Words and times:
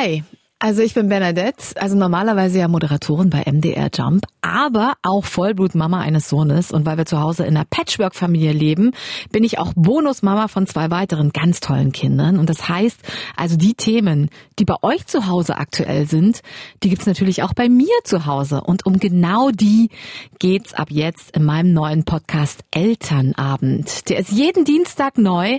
Hi, 0.00 0.24
also 0.58 0.80
ich 0.80 0.94
bin 0.94 1.10
Bernadette, 1.10 1.62
also 1.76 1.94
normalerweise 1.94 2.58
ja 2.58 2.68
Moderatorin 2.68 3.28
bei 3.28 3.44
MDR 3.44 3.90
Jump, 3.92 4.24
aber 4.40 4.94
auch 5.02 5.26
Vollblutmama 5.26 6.00
eines 6.00 6.30
Sohnes. 6.30 6.72
Und 6.72 6.86
weil 6.86 6.96
wir 6.96 7.04
zu 7.04 7.20
Hause 7.20 7.44
in 7.44 7.54
einer 7.54 7.66
Patchwork-Familie 7.66 8.52
leben, 8.52 8.92
bin 9.30 9.44
ich 9.44 9.58
auch 9.58 9.74
Bonusmama 9.76 10.48
von 10.48 10.66
zwei 10.66 10.90
weiteren 10.90 11.32
ganz 11.32 11.60
tollen 11.60 11.92
Kindern. 11.92 12.38
Und 12.38 12.48
das 12.48 12.66
heißt, 12.66 12.98
also 13.36 13.58
die 13.58 13.74
Themen, 13.74 14.30
die 14.58 14.64
bei 14.64 14.76
euch 14.80 15.06
zu 15.06 15.26
Hause 15.26 15.58
aktuell 15.58 16.06
sind, 16.06 16.40
die 16.82 16.88
gibt's 16.88 17.06
natürlich 17.06 17.42
auch 17.42 17.52
bei 17.52 17.68
mir 17.68 17.92
zu 18.04 18.24
Hause. 18.24 18.62
Und 18.62 18.86
um 18.86 18.98
genau 18.98 19.50
die 19.50 19.90
geht's 20.38 20.72
ab 20.72 20.88
jetzt 20.90 21.36
in 21.36 21.44
meinem 21.44 21.74
neuen 21.74 22.04
Podcast 22.04 22.60
Elternabend. 22.70 24.08
Der 24.08 24.18
ist 24.18 24.30
jeden 24.30 24.64
Dienstag 24.64 25.18
neu. 25.18 25.58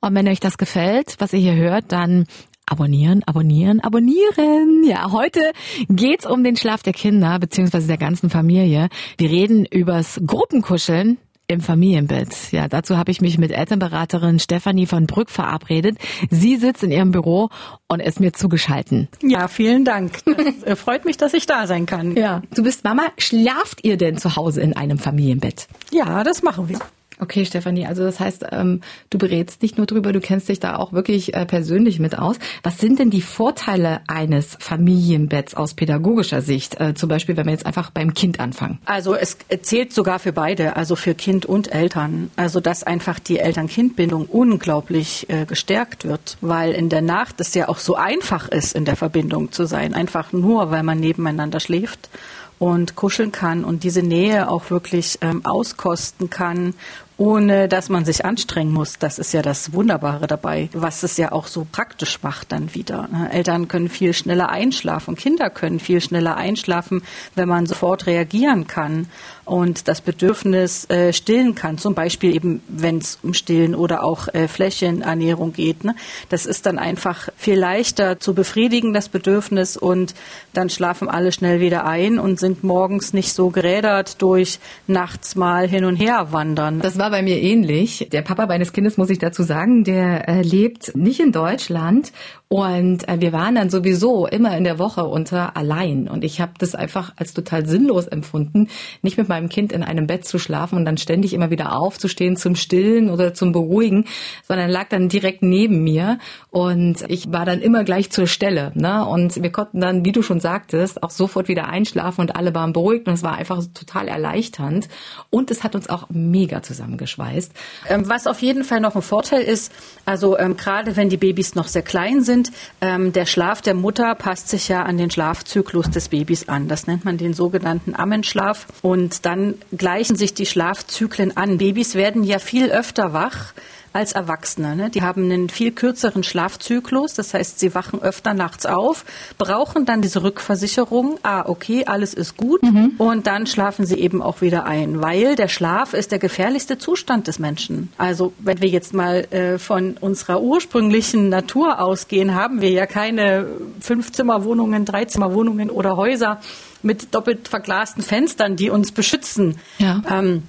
Und 0.00 0.14
wenn 0.16 0.26
euch 0.26 0.40
das 0.40 0.58
gefällt, 0.58 1.14
was 1.20 1.32
ihr 1.32 1.40
hier 1.40 1.54
hört, 1.54 1.92
dann 1.92 2.26
Abonnieren, 2.68 3.22
abonnieren, 3.26 3.78
abonnieren. 3.78 4.82
Ja, 4.84 5.12
heute 5.12 5.40
geht's 5.88 6.26
um 6.26 6.42
den 6.42 6.56
Schlaf 6.56 6.82
der 6.82 6.92
Kinder 6.92 7.38
beziehungsweise 7.38 7.86
der 7.86 7.96
ganzen 7.96 8.28
Familie. 8.28 8.88
Wir 9.18 9.30
reden 9.30 9.64
übers 9.66 10.20
Gruppenkuscheln 10.26 11.18
im 11.46 11.60
Familienbett. 11.60 12.50
Ja, 12.50 12.66
dazu 12.66 12.96
habe 12.96 13.12
ich 13.12 13.20
mich 13.20 13.38
mit 13.38 13.52
Elternberaterin 13.52 14.40
Stefanie 14.40 14.86
von 14.86 15.06
Brück 15.06 15.30
verabredet. 15.30 15.98
Sie 16.28 16.56
sitzt 16.56 16.82
in 16.82 16.90
ihrem 16.90 17.12
Büro 17.12 17.50
und 17.86 18.00
ist 18.00 18.18
mir 18.18 18.32
zugeschalten. 18.32 19.06
Ja, 19.22 19.46
vielen 19.46 19.84
Dank. 19.84 20.18
Das 20.64 20.80
freut 20.80 21.04
mich, 21.04 21.16
dass 21.16 21.34
ich 21.34 21.46
da 21.46 21.68
sein 21.68 21.86
kann. 21.86 22.16
Ja, 22.16 22.42
du 22.52 22.64
bist 22.64 22.82
Mama. 22.82 23.04
Schlaft 23.16 23.84
ihr 23.84 23.96
denn 23.96 24.18
zu 24.18 24.34
Hause 24.34 24.60
in 24.60 24.76
einem 24.76 24.98
Familienbett? 24.98 25.68
Ja, 25.92 26.24
das 26.24 26.42
machen 26.42 26.68
wir. 26.68 26.80
Okay, 27.18 27.46
Stefanie, 27.46 27.86
also 27.86 28.02
das 28.02 28.20
heißt, 28.20 28.46
ähm, 28.52 28.82
du 29.08 29.18
berätst 29.18 29.62
nicht 29.62 29.78
nur 29.78 29.86
drüber, 29.86 30.12
du 30.12 30.20
kennst 30.20 30.48
dich 30.48 30.60
da 30.60 30.76
auch 30.76 30.92
wirklich 30.92 31.34
äh, 31.34 31.46
persönlich 31.46 31.98
mit 31.98 32.18
aus. 32.18 32.36
Was 32.62 32.78
sind 32.78 32.98
denn 32.98 33.08
die 33.08 33.22
Vorteile 33.22 34.00
eines 34.06 34.56
Familienbetts 34.60 35.54
aus 35.54 35.74
pädagogischer 35.74 36.42
Sicht? 36.42 36.78
Äh, 36.78 36.94
zum 36.94 37.08
Beispiel, 37.08 37.36
wenn 37.36 37.46
wir 37.46 37.52
jetzt 37.52 37.64
einfach 37.64 37.90
beim 37.90 38.12
Kind 38.12 38.38
anfangen. 38.38 38.78
Also 38.84 39.14
es 39.14 39.38
zählt 39.62 39.94
sogar 39.94 40.18
für 40.18 40.32
beide, 40.32 40.76
also 40.76 40.94
für 40.94 41.14
Kind 41.14 41.46
und 41.46 41.72
Eltern. 41.72 42.30
Also 42.36 42.60
dass 42.60 42.82
einfach 42.82 43.18
die 43.18 43.38
Eltern-Kind-Bindung 43.38 44.26
unglaublich 44.26 45.26
äh, 45.30 45.46
gestärkt 45.46 46.04
wird, 46.04 46.36
weil 46.42 46.72
in 46.72 46.90
der 46.90 47.02
Nacht 47.02 47.40
es 47.40 47.54
ja 47.54 47.68
auch 47.68 47.78
so 47.78 47.96
einfach 47.96 48.48
ist, 48.48 48.74
in 48.74 48.84
der 48.84 48.96
Verbindung 48.96 49.52
zu 49.52 49.64
sein. 49.64 49.94
Einfach 49.94 50.32
nur, 50.32 50.70
weil 50.70 50.82
man 50.82 51.00
nebeneinander 51.00 51.60
schläft 51.60 52.10
und 52.58 52.96
kuscheln 52.96 53.32
kann 53.32 53.64
und 53.64 53.84
diese 53.84 54.02
Nähe 54.02 54.48
auch 54.48 54.70
wirklich 54.70 55.18
ähm, 55.20 55.44
auskosten 55.44 56.30
kann 56.30 56.74
ohne 57.18 57.68
dass 57.68 57.88
man 57.88 58.04
sich 58.04 58.24
anstrengen 58.24 58.72
muss. 58.72 58.98
Das 58.98 59.18
ist 59.18 59.32
ja 59.32 59.42
das 59.42 59.72
Wunderbare 59.72 60.26
dabei, 60.26 60.68
was 60.72 61.02
es 61.02 61.16
ja 61.16 61.32
auch 61.32 61.46
so 61.46 61.66
praktisch 61.70 62.22
macht 62.22 62.52
dann 62.52 62.74
wieder. 62.74 63.08
Ne? 63.10 63.30
Eltern 63.32 63.68
können 63.68 63.88
viel 63.88 64.12
schneller 64.12 64.50
einschlafen, 64.50 65.16
Kinder 65.16 65.50
können 65.50 65.80
viel 65.80 66.00
schneller 66.00 66.36
einschlafen, 66.36 67.02
wenn 67.34 67.48
man 67.48 67.66
sofort 67.66 68.06
reagieren 68.06 68.66
kann 68.66 69.08
und 69.46 69.88
das 69.88 70.00
Bedürfnis 70.00 70.90
äh, 70.90 71.12
stillen 71.12 71.54
kann. 71.54 71.78
Zum 71.78 71.94
Beispiel 71.94 72.34
eben, 72.34 72.62
wenn 72.68 72.98
es 72.98 73.18
um 73.22 73.32
Stillen 73.32 73.74
oder 73.74 74.04
auch 74.04 74.28
äh, 74.34 74.48
Flächenernährung 74.48 75.52
geht. 75.52 75.84
Ne? 75.84 75.94
Das 76.28 76.46
ist 76.46 76.66
dann 76.66 76.78
einfach 76.78 77.28
viel 77.36 77.58
leichter 77.58 78.20
zu 78.20 78.34
befriedigen, 78.34 78.92
das 78.92 79.08
Bedürfnis 79.08 79.76
und 79.76 80.14
dann 80.52 80.68
schlafen 80.68 81.08
alle 81.08 81.32
schnell 81.32 81.60
wieder 81.60 81.86
ein 81.86 82.18
und 82.18 82.40
sind 82.40 82.64
morgens 82.64 83.12
nicht 83.12 83.32
so 83.32 83.50
gerädert 83.50 84.20
durch 84.20 84.58
nachts 84.88 85.36
mal 85.36 85.68
hin 85.68 85.84
und 85.84 85.96
her 85.96 86.28
wandern. 86.32 86.80
Das 86.80 86.98
war 86.98 87.10
bei 87.10 87.22
mir 87.22 87.40
ähnlich. 87.40 88.08
Der 88.10 88.22
Papa 88.22 88.46
meines 88.46 88.72
Kindes, 88.72 88.96
muss 88.96 89.10
ich 89.10 89.18
dazu 89.18 89.44
sagen, 89.44 89.84
der 89.84 90.28
äh, 90.28 90.42
lebt 90.42 90.96
nicht 90.96 91.20
in 91.20 91.30
Deutschland 91.30 92.12
und 92.48 93.08
äh, 93.08 93.20
wir 93.20 93.32
waren 93.32 93.56
dann 93.56 93.70
sowieso 93.70 94.26
immer 94.26 94.56
in 94.56 94.64
der 94.64 94.78
Woche 94.78 95.04
unter 95.04 95.56
allein. 95.56 96.08
Und 96.08 96.22
ich 96.22 96.40
habe 96.40 96.52
das 96.58 96.74
einfach 96.74 97.12
als 97.16 97.34
total 97.34 97.66
sinnlos 97.66 98.06
empfunden, 98.06 98.68
nicht 99.02 99.18
mit 99.18 99.28
meinem 99.28 99.35
Kind 99.48 99.72
in 99.72 99.82
einem 99.82 100.06
Bett 100.06 100.24
zu 100.24 100.38
schlafen 100.38 100.76
und 100.76 100.84
dann 100.84 100.98
ständig 100.98 101.32
immer 101.32 101.50
wieder 101.50 101.76
aufzustehen 101.78 102.36
zum 102.36 102.56
Stillen 102.56 103.10
oder 103.10 103.34
zum 103.34 103.52
Beruhigen, 103.52 104.06
sondern 104.46 104.70
lag 104.70 104.88
dann 104.88 105.08
direkt 105.08 105.42
neben 105.42 105.84
mir. 105.84 106.18
Und 106.50 107.04
ich 107.08 107.30
war 107.32 107.44
dann 107.44 107.60
immer 107.60 107.84
gleich 107.84 108.10
zur 108.10 108.26
Stelle. 108.26 108.72
Ne? 108.74 109.04
Und 109.04 109.42
wir 109.42 109.52
konnten 109.52 109.80
dann, 109.80 110.04
wie 110.04 110.12
du 110.12 110.22
schon 110.22 110.40
sagtest, 110.40 111.02
auch 111.02 111.10
sofort 111.10 111.48
wieder 111.48 111.68
einschlafen 111.68 112.22
und 112.22 112.34
alle 112.34 112.54
waren 112.54 112.72
beruhigt. 112.72 113.06
Und 113.06 113.14
es 113.14 113.22
war 113.22 113.36
einfach 113.36 113.62
total 113.74 114.08
erleichternd. 114.08 114.88
Und 115.30 115.50
es 115.50 115.62
hat 115.62 115.74
uns 115.74 115.88
auch 115.88 116.08
mega 116.08 116.62
zusammengeschweißt. 116.62 117.52
Ähm, 117.88 118.08
was 118.08 118.26
auf 118.26 118.40
jeden 118.40 118.64
Fall 118.64 118.80
noch 118.80 118.96
ein 118.96 119.02
Vorteil 119.02 119.42
ist, 119.42 119.72
also 120.06 120.38
ähm, 120.38 120.56
gerade 120.56 120.96
wenn 120.96 121.08
die 121.08 121.16
Babys 121.16 121.54
noch 121.54 121.68
sehr 121.68 121.82
klein 121.82 122.22
sind, 122.22 122.52
ähm, 122.80 123.12
der 123.12 123.26
Schlaf 123.26 123.60
der 123.60 123.74
Mutter 123.74 124.14
passt 124.14 124.48
sich 124.48 124.68
ja 124.68 124.84
an 124.84 124.96
den 124.96 125.10
Schlafzyklus 125.10 125.90
des 125.90 126.08
Babys 126.08 126.48
an. 126.48 126.68
Das 126.68 126.86
nennt 126.86 127.04
man 127.04 127.18
den 127.18 127.34
sogenannten 127.34 127.94
Ammenschlaf. 127.94 128.66
Und 128.82 129.25
dann 129.26 129.54
gleichen 129.76 130.16
sich 130.16 130.34
die 130.34 130.46
Schlafzyklen 130.46 131.36
an. 131.36 131.58
Babys 131.58 131.96
werden 131.96 132.22
ja 132.22 132.38
viel 132.38 132.70
öfter 132.70 133.12
wach 133.12 133.52
als 133.96 134.12
Erwachsene. 134.12 134.76
Ne? 134.76 134.90
Die 134.90 135.00
haben 135.00 135.24
einen 135.24 135.48
viel 135.48 135.72
kürzeren 135.72 136.22
Schlafzyklus, 136.22 137.14
das 137.14 137.32
heißt, 137.32 137.58
sie 137.58 137.74
wachen 137.74 138.02
öfter 138.02 138.34
nachts 138.34 138.66
auf, 138.66 139.06
brauchen 139.38 139.86
dann 139.86 140.02
diese 140.02 140.22
Rückversicherung, 140.22 141.18
ah, 141.22 141.48
okay, 141.48 141.86
alles 141.86 142.12
ist 142.12 142.36
gut 142.36 142.62
mhm. 142.62 142.92
und 142.98 143.26
dann 143.26 143.46
schlafen 143.46 143.86
sie 143.86 143.98
eben 143.98 144.20
auch 144.20 144.42
wieder 144.42 144.66
ein, 144.66 145.00
weil 145.00 145.34
der 145.34 145.48
Schlaf 145.48 145.94
ist 145.94 146.12
der 146.12 146.18
gefährlichste 146.18 146.76
Zustand 146.76 147.26
des 147.26 147.38
Menschen. 147.38 147.90
Also 147.96 148.34
wenn 148.38 148.60
wir 148.60 148.68
jetzt 148.68 148.92
mal 148.92 149.24
äh, 149.32 149.58
von 149.58 149.96
unserer 149.98 150.42
ursprünglichen 150.42 151.30
Natur 151.30 151.80
ausgehen, 151.80 152.34
haben 152.34 152.60
wir 152.60 152.70
ja 152.70 152.84
keine 152.84 153.46
Fünfzimmerwohnungen, 153.80 154.84
Dreizimmerwohnungen 154.84 155.70
oder 155.70 155.96
Häuser 155.96 156.38
mit 156.86 157.14
doppelt 157.14 157.48
verglasten 157.48 158.02
Fenstern, 158.02 158.56
die 158.56 158.70
uns 158.70 158.92
beschützen. 158.92 159.58
Ja. 159.78 160.02
Ähm, 160.08 160.44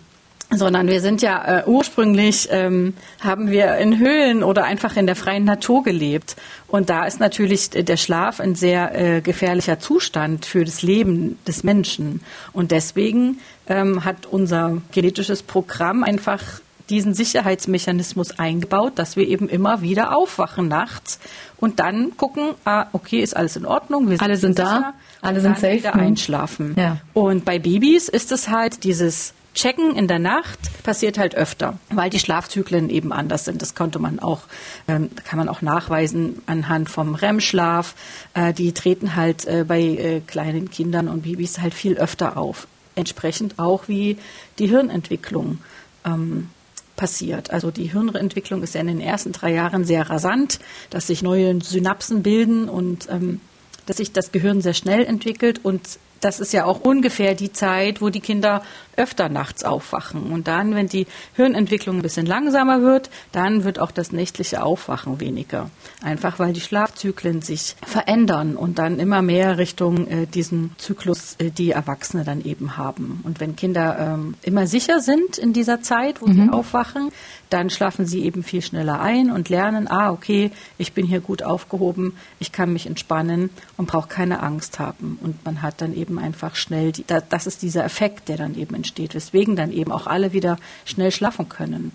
sondern 0.49 0.87
wir 0.87 1.01
sind 1.01 1.21
ja 1.21 1.59
äh, 1.59 1.63
ursprünglich 1.65 2.47
ähm, 2.51 2.93
haben 3.19 3.49
wir 3.51 3.75
in 3.77 3.99
Höhlen 3.99 4.43
oder 4.43 4.63
einfach 4.63 4.95
in 4.95 5.05
der 5.05 5.17
freien 5.17 5.43
Natur 5.43 5.83
gelebt 5.83 6.37
und 6.67 6.89
da 6.89 7.05
ist 7.05 7.19
natürlich 7.19 7.71
der 7.71 7.97
Schlaf 7.97 8.39
ein 8.39 8.55
sehr 8.55 8.95
äh, 8.95 9.21
gefährlicher 9.21 9.79
Zustand 9.79 10.45
für 10.45 10.63
das 10.63 10.83
Leben 10.83 11.37
des 11.45 11.65
Menschen 11.65 12.21
und 12.53 12.71
deswegen 12.71 13.41
ähm, 13.67 14.05
hat 14.05 14.25
unser 14.25 14.81
genetisches 14.93 15.43
Programm 15.43 16.03
einfach 16.03 16.61
diesen 16.89 17.13
Sicherheitsmechanismus 17.13 18.39
eingebaut, 18.39 18.93
dass 18.95 19.15
wir 19.15 19.27
eben 19.27 19.49
immer 19.49 19.81
wieder 19.81 20.15
aufwachen 20.15 20.67
nachts 20.67 21.19
und 21.57 21.79
dann 21.79 22.15
gucken, 22.17 22.51
ah, 22.65 22.87
okay, 22.93 23.19
ist 23.19 23.35
alles 23.35 23.55
in 23.55 23.65
Ordnung, 23.65 24.09
wir 24.09 24.17
sind 24.17 24.21
alle 24.21 24.37
sind 24.37 24.57
sicher, 24.57 24.93
da, 25.21 25.27
alle 25.27 25.41
sind 25.41 25.57
safe, 25.57 25.77
wieder 25.77 25.95
einschlafen. 25.95 26.75
Ja. 26.77 26.97
Und 27.13 27.45
bei 27.45 27.59
Babys 27.59 28.07
ist 28.09 28.31
es 28.31 28.49
halt 28.49 28.83
dieses 28.83 29.33
Checken 29.57 29.95
in 29.95 30.07
der 30.07 30.19
Nacht 30.19 30.83
passiert 30.83 31.17
halt 31.17 31.33
öfter, 31.33 31.79
weil 31.89 32.11
die 32.11 32.19
Schlafzyklen 32.19 32.91
eben 32.91 33.11
anders 33.11 33.45
sind. 33.45 33.63
Das 33.63 33.73
konnte 33.73 33.97
man 33.97 34.19
auch, 34.19 34.41
ähm, 34.87 35.09
kann 35.23 35.39
man 35.39 35.49
auch 35.49 35.63
nachweisen 35.63 36.43
anhand 36.45 36.91
vom 36.91 37.15
REM-Schlaf. 37.15 37.95
Äh, 38.35 38.53
die 38.53 38.71
treten 38.73 39.15
halt 39.15 39.45
äh, 39.45 39.65
bei 39.67 39.81
äh, 39.81 40.19
kleinen 40.19 40.69
Kindern 40.69 41.07
und 41.07 41.23
Babys 41.23 41.59
halt 41.59 41.73
viel 41.73 41.97
öfter 41.97 42.37
auf. 42.37 42.67
Entsprechend 42.93 43.57
auch 43.57 43.87
wie 43.87 44.19
die 44.59 44.67
Hirnentwicklung. 44.67 45.57
Ähm, 46.05 46.51
passiert. 46.97 47.51
Also 47.51 47.71
die 47.71 47.91
Hirnentwicklung 47.93 48.61
ist 48.63 48.75
ja 48.75 48.81
in 48.81 48.87
den 48.87 48.99
ersten 48.99 49.31
drei 49.31 49.53
Jahren 49.53 49.85
sehr 49.85 50.09
rasant, 50.09 50.59
dass 50.89 51.07
sich 51.07 51.21
neue 51.21 51.61
Synapsen 51.61 52.23
bilden 52.23 52.67
und 52.67 53.07
ähm, 53.09 53.39
dass 53.85 53.97
sich 53.97 54.11
das 54.11 54.33
Gehirn 54.33 54.59
sehr 54.59 54.73
schnell 54.73 55.05
entwickelt 55.05 55.63
und 55.63 55.81
das 56.19 56.39
ist 56.39 56.51
ja 56.51 56.65
auch 56.65 56.81
ungefähr 56.81 57.35
die 57.35 57.53
Zeit, 57.53 58.01
wo 58.01 58.09
die 58.09 58.19
Kinder 58.19 58.63
öfter 58.97 59.29
nachts 59.29 59.63
aufwachen. 59.63 60.31
Und 60.31 60.47
dann, 60.47 60.75
wenn 60.75 60.87
die 60.87 61.07
Hirnentwicklung 61.35 61.97
ein 61.97 62.01
bisschen 62.01 62.25
langsamer 62.25 62.81
wird, 62.81 63.09
dann 63.31 63.63
wird 63.63 63.79
auch 63.79 63.91
das 63.91 64.11
nächtliche 64.11 64.63
Aufwachen 64.63 65.19
weniger. 65.19 65.69
Einfach 66.03 66.39
weil 66.39 66.53
die 66.53 66.61
Schlafzyklen 66.61 67.41
sich 67.41 67.75
verändern 67.85 68.55
und 68.55 68.79
dann 68.79 68.99
immer 68.99 69.21
mehr 69.21 69.57
Richtung 69.57 70.07
äh, 70.07 70.25
diesen 70.25 70.71
Zyklus 70.77 71.35
äh, 71.37 71.51
die 71.51 71.71
Erwachsene 71.71 72.23
dann 72.23 72.43
eben 72.43 72.75
haben. 72.75 73.21
Und 73.23 73.39
wenn 73.39 73.55
Kinder 73.55 73.97
ähm, 73.99 74.35
immer 74.41 74.67
sicher 74.67 74.99
sind 74.99 75.37
in 75.37 75.53
dieser 75.53 75.81
Zeit, 75.81 76.21
wo 76.21 76.27
mhm. 76.27 76.33
sie 76.33 76.49
aufwachen, 76.51 77.11
dann 77.49 77.69
schlafen 77.69 78.05
sie 78.05 78.25
eben 78.25 78.43
viel 78.43 78.61
schneller 78.61 78.99
ein 78.99 79.31
und 79.31 79.49
lernen, 79.49 79.87
ah, 79.87 80.11
okay, 80.11 80.51
ich 80.77 80.93
bin 80.93 81.05
hier 81.05 81.21
gut 81.21 81.43
aufgehoben, 81.43 82.13
ich 82.39 82.51
kann 82.51 82.73
mich 82.73 82.87
entspannen 82.87 83.49
und 83.77 83.87
brauche 83.87 84.07
keine 84.07 84.41
Angst 84.41 84.79
haben. 84.79 85.17
Und 85.21 85.45
man 85.45 85.61
hat 85.61 85.81
dann 85.81 85.95
eben 85.95 86.19
einfach 86.19 86.55
schnell, 86.55 86.91
die, 86.91 87.05
das 87.07 87.47
ist 87.47 87.61
dieser 87.61 87.85
Effekt, 87.85 88.27
der 88.27 88.37
dann 88.37 88.55
eben 88.55 88.75
entsteht, 88.75 88.86
weswegen 88.95 89.55
dann 89.55 89.71
eben 89.71 89.91
auch 89.91 90.07
alle 90.07 90.33
wieder 90.33 90.57
schnell 90.85 91.11
schlafen 91.11 91.49
können. 91.49 91.91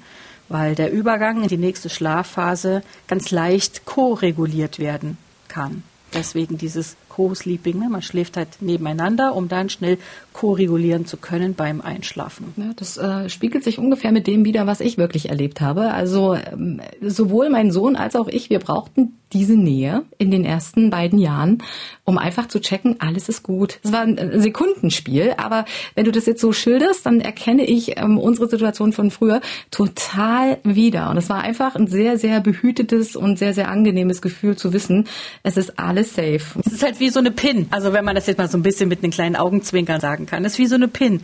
Weil 0.49 0.75
der 0.75 0.93
Übergang 0.93 1.43
in 1.43 1.49
die 1.49 1.56
nächste 1.56 1.89
Schlafphase 1.89 2.83
ganz 3.06 3.31
leicht 3.31 3.85
ko-reguliert 3.85 4.79
werden 4.79 5.17
kann. 5.49 5.83
Deswegen 6.12 6.59
dieses 6.59 6.97
Co-Sleeping. 7.12 7.79
Ne? 7.79 7.88
Man 7.91 8.03
schläft 8.03 8.37
halt 8.37 8.49
nebeneinander, 8.61 9.35
um 9.35 9.49
dann 9.49 9.69
schnell 9.69 9.99
ko-regulieren 10.32 11.05
zu 11.05 11.19
können 11.19 11.55
beim 11.55 11.82
Einschlafen. 11.82 12.55
Ja, 12.56 12.73
das 12.75 12.97
äh, 12.97 13.29
spiegelt 13.29 13.64
sich 13.64 13.79
ungefähr 13.79 14.12
mit 14.12 14.26
dem 14.26 14.44
wieder, 14.44 14.67
was 14.67 14.81
ich 14.81 14.97
wirklich 14.97 15.29
erlebt 15.29 15.61
habe. 15.61 15.93
Also 15.93 16.35
ähm, 16.35 16.81
sowohl 17.03 17.50
mein 17.50 17.70
Sohn 17.70 17.97
als 17.97 18.17
auch 18.17 18.29
ich, 18.29 18.49
wir 18.49 18.59
brauchten 18.59 19.19
diese 19.32 19.55
Nähe 19.55 20.03
in 20.19 20.31
den 20.31 20.44
ersten 20.44 20.91
beiden 20.91 21.19
Jahren, 21.19 21.62
um 22.05 22.19
einfach 22.19 22.49
zu 22.49 22.61
checken, 22.61 22.97
alles 22.99 23.29
ist 23.29 23.43
gut. 23.43 23.79
Es 23.82 23.93
war 23.93 24.03
ein 24.03 24.41
Sekundenspiel, 24.41 25.35
aber 25.37 25.64
wenn 25.94 26.05
du 26.05 26.12
das 26.12 26.26
jetzt 26.26 26.41
so 26.41 26.53
schilderst, 26.53 27.06
dann 27.06 27.20
erkenne 27.20 27.64
ich 27.64 27.99
ähm, 27.99 28.19
unsere 28.19 28.49
Situation 28.49 28.93
von 28.93 29.11
früher 29.11 29.41
total 29.70 30.59
wieder. 30.64 31.11
Und 31.11 31.17
es 31.17 31.31
war 31.31 31.41
einfach 31.41 31.75
ein 31.75 31.87
sehr, 31.87 32.19
sehr 32.19 32.41
behütetes 32.41 33.17
und 33.17 33.38
sehr, 33.38 33.55
sehr 33.55 33.69
angenehmes 33.69 34.20
Gefühl 34.20 34.56
zu 34.56 34.73
wissen, 34.73 35.06
es 35.43 35.56
ist 35.56 35.79
alles 35.79 36.14
safe. 36.14 36.61
Es 36.64 36.73
ist 36.73 36.82
halt 36.82 37.00
wie 37.02 37.10
so 37.10 37.19
eine 37.19 37.32
Pin. 37.32 37.66
Also 37.70 37.93
wenn 37.93 38.04
man 38.04 38.14
das 38.14 38.26
jetzt 38.26 38.38
mal 38.38 38.49
so 38.49 38.56
ein 38.56 38.62
bisschen 38.62 38.88
mit 38.88 39.02
einem 39.02 39.12
kleinen 39.12 39.37
Augenzwinkern 39.37 40.00
sagen 40.00 40.25
kann. 40.25 40.44
Ist 40.44 40.58
wie 40.58 40.66
so 40.66 40.76
eine 40.76 40.88
Pin 40.88 41.22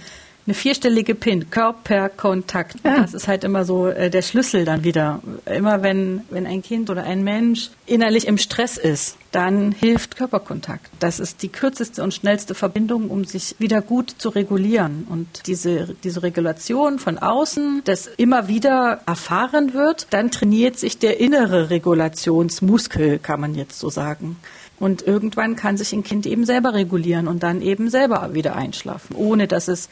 eine 0.49 0.55
vierstellige 0.55 1.15
PIN, 1.15 1.51
Körperkontakt. 1.51 2.77
Ja. 2.83 3.03
Das 3.03 3.13
ist 3.13 3.29
halt 3.29 3.45
immer 3.45 3.67
so 3.67 3.89
äh, 3.89 4.09
der 4.09 4.23
Schlüssel 4.23 4.65
dann 4.65 4.83
wieder. 4.83 5.21
Immer 5.45 5.83
wenn, 5.83 6.23
wenn 6.31 6.47
ein 6.47 6.63
Kind 6.63 6.89
oder 6.89 7.05
ein 7.05 7.23
Mensch 7.23 7.69
innerlich 7.85 8.27
im 8.27 8.39
Stress 8.39 8.79
ist, 8.79 9.19
dann 9.31 9.73
hilft 9.73 10.17
Körperkontakt. 10.17 10.89
Das 11.01 11.21
ist 11.21 11.43
die 11.43 11.51
kürzeste 11.51 12.03
und 12.03 12.15
schnellste 12.15 12.55
Verbindung, 12.55 13.11
um 13.11 13.27
sich 13.27 13.57
wieder 13.59 13.83
gut 13.83 14.15
zu 14.17 14.31
regulieren. 14.31 15.07
Und 15.11 15.47
diese, 15.47 15.95
diese 16.03 16.23
Regulation 16.23 16.99
von 16.99 17.19
außen, 17.19 17.83
das 17.85 18.07
immer 18.07 18.49
wieder 18.49 19.03
erfahren 19.05 19.75
wird, 19.75 20.07
dann 20.11 20.31
trainiert 20.31 20.79
sich 20.79 20.99
der 20.99 21.21
innere 21.21 21.69
Regulationsmuskel, 21.69 23.19
kann 23.19 23.43
man 23.43 23.55
jetzt 23.55 23.79
so 23.79 23.91
sagen. 23.91 24.37
Und 24.79 25.03
irgendwann 25.03 25.57
kann 25.57 25.77
sich 25.77 25.93
ein 25.93 26.05
Kind 26.05 26.27
eben 26.27 26.45
selber 26.45 26.75
regulieren 26.75 27.27
und 27.27 27.43
dann 27.43 27.63
eben 27.63 27.91
selber 27.91 28.35
wieder 28.35 28.55
einschlafen, 28.55 29.17
ohne 29.17 29.49
dass 29.49 29.69
es 29.69 29.89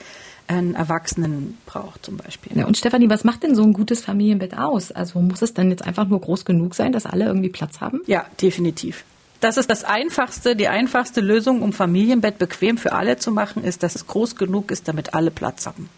einen 0.48 0.74
Erwachsenen 0.74 1.58
braucht 1.66 2.04
zum 2.04 2.16
Beispiel. 2.16 2.56
Ja, 2.56 2.66
und 2.66 2.76
Stefanie, 2.76 3.10
was 3.10 3.24
macht 3.24 3.42
denn 3.42 3.54
so 3.54 3.62
ein 3.62 3.72
gutes 3.72 4.00
Familienbett 4.00 4.56
aus? 4.56 4.92
Also 4.92 5.20
muss 5.20 5.42
es 5.42 5.54
dann 5.54 5.70
jetzt 5.70 5.84
einfach 5.84 6.06
nur 6.06 6.20
groß 6.20 6.44
genug 6.44 6.74
sein, 6.74 6.92
dass 6.92 7.06
alle 7.06 7.24
irgendwie 7.24 7.48
Platz 7.48 7.80
haben? 7.80 8.00
Ja, 8.06 8.26
definitiv. 8.40 9.04
Das 9.40 9.56
ist 9.56 9.68
das 9.68 9.84
einfachste, 9.84 10.56
die 10.56 10.68
einfachste 10.68 11.20
Lösung, 11.20 11.62
um 11.62 11.72
Familienbett 11.72 12.38
bequem 12.38 12.78
für 12.78 12.92
alle 12.92 13.18
zu 13.18 13.32
machen, 13.32 13.64
ist, 13.64 13.82
dass 13.82 13.94
es 13.94 14.06
groß 14.06 14.36
genug 14.36 14.70
ist, 14.70 14.88
damit 14.88 15.14
alle 15.14 15.30
Platz 15.30 15.66
haben. 15.66 15.88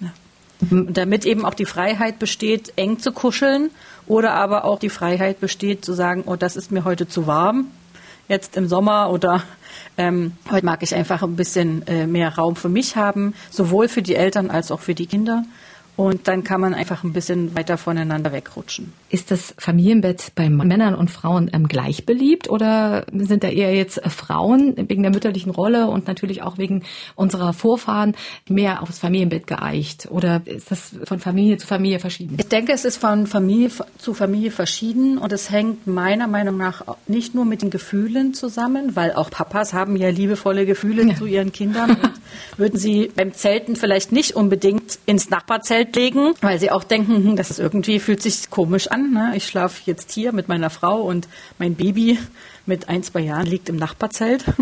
Ja. 0.00 0.12
Mhm. 0.60 0.92
Damit 0.92 1.24
eben 1.24 1.44
auch 1.44 1.54
die 1.54 1.64
Freiheit 1.64 2.18
besteht, 2.18 2.72
eng 2.76 2.98
zu 2.98 3.12
kuscheln 3.12 3.70
oder 4.06 4.34
aber 4.34 4.64
auch 4.64 4.78
die 4.78 4.90
Freiheit 4.90 5.40
besteht, 5.40 5.84
zu 5.84 5.94
sagen, 5.94 6.24
oh, 6.26 6.36
das 6.36 6.56
ist 6.56 6.72
mir 6.72 6.84
heute 6.84 7.08
zu 7.08 7.26
warm, 7.26 7.68
jetzt 8.28 8.56
im 8.56 8.68
Sommer 8.68 9.10
oder 9.10 9.42
ähm, 9.96 10.32
heute 10.50 10.66
mag 10.66 10.82
ich 10.82 10.94
einfach 10.94 11.22
ein 11.22 11.36
bisschen 11.36 11.86
äh, 11.86 12.06
mehr 12.06 12.34
Raum 12.34 12.56
für 12.56 12.68
mich 12.68 12.96
haben, 12.96 13.34
sowohl 13.50 13.88
für 13.88 14.02
die 14.02 14.14
Eltern 14.14 14.50
als 14.50 14.70
auch 14.70 14.80
für 14.80 14.94
die 14.94 15.06
Kinder. 15.06 15.44
Und 15.96 16.26
dann 16.26 16.42
kann 16.42 16.60
man 16.60 16.74
einfach 16.74 17.04
ein 17.04 17.12
bisschen 17.12 17.54
weiter 17.54 17.78
voneinander 17.78 18.32
wegrutschen. 18.32 18.92
Ist 19.14 19.30
das 19.30 19.54
Familienbett 19.58 20.32
bei 20.34 20.50
Männern 20.50 20.96
und 20.96 21.08
Frauen 21.08 21.48
ähm, 21.52 21.68
gleich 21.68 22.04
beliebt 22.04 22.50
oder 22.50 23.06
sind 23.12 23.44
da 23.44 23.48
eher 23.48 23.72
jetzt 23.72 24.00
Frauen 24.10 24.74
wegen 24.76 25.04
der 25.04 25.12
mütterlichen 25.12 25.52
Rolle 25.52 25.86
und 25.86 26.08
natürlich 26.08 26.42
auch 26.42 26.58
wegen 26.58 26.82
unserer 27.14 27.52
Vorfahren 27.52 28.16
mehr 28.48 28.82
aufs 28.82 28.98
Familienbett 28.98 29.46
geeicht? 29.46 30.08
Oder 30.10 30.42
ist 30.46 30.72
das 30.72 30.96
von 31.04 31.20
Familie 31.20 31.58
zu 31.58 31.68
Familie 31.68 32.00
verschieden? 32.00 32.38
Ich 32.40 32.48
denke, 32.48 32.72
es 32.72 32.84
ist 32.84 32.96
von 32.96 33.28
Familie 33.28 33.70
zu 33.98 34.14
Familie 34.14 34.50
verschieden 34.50 35.18
und 35.18 35.32
es 35.32 35.48
hängt 35.48 35.86
meiner 35.86 36.26
Meinung 36.26 36.56
nach 36.56 36.82
nicht 37.06 37.36
nur 37.36 37.44
mit 37.44 37.62
den 37.62 37.70
Gefühlen 37.70 38.34
zusammen, 38.34 38.96
weil 38.96 39.12
auch 39.12 39.30
Papas 39.30 39.72
haben 39.72 39.94
ja 39.94 40.08
liebevolle 40.08 40.66
Gefühle 40.66 41.06
ja. 41.06 41.14
zu 41.14 41.26
ihren 41.26 41.52
Kindern 41.52 41.96
würden 42.56 42.80
sie 42.80 43.12
beim 43.14 43.32
Zelten 43.32 43.76
vielleicht 43.76 44.10
nicht 44.10 44.34
unbedingt 44.34 44.98
ins 45.06 45.30
Nachbarzelt 45.30 45.94
legen, 45.94 46.32
weil 46.40 46.58
sie 46.58 46.72
auch 46.72 46.82
denken, 46.82 47.14
hm, 47.14 47.36
das 47.36 47.50
ist 47.50 47.60
irgendwie 47.60 48.00
fühlt 48.00 48.20
sich 48.20 48.50
komisch 48.50 48.88
an 48.88 49.03
Ne? 49.12 49.32
Ich 49.36 49.46
schlafe 49.46 49.82
jetzt 49.86 50.12
hier 50.12 50.32
mit 50.32 50.48
meiner 50.48 50.70
Frau 50.70 51.02
und 51.02 51.28
mein 51.58 51.74
Baby 51.74 52.18
mit 52.66 52.88
ein, 52.88 53.02
zwei 53.02 53.20
Jahren 53.20 53.46
liegt 53.46 53.68
im 53.68 53.76
Nachbarzelt. 53.76 54.44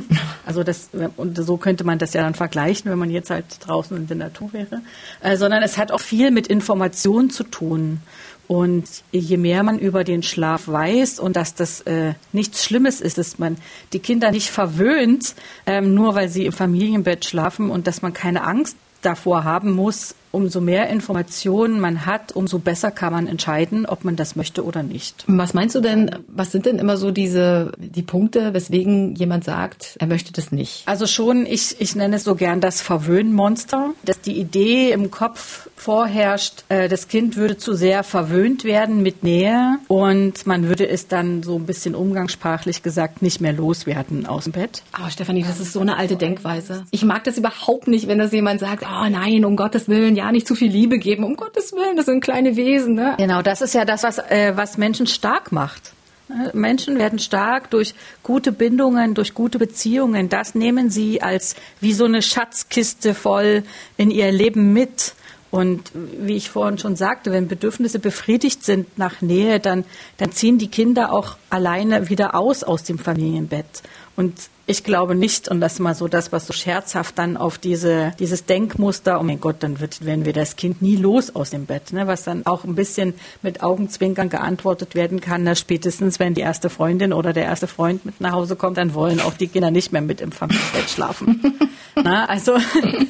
Also 0.45 0.65
das, 0.65 0.91
und 1.17 1.39
so 1.39 1.57
könnte 1.57 1.85
man 1.85 2.01
das 2.01 2.15
ja 2.15 2.23
dann 2.23 2.35
vergleichen, 2.35 2.91
wenn 2.91 2.99
man 2.99 3.11
jetzt 3.11 3.31
halt 3.31 3.45
draußen 3.61 3.97
in 3.97 4.09
der 4.09 4.17
Natur 4.17 4.53
wäre. 4.53 4.83
Äh, 5.23 5.37
sondern 5.37 5.63
es 5.63 5.79
hat 5.79 5.93
auch 5.93 6.01
viel 6.01 6.33
mit 6.33 6.49
Information 6.49 7.31
zu 7.31 7.45
tun. 7.45 8.01
Und 8.49 8.85
je 9.13 9.37
mehr 9.37 9.63
man 9.63 9.79
über 9.79 10.03
den 10.03 10.25
Schlaf 10.25 10.67
weiß 10.67 11.21
und 11.21 11.37
dass 11.37 11.55
das 11.55 11.83
äh, 11.83 12.15
nichts 12.33 12.65
Schlimmes 12.65 13.01
ist, 13.01 13.19
dass 13.19 13.39
man 13.39 13.57
die 13.93 14.01
Kinder 14.01 14.33
nicht 14.33 14.51
verwöhnt, 14.51 15.37
ähm, 15.65 15.95
nur 15.95 16.17
weil 16.17 16.29
sie 16.29 16.47
im 16.47 16.53
Familienbett 16.53 17.25
schlafen 17.25 17.71
und 17.71 17.87
dass 17.87 18.03
man 18.03 18.13
keine 18.13 18.43
Angst 18.43 18.77
davor 19.01 19.45
haben 19.45 19.71
muss, 19.71 20.17
umso 20.33 20.61
mehr 20.61 20.89
Informationen 20.89 21.79
man 21.79 22.07
hat, 22.07 22.33
umso 22.33 22.59
besser 22.59 22.91
kann 22.91 23.13
man 23.13 23.27
entscheiden, 23.27 23.87
ob 23.87 24.05
man 24.05 24.17
das 24.17 24.35
möchte 24.35 24.65
oder 24.65 24.83
nicht. 24.83 25.25
Was 25.29 25.55
meinst 25.55 25.75
du 25.75 25.81
denn, 25.81 26.11
was 26.27 26.51
sind 26.51 26.67
denn 26.67 26.79
immer 26.79 26.97
so 26.97 27.11
diese, 27.11 27.73
die 27.79 28.03
Punkte, 28.03 28.55
weswegen 28.55 29.15
jemand 29.15 29.45
sagt, 29.45 29.97
er 30.01 30.07
möchte 30.07 30.33
das 30.33 30.51
nicht? 30.51 30.83
Also 30.87 31.07
schon, 31.07 31.47
ich, 31.47 31.81
ich 31.81 31.95
nenne 31.95 32.17
es 32.17 32.25
so 32.25 32.35
gern 32.35 32.61
das 32.61 32.81
Verwöhnmonster, 32.81 33.91
dass 34.05 34.21
die 34.21 34.39
Idee 34.41 34.91
im 34.91 35.11
Kopf 35.11 35.69
vorherrscht, 35.77 36.65
äh, 36.69 36.89
das 36.89 37.09
Kind 37.09 37.37
würde 37.37 37.57
zu 37.57 37.75
sehr 37.75 38.03
verwöhnt 38.03 38.65
werden 38.65 39.03
mit 39.03 39.23
Nähe 39.23 39.79
und 39.89 40.47
man 40.47 40.69
würde 40.69 40.89
es 40.89 41.09
dann 41.09 41.43
so 41.43 41.57
ein 41.57 41.67
bisschen 41.67 41.95
umgangssprachlich 41.95 42.83
gesagt 42.83 43.21
nicht 43.21 43.41
mehr 43.41 43.53
loswerden 43.53 44.27
aus 44.27 44.45
dem 44.45 44.53
Bett. 44.53 44.83
Aber 44.93 45.11
Stefanie, 45.11 45.43
das 45.43 45.61
ist 45.61 45.73
so 45.73 45.81
eine 45.81 45.97
alte 45.97 46.17
Denkweise. 46.17 46.85
Ich 46.91 47.05
mag 47.05 47.25
das 47.25 47.37
überhaupt 47.37 47.89
nicht, 47.89 48.09
wenn 48.09 48.19
das 48.19 48.33
jemand 48.33 48.61
sagt, 48.61 48.85
oh 48.85 49.09
nein, 49.11 49.45
um 49.45 49.57
Gottes 49.57 49.89
Willen, 49.89 50.17
ja 50.17 50.22
nicht 50.31 50.47
zu 50.47 50.55
viel 50.55 50.71
Liebe 50.71 50.99
geben, 50.99 51.25
um 51.25 51.37
Gottes 51.37 51.73
Willen, 51.73 51.97
das 51.97 52.07
sind 52.07 52.23
kleine 52.23 52.55
Wesen. 52.57 52.95
Ne? 52.95 53.15
Genau, 53.19 53.43
das 53.43 53.63
ist 53.63 53.75
ja 53.75 53.85
das, 53.85 54.03
was, 54.03 54.19
äh, 54.19 54.53
was 54.55 54.79
Menschen 54.79 55.07
stark 55.07 55.51
macht. 55.51 55.93
Äh, 56.31 56.57
Menschen 56.57 56.99
werden 56.99 57.19
stark 57.19 57.71
durch 57.71 57.95
gute 58.23 58.53
Bindungen, 58.53 59.15
durch 59.15 59.35
gute 59.35 59.59
Beziehungen. 59.59 60.29
Das 60.29 60.55
nehmen 60.55 60.91
sie 60.91 61.23
als 61.23 61.57
wie 61.81 61.93
so 61.93 62.05
eine 62.05 62.23
Schatzkiste 62.23 63.15
voll 63.15 63.65
in 63.97 64.11
ihr 64.11 64.31
Leben 64.31 64.73
mit. 64.73 65.15
Und 65.51 65.91
wie 65.95 66.37
ich 66.37 66.49
vorhin 66.49 66.79
schon 66.79 66.97
sagte, 66.97 67.31
wenn 67.31 67.47
Bedürfnisse 67.47 67.99
befriedigt 67.99 68.65
sind 68.65 68.97
nach 68.97 69.21
Nähe, 69.21 69.61
dann, 69.61 69.85
dann 70.17 70.33
ziehen 70.33 70.57
die 70.57 70.69
Kinder 70.69 71.13
auch 71.13 71.37
alleine 71.51 72.09
wieder 72.09 72.35
aus 72.35 72.65
aus 72.65 72.85
dem 72.85 72.99
Familienbett. 72.99 73.83
Und 74.17 74.35
ich 74.67 74.85
glaube 74.85 75.15
nicht, 75.15 75.49
und 75.49 75.61
das 75.61 75.75
ist 75.75 75.79
mal 75.81 75.95
so 75.95 76.07
das, 76.07 76.31
was 76.31 76.47
so 76.47 76.53
scherzhaft 76.53 77.19
dann 77.19 77.37
auf 77.37 77.59
diese, 77.59 78.13
dieses 78.19 78.45
Denkmuster, 78.45 79.19
oh 79.19 79.23
mein 79.23 79.41
Gott, 79.41 79.57
dann 79.61 79.81
wird, 79.81 80.05
werden 80.05 80.25
wir 80.25 80.33
das 80.33 80.55
Kind 80.57 80.81
nie 80.81 80.97
los 80.97 81.35
aus 81.35 81.51
dem 81.51 81.67
Bett, 81.67 81.93
ne? 81.93 82.07
was 82.07 82.23
dann 82.23 82.47
auch 82.47 82.65
ein 82.65 82.77
bisschen 82.77 83.15
mit 83.43 83.63
Augenzwinkern 83.63 84.29
geantwortet 84.29 84.95
werden 84.95 85.21
kann, 85.21 85.45
dass 85.45 85.59
spätestens, 85.59 86.21
wenn 86.21 86.35
die 86.35 86.43
erste 86.43 86.71
Freundin 86.71 87.13
oder 87.13 87.33
der 87.33 87.45
erste 87.45 87.67
Freund 87.67 88.07
mit 88.07 88.21
nach 88.21 88.33
Hause 88.33 88.55
kommt, 88.55 88.77
dann 88.77 88.95
wollen 88.95 89.21
auch 89.21 89.35
die 89.35 89.49
Kinder 89.49 89.73
nicht 89.73 89.93
mehr 89.93 90.03
mit 90.03 90.21
im 90.21 90.31
Familienbett 90.31 90.89
schlafen. 90.89 91.43
Na, 91.97 92.27
also 92.27 92.57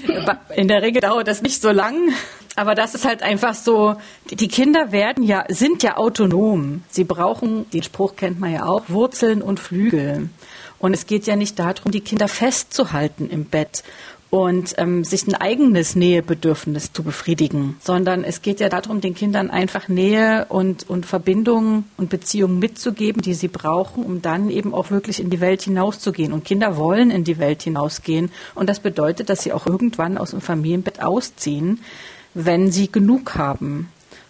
in 0.57 0.69
der 0.69 0.83
Regel 0.83 1.03
dauert 1.03 1.29
das 1.29 1.43
nicht 1.43 1.61
so 1.61 1.71
lang, 1.71 1.97
aber 2.57 2.75
das 2.75 2.95
ist 2.95 3.05
halt 3.05 3.23
einfach 3.23 3.55
so, 3.55 3.97
die 4.31 4.49
Kinder 4.49 4.93
werden 4.93 5.23
ja, 5.23 5.45
sind 5.49 5.83
ja 5.83 5.97
autonom. 5.97 6.83
Sie 6.89 7.05
brauchen, 7.05 7.69
den 7.71 7.83
Spruch 7.83 8.17
kennt 8.17 8.41
man 8.41 8.53
ja 8.53 8.65
auch, 8.65 8.85
Wurzeln 8.89 9.43
und 9.43 9.61
Flügel. 9.61 10.29
Und 10.83 10.95
es 10.95 11.07
geht 11.07 11.27
ja 11.29 11.37
nicht 11.37 11.61
darum, 11.61 11.93
die 11.93 12.01
Kinder 12.01 12.27
festzuhalten 12.27 13.31
im 13.31 13.45
Bett 13.45 13.85
und 14.31 14.75
ähm, 14.79 15.05
sich 15.05 15.29
ein 15.29 15.37
eigenes 15.37 15.95
Nähebedürfnis 15.95 16.93
zu 16.93 17.05
befriedigen, 17.05 17.77
sondern 17.81 18.25
es 18.25 18.43
geht 18.43 18.59
ja 18.59 18.69
darum, 18.69 19.01
den 19.01 19.15
Kindern 19.15 19.49
einfach 19.49 19.89
Nähe 19.89 20.47
und, 20.49 20.91
und 20.91 21.07
Verbindungen 21.07 21.85
und 21.99 22.11
Beziehungen 22.11 22.59
mitzugeben, 22.59 23.23
die 23.23 23.35
sie 23.35 23.47
brauchen, 23.47 24.03
um 24.05 24.23
dann 24.23 24.51
eben 24.51 24.75
auch 24.75 24.91
wirklich 24.91 25.21
in 25.21 25.31
die 25.31 25.41
Welt 25.41 25.63
hinauszugehen. 25.63 26.33
Und 26.33 26.45
Kinder 26.45 26.77
wollen 26.77 27.13
in 27.13 27.23
die 27.23 27.39
Welt 27.39 27.63
hinausgehen. 27.63 28.33
Und 28.57 28.69
das 28.69 28.81
bedeutet, 28.81 29.31
dass 29.31 29.45
sie 29.45 29.53
auch 29.53 29.67
irgendwann 29.67 30.19
aus 30.19 30.31
dem 30.31 30.41
Familienbett 30.41 31.01
ausziehen, 31.01 31.81
wenn 32.35 32.73
sie 32.73 32.91
genug 32.91 33.37
haben. 33.37 33.89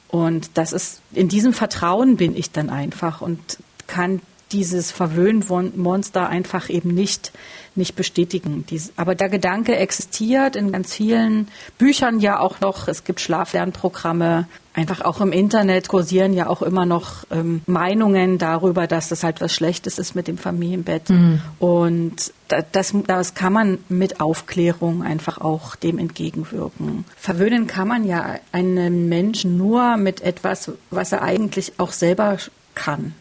Und 0.09 0.51
das 0.59 0.75
ist, 0.75 1.01
in 1.13 1.29
diesem 1.29 1.55
Vertrauen 1.55 2.17
bin 2.17 2.37
ich 2.37 2.51
dann 2.51 2.69
einfach 2.69 3.23
und 3.23 3.59
kann 3.87 4.21
dieses 4.53 4.91
Verwöhnmonster 4.91 6.29
einfach 6.29 6.69
eben 6.69 6.95
nicht, 6.95 7.33
nicht 7.75 7.97
bestätigen. 7.97 8.65
aber 8.97 9.15
der 9.15 9.29
Gedanke 9.29 9.77
existiert 9.77 10.57
in 10.57 10.73
ganz 10.73 10.95
vielen 10.95 11.49
Büchern 11.79 12.21
ja 12.21 12.39
auch 12.39 12.61
noch. 12.61 12.89
Es 12.89 13.05
gibt 13.05 13.21
Schlaflernprogramme. 13.21 14.47
Einfach 14.75 15.03
auch 15.03 15.21
im 15.21 15.33
Internet 15.33 15.89
kursieren 15.89 16.33
ja 16.33 16.47
auch 16.47 16.63
immer 16.63 16.87
noch 16.87 17.25
ähm, 17.31 17.61
Meinungen 17.67 18.39
darüber, 18.39 18.87
dass 18.87 19.11
das 19.11 19.23
halt 19.23 19.43
was 19.43 19.55
Schlechtes 19.55 19.99
ist 19.99 20.15
mit 20.15 20.29
dem 20.29 20.39
Familienbett. 20.39 21.11
Mhm. 21.11 21.43
Und 21.59 22.33
das, 22.49 22.95
das 23.07 23.35
kann 23.35 23.53
man 23.53 23.79
mit 23.89 24.21
Aufklärung 24.21 25.03
einfach 25.03 25.39
auch 25.39 25.77
dem 25.77 25.99
entgegenwirken. 25.99 27.05
Verwöhnen 27.17 27.67
kann 27.67 27.89
man 27.89 28.05
ja 28.05 28.37
einen 28.53 29.09
Menschen 29.11 29.59
nur 29.59 29.97
mit 29.99 30.23
etwas, 30.23 30.73
was 30.91 31.13
er 31.13 31.23
eigentlich 31.23 31.75
auch 31.79 31.93
selber 31.93 32.39
kann. 32.75 33.15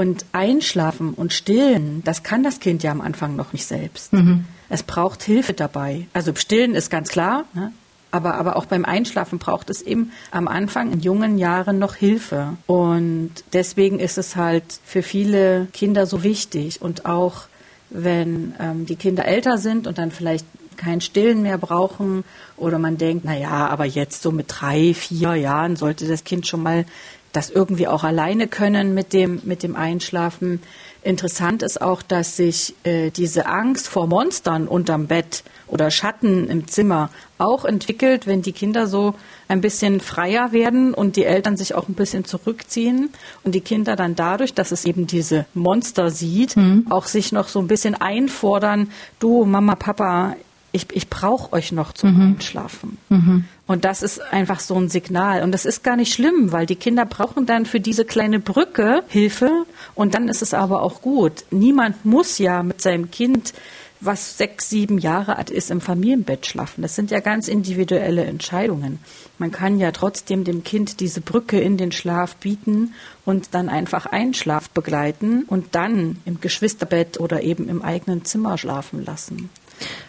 Und 0.00 0.24
einschlafen 0.32 1.12
und 1.12 1.34
stillen, 1.34 2.02
das 2.04 2.22
kann 2.22 2.42
das 2.42 2.58
Kind 2.58 2.82
ja 2.82 2.90
am 2.90 3.02
Anfang 3.02 3.36
noch 3.36 3.52
nicht 3.52 3.66
selbst. 3.66 4.14
Mhm. 4.14 4.46
Es 4.70 4.82
braucht 4.82 5.22
Hilfe 5.22 5.52
dabei. 5.52 6.06
Also 6.14 6.34
stillen 6.34 6.74
ist 6.74 6.88
ganz 6.90 7.10
klar. 7.10 7.44
Ne? 7.52 7.70
Aber, 8.10 8.36
aber 8.36 8.56
auch 8.56 8.64
beim 8.64 8.86
Einschlafen 8.86 9.38
braucht 9.38 9.68
es 9.68 9.82
eben 9.82 10.10
am 10.30 10.48
Anfang 10.48 10.90
in 10.90 11.00
jungen 11.00 11.36
Jahren 11.36 11.78
noch 11.78 11.96
Hilfe. 11.96 12.56
Und 12.66 13.30
deswegen 13.52 13.98
ist 13.98 14.16
es 14.16 14.36
halt 14.36 14.64
für 14.84 15.02
viele 15.02 15.66
Kinder 15.74 16.06
so 16.06 16.22
wichtig. 16.22 16.80
Und 16.80 17.04
auch 17.04 17.42
wenn 17.90 18.54
ähm, 18.58 18.86
die 18.86 18.96
Kinder 18.96 19.26
älter 19.26 19.58
sind 19.58 19.86
und 19.86 19.98
dann 19.98 20.12
vielleicht 20.12 20.46
kein 20.78 21.02
Stillen 21.02 21.42
mehr 21.42 21.58
brauchen 21.58 22.24
oder 22.56 22.78
man 22.78 22.96
denkt, 22.96 23.26
na 23.26 23.36
ja, 23.36 23.68
aber 23.68 23.84
jetzt 23.84 24.22
so 24.22 24.32
mit 24.32 24.46
drei, 24.48 24.94
vier 24.94 25.34
Jahren 25.34 25.76
sollte 25.76 26.08
das 26.08 26.24
Kind 26.24 26.46
schon 26.46 26.62
mal 26.62 26.86
das 27.32 27.50
irgendwie 27.50 27.86
auch 27.86 28.04
alleine 28.04 28.48
können 28.48 28.94
mit 28.94 29.12
dem, 29.12 29.40
mit 29.44 29.62
dem 29.62 29.76
Einschlafen. 29.76 30.60
Interessant 31.02 31.62
ist 31.62 31.80
auch, 31.80 32.02
dass 32.02 32.36
sich 32.36 32.74
äh, 32.82 33.10
diese 33.10 33.46
Angst 33.46 33.88
vor 33.88 34.06
Monstern 34.06 34.68
unterm 34.68 35.06
Bett 35.06 35.44
oder 35.66 35.90
Schatten 35.90 36.48
im 36.48 36.66
Zimmer 36.66 37.08
auch 37.38 37.64
entwickelt, 37.64 38.26
wenn 38.26 38.42
die 38.42 38.52
Kinder 38.52 38.86
so 38.86 39.14
ein 39.48 39.60
bisschen 39.60 40.00
freier 40.00 40.52
werden 40.52 40.92
und 40.92 41.16
die 41.16 41.24
Eltern 41.24 41.56
sich 41.56 41.74
auch 41.74 41.88
ein 41.88 41.94
bisschen 41.94 42.24
zurückziehen 42.24 43.10
und 43.44 43.54
die 43.54 43.62
Kinder 43.62 43.96
dann 43.96 44.14
dadurch, 44.14 44.52
dass 44.52 44.72
es 44.72 44.84
eben 44.84 45.06
diese 45.06 45.46
Monster 45.54 46.10
sieht, 46.10 46.56
mhm. 46.56 46.86
auch 46.90 47.06
sich 47.06 47.32
noch 47.32 47.48
so 47.48 47.60
ein 47.60 47.68
bisschen 47.68 47.94
einfordern, 47.94 48.90
du 49.20 49.44
Mama, 49.44 49.76
Papa, 49.76 50.36
ich, 50.72 50.86
ich 50.92 51.08
brauche 51.08 51.52
euch 51.52 51.72
noch 51.72 51.92
zum 51.92 52.14
mhm. 52.14 52.34
Einschlafen. 52.34 52.98
Mhm. 53.08 53.44
Und 53.66 53.84
das 53.84 54.02
ist 54.02 54.20
einfach 54.20 54.60
so 54.60 54.76
ein 54.76 54.88
Signal. 54.88 55.42
Und 55.42 55.52
das 55.52 55.64
ist 55.64 55.82
gar 55.82 55.96
nicht 55.96 56.12
schlimm, 56.12 56.52
weil 56.52 56.66
die 56.66 56.76
Kinder 56.76 57.06
brauchen 57.06 57.46
dann 57.46 57.66
für 57.66 57.80
diese 57.80 58.04
kleine 58.04 58.40
Brücke 58.40 59.02
Hilfe. 59.08 59.64
Und 59.94 60.14
dann 60.14 60.28
ist 60.28 60.42
es 60.42 60.54
aber 60.54 60.82
auch 60.82 61.02
gut. 61.02 61.44
Niemand 61.50 62.04
muss 62.04 62.38
ja 62.38 62.62
mit 62.62 62.80
seinem 62.80 63.10
Kind, 63.10 63.52
was 64.00 64.38
sechs, 64.38 64.70
sieben 64.70 64.98
Jahre 64.98 65.36
alt 65.36 65.50
ist, 65.50 65.70
im 65.70 65.80
Familienbett 65.80 66.46
schlafen. 66.46 66.82
Das 66.82 66.94
sind 66.94 67.10
ja 67.10 67.20
ganz 67.20 67.48
individuelle 67.48 68.24
Entscheidungen. 68.24 68.98
Man 69.38 69.50
kann 69.50 69.78
ja 69.78 69.92
trotzdem 69.92 70.44
dem 70.44 70.64
Kind 70.64 71.00
diese 71.00 71.20
Brücke 71.20 71.60
in 71.60 71.76
den 71.76 71.92
Schlaf 71.92 72.36
bieten 72.36 72.94
und 73.24 73.54
dann 73.54 73.68
einfach 73.68 74.06
Einschlaf 74.06 74.70
begleiten 74.70 75.44
und 75.44 75.74
dann 75.74 76.16
im 76.24 76.40
Geschwisterbett 76.40 77.20
oder 77.20 77.42
eben 77.42 77.68
im 77.68 77.82
eigenen 77.82 78.24
Zimmer 78.24 78.56
schlafen 78.56 79.04
lassen. 79.04 79.50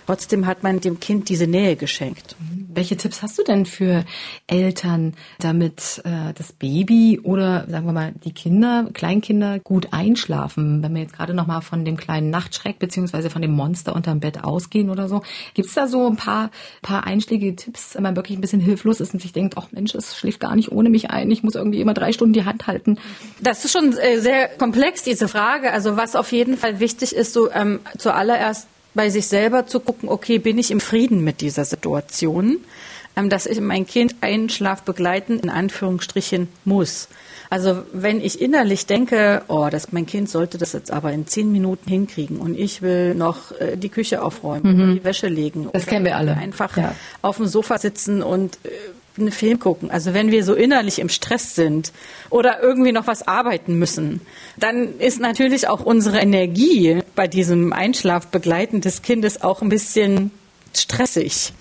Trotzdem 0.05 0.45
hat 0.45 0.63
man 0.63 0.79
dem 0.79 0.99
Kind 0.99 1.29
diese 1.29 1.47
Nähe 1.47 1.75
geschenkt. 1.75 2.35
Welche 2.73 2.97
Tipps 2.97 3.21
hast 3.21 3.37
du 3.37 3.43
denn 3.43 3.65
für 3.65 4.05
Eltern, 4.47 5.13
damit 5.39 6.01
äh, 6.05 6.33
das 6.33 6.53
Baby 6.53 7.19
oder 7.21 7.65
sagen 7.69 7.85
wir 7.85 7.93
mal 7.93 8.13
die 8.23 8.33
Kinder, 8.33 8.89
Kleinkinder 8.93 9.59
gut 9.59 9.89
einschlafen? 9.91 10.81
Wenn 10.83 10.93
wir 10.93 11.01
jetzt 11.01 11.13
gerade 11.13 11.33
noch 11.33 11.47
mal 11.47 11.61
von 11.61 11.85
dem 11.85 11.97
kleinen 11.97 12.29
Nachtschreck 12.29 12.79
beziehungsweise 12.79 13.29
von 13.29 13.41
dem 13.41 13.51
Monster 13.51 13.95
unterm 13.95 14.19
Bett 14.19 14.43
ausgehen 14.43 14.89
oder 14.89 15.07
so, 15.07 15.21
gibt 15.53 15.67
es 15.67 15.73
da 15.73 15.87
so 15.87 16.07
ein 16.07 16.15
paar 16.15 16.49
paar 16.81 17.05
einschlägige 17.05 17.55
Tipps, 17.55 17.95
wenn 17.95 18.03
man 18.03 18.15
wirklich 18.15 18.37
ein 18.37 18.41
bisschen 18.41 18.59
hilflos 18.59 18.99
ist 18.99 19.13
und 19.13 19.21
sich 19.21 19.33
denkt, 19.33 19.55
ach 19.57 19.67
Mensch, 19.71 19.93
es 19.95 20.17
schläft 20.17 20.39
gar 20.39 20.55
nicht 20.55 20.71
ohne 20.71 20.89
mich 20.89 21.09
ein, 21.09 21.29
ich 21.31 21.43
muss 21.43 21.55
irgendwie 21.55 21.81
immer 21.81 21.93
drei 21.93 22.11
Stunden 22.11 22.33
die 22.33 22.45
Hand 22.45 22.67
halten. 22.67 22.97
Das 23.41 23.65
ist 23.65 23.71
schon 23.71 23.97
äh, 23.97 24.19
sehr 24.19 24.47
komplex 24.47 25.03
diese 25.03 25.27
Frage. 25.27 25.71
Also 25.71 25.97
was 25.97 26.15
auf 26.15 26.31
jeden 26.31 26.57
Fall 26.57 26.79
wichtig 26.79 27.15
ist, 27.15 27.33
so 27.33 27.51
ähm, 27.51 27.79
zuallererst 27.97 28.67
bei 28.93 29.09
sich 29.09 29.27
selber 29.27 29.67
zu 29.67 29.79
gucken, 29.79 30.09
okay, 30.09 30.37
bin 30.39 30.57
ich 30.57 30.71
im 30.71 30.79
Frieden 30.79 31.23
mit 31.23 31.41
dieser 31.41 31.65
Situation, 31.65 32.57
ähm, 33.15 33.29
dass 33.29 33.45
ich 33.45 33.59
mein 33.59 33.85
Kind 33.85 34.15
einen 34.21 34.49
Schlaf 34.49 34.83
begleiten, 34.83 35.39
in 35.39 35.49
Anführungsstrichen, 35.49 36.47
muss. 36.65 37.07
Also 37.49 37.83
wenn 37.91 38.21
ich 38.21 38.39
innerlich 38.39 38.85
denke, 38.85 39.43
oh, 39.49 39.67
das, 39.69 39.91
mein 39.91 40.05
Kind 40.05 40.29
sollte 40.29 40.57
das 40.57 40.71
jetzt 40.71 40.89
aber 40.89 41.11
in 41.11 41.27
zehn 41.27 41.51
Minuten 41.51 41.89
hinkriegen 41.89 42.37
und 42.37 42.57
ich 42.57 42.81
will 42.81 43.13
noch 43.13 43.51
äh, 43.59 43.75
die 43.75 43.89
Küche 43.89 44.23
aufräumen, 44.23 44.77
mhm. 44.77 44.95
die 44.95 45.03
Wäsche 45.03 45.27
legen. 45.27 45.67
Das 45.73 45.85
kennen 45.85 46.05
wir 46.05 46.15
alle. 46.15 46.37
Einfach 46.37 46.77
ja. 46.77 46.95
auf 47.21 47.37
dem 47.37 47.47
Sofa 47.47 47.77
sitzen 47.77 48.23
und 48.23 48.57
äh, 48.63 48.69
einen 49.17 49.31
Film 49.31 49.59
gucken. 49.59 49.91
Also 49.91 50.13
wenn 50.13 50.31
wir 50.31 50.43
so 50.43 50.53
innerlich 50.53 50.99
im 50.99 51.09
Stress 51.09 51.55
sind 51.55 51.91
oder 52.29 52.61
irgendwie 52.61 52.91
noch 52.91 53.07
was 53.07 53.27
arbeiten 53.27 53.77
müssen, 53.77 54.21
dann 54.57 54.99
ist 54.99 55.19
natürlich 55.19 55.67
auch 55.67 55.81
unsere 55.81 56.19
Energie 56.19 57.01
bei 57.15 57.27
diesem 57.27 57.73
Einschlafbegleiten 57.73 58.81
des 58.81 59.01
Kindes 59.01 59.41
auch 59.41 59.61
ein 59.61 59.69
bisschen 59.69 60.31
stressig. 60.73 61.53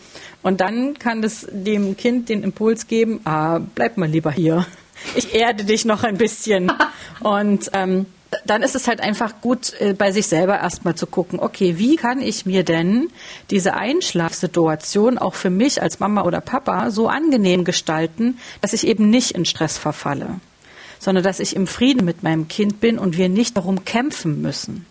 Und 0.43 0.61
dann 0.61 0.99
kann 0.99 1.23
es 1.23 1.47
dem 1.51 1.97
Kind 1.97 2.29
den 2.29 2.43
Impuls 2.43 2.87
geben, 2.87 3.21
ah, 3.25 3.61
bleib 3.75 3.97
mal 3.97 4.09
lieber 4.09 4.31
hier. 4.31 4.67
Ich 5.15 5.35
erde 5.35 5.65
dich 5.65 5.85
noch 5.85 6.03
ein 6.03 6.17
bisschen. 6.17 6.73
Und 7.21 7.71
ähm, 7.75 8.07
dann 8.45 8.63
ist 8.63 8.77
es 8.77 8.87
halt 8.87 9.01
einfach 9.01 9.41
gut, 9.41 9.75
äh, 9.81 9.93
bei 9.93 10.13
sich 10.13 10.27
selber 10.27 10.59
erstmal 10.59 10.95
zu 10.95 11.07
gucken, 11.07 11.41
okay, 11.41 11.79
wie 11.79 11.97
kann 11.97 12.21
ich 12.23 12.47
mir 12.47 12.65
denn 12.65 13.09
diese 13.51 13.75
Einschlafsituation 13.75 15.19
auch 15.19 15.35
für 15.35 15.51
mich 15.51 15.83
als 15.83 16.01
Mama 16.01 16.23
oder 16.23 16.41
Papa 16.41 16.91
so 16.91 17.09
angenehm 17.09 17.65
gestalten, 17.65 18.39
dass 18.61 18.73
ich 18.73 18.87
eben 18.87 19.11
nicht 19.11 19.33
in 19.33 19.45
Stress 19.45 19.79
verfalle, 19.79 20.41
sondern 20.99 21.25
dass 21.25 21.41
ich 21.41 21.57
im 21.57 21.67
Frieden 21.67 22.05
mit 22.05 22.23
meinem 22.23 22.49
Kind 22.49 22.81
bin 22.81 22.99
und 22.99 23.17
wir 23.17 23.29
nicht 23.29 23.57
darum 23.57 23.85
kämpfen 23.85 24.41
müssen. 24.41 24.87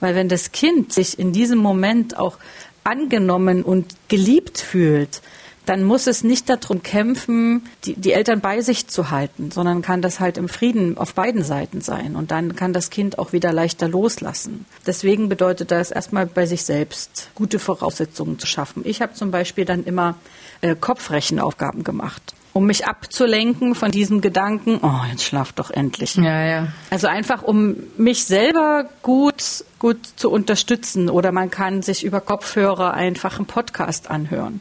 Weil 0.00 0.14
wenn 0.14 0.28
das 0.28 0.52
Kind 0.52 0.92
sich 0.92 1.18
in 1.18 1.32
diesem 1.32 1.58
Moment 1.58 2.18
auch 2.18 2.36
angenommen 2.82 3.62
und 3.62 3.94
geliebt 4.08 4.58
fühlt, 4.58 5.22
dann 5.66 5.84
muss 5.84 6.06
es 6.06 6.24
nicht 6.24 6.48
darum 6.48 6.82
kämpfen, 6.82 7.66
die, 7.84 7.94
die 7.94 8.12
Eltern 8.12 8.40
bei 8.40 8.60
sich 8.60 8.86
zu 8.88 9.10
halten, 9.10 9.50
sondern 9.50 9.82
kann 9.82 10.02
das 10.02 10.20
halt 10.20 10.36
im 10.36 10.48
Frieden 10.48 10.98
auf 10.98 11.14
beiden 11.14 11.42
Seiten 11.42 11.80
sein. 11.80 12.16
Und 12.16 12.30
dann 12.30 12.54
kann 12.54 12.72
das 12.72 12.90
Kind 12.90 13.18
auch 13.18 13.32
wieder 13.32 13.52
leichter 13.52 13.88
loslassen. 13.88 14.66
Deswegen 14.86 15.28
bedeutet 15.28 15.70
das 15.70 15.90
erstmal 15.90 16.26
bei 16.26 16.46
sich 16.46 16.64
selbst 16.64 17.30
gute 17.34 17.58
Voraussetzungen 17.58 18.38
zu 18.38 18.46
schaffen. 18.46 18.82
Ich 18.84 19.00
habe 19.00 19.14
zum 19.14 19.30
Beispiel 19.30 19.64
dann 19.64 19.84
immer 19.84 20.16
äh, 20.60 20.74
Kopfrechenaufgaben 20.74 21.84
gemacht 21.84 22.34
um 22.54 22.66
mich 22.66 22.86
abzulenken 22.86 23.74
von 23.74 23.90
diesem 23.90 24.20
Gedanken, 24.20 24.78
oh, 24.80 25.00
jetzt 25.10 25.24
schlaf 25.24 25.52
doch 25.52 25.72
endlich. 25.72 26.14
Ja, 26.14 26.44
ja. 26.44 26.68
Also 26.88 27.08
einfach, 27.08 27.42
um 27.42 27.74
mich 27.96 28.26
selber 28.26 28.88
gut, 29.02 29.64
gut 29.80 29.98
zu 30.14 30.30
unterstützen. 30.30 31.10
Oder 31.10 31.32
man 31.32 31.50
kann 31.50 31.82
sich 31.82 32.04
über 32.04 32.20
Kopfhörer 32.20 32.94
einfach 32.94 33.38
einen 33.38 33.46
Podcast 33.46 34.08
anhören 34.08 34.60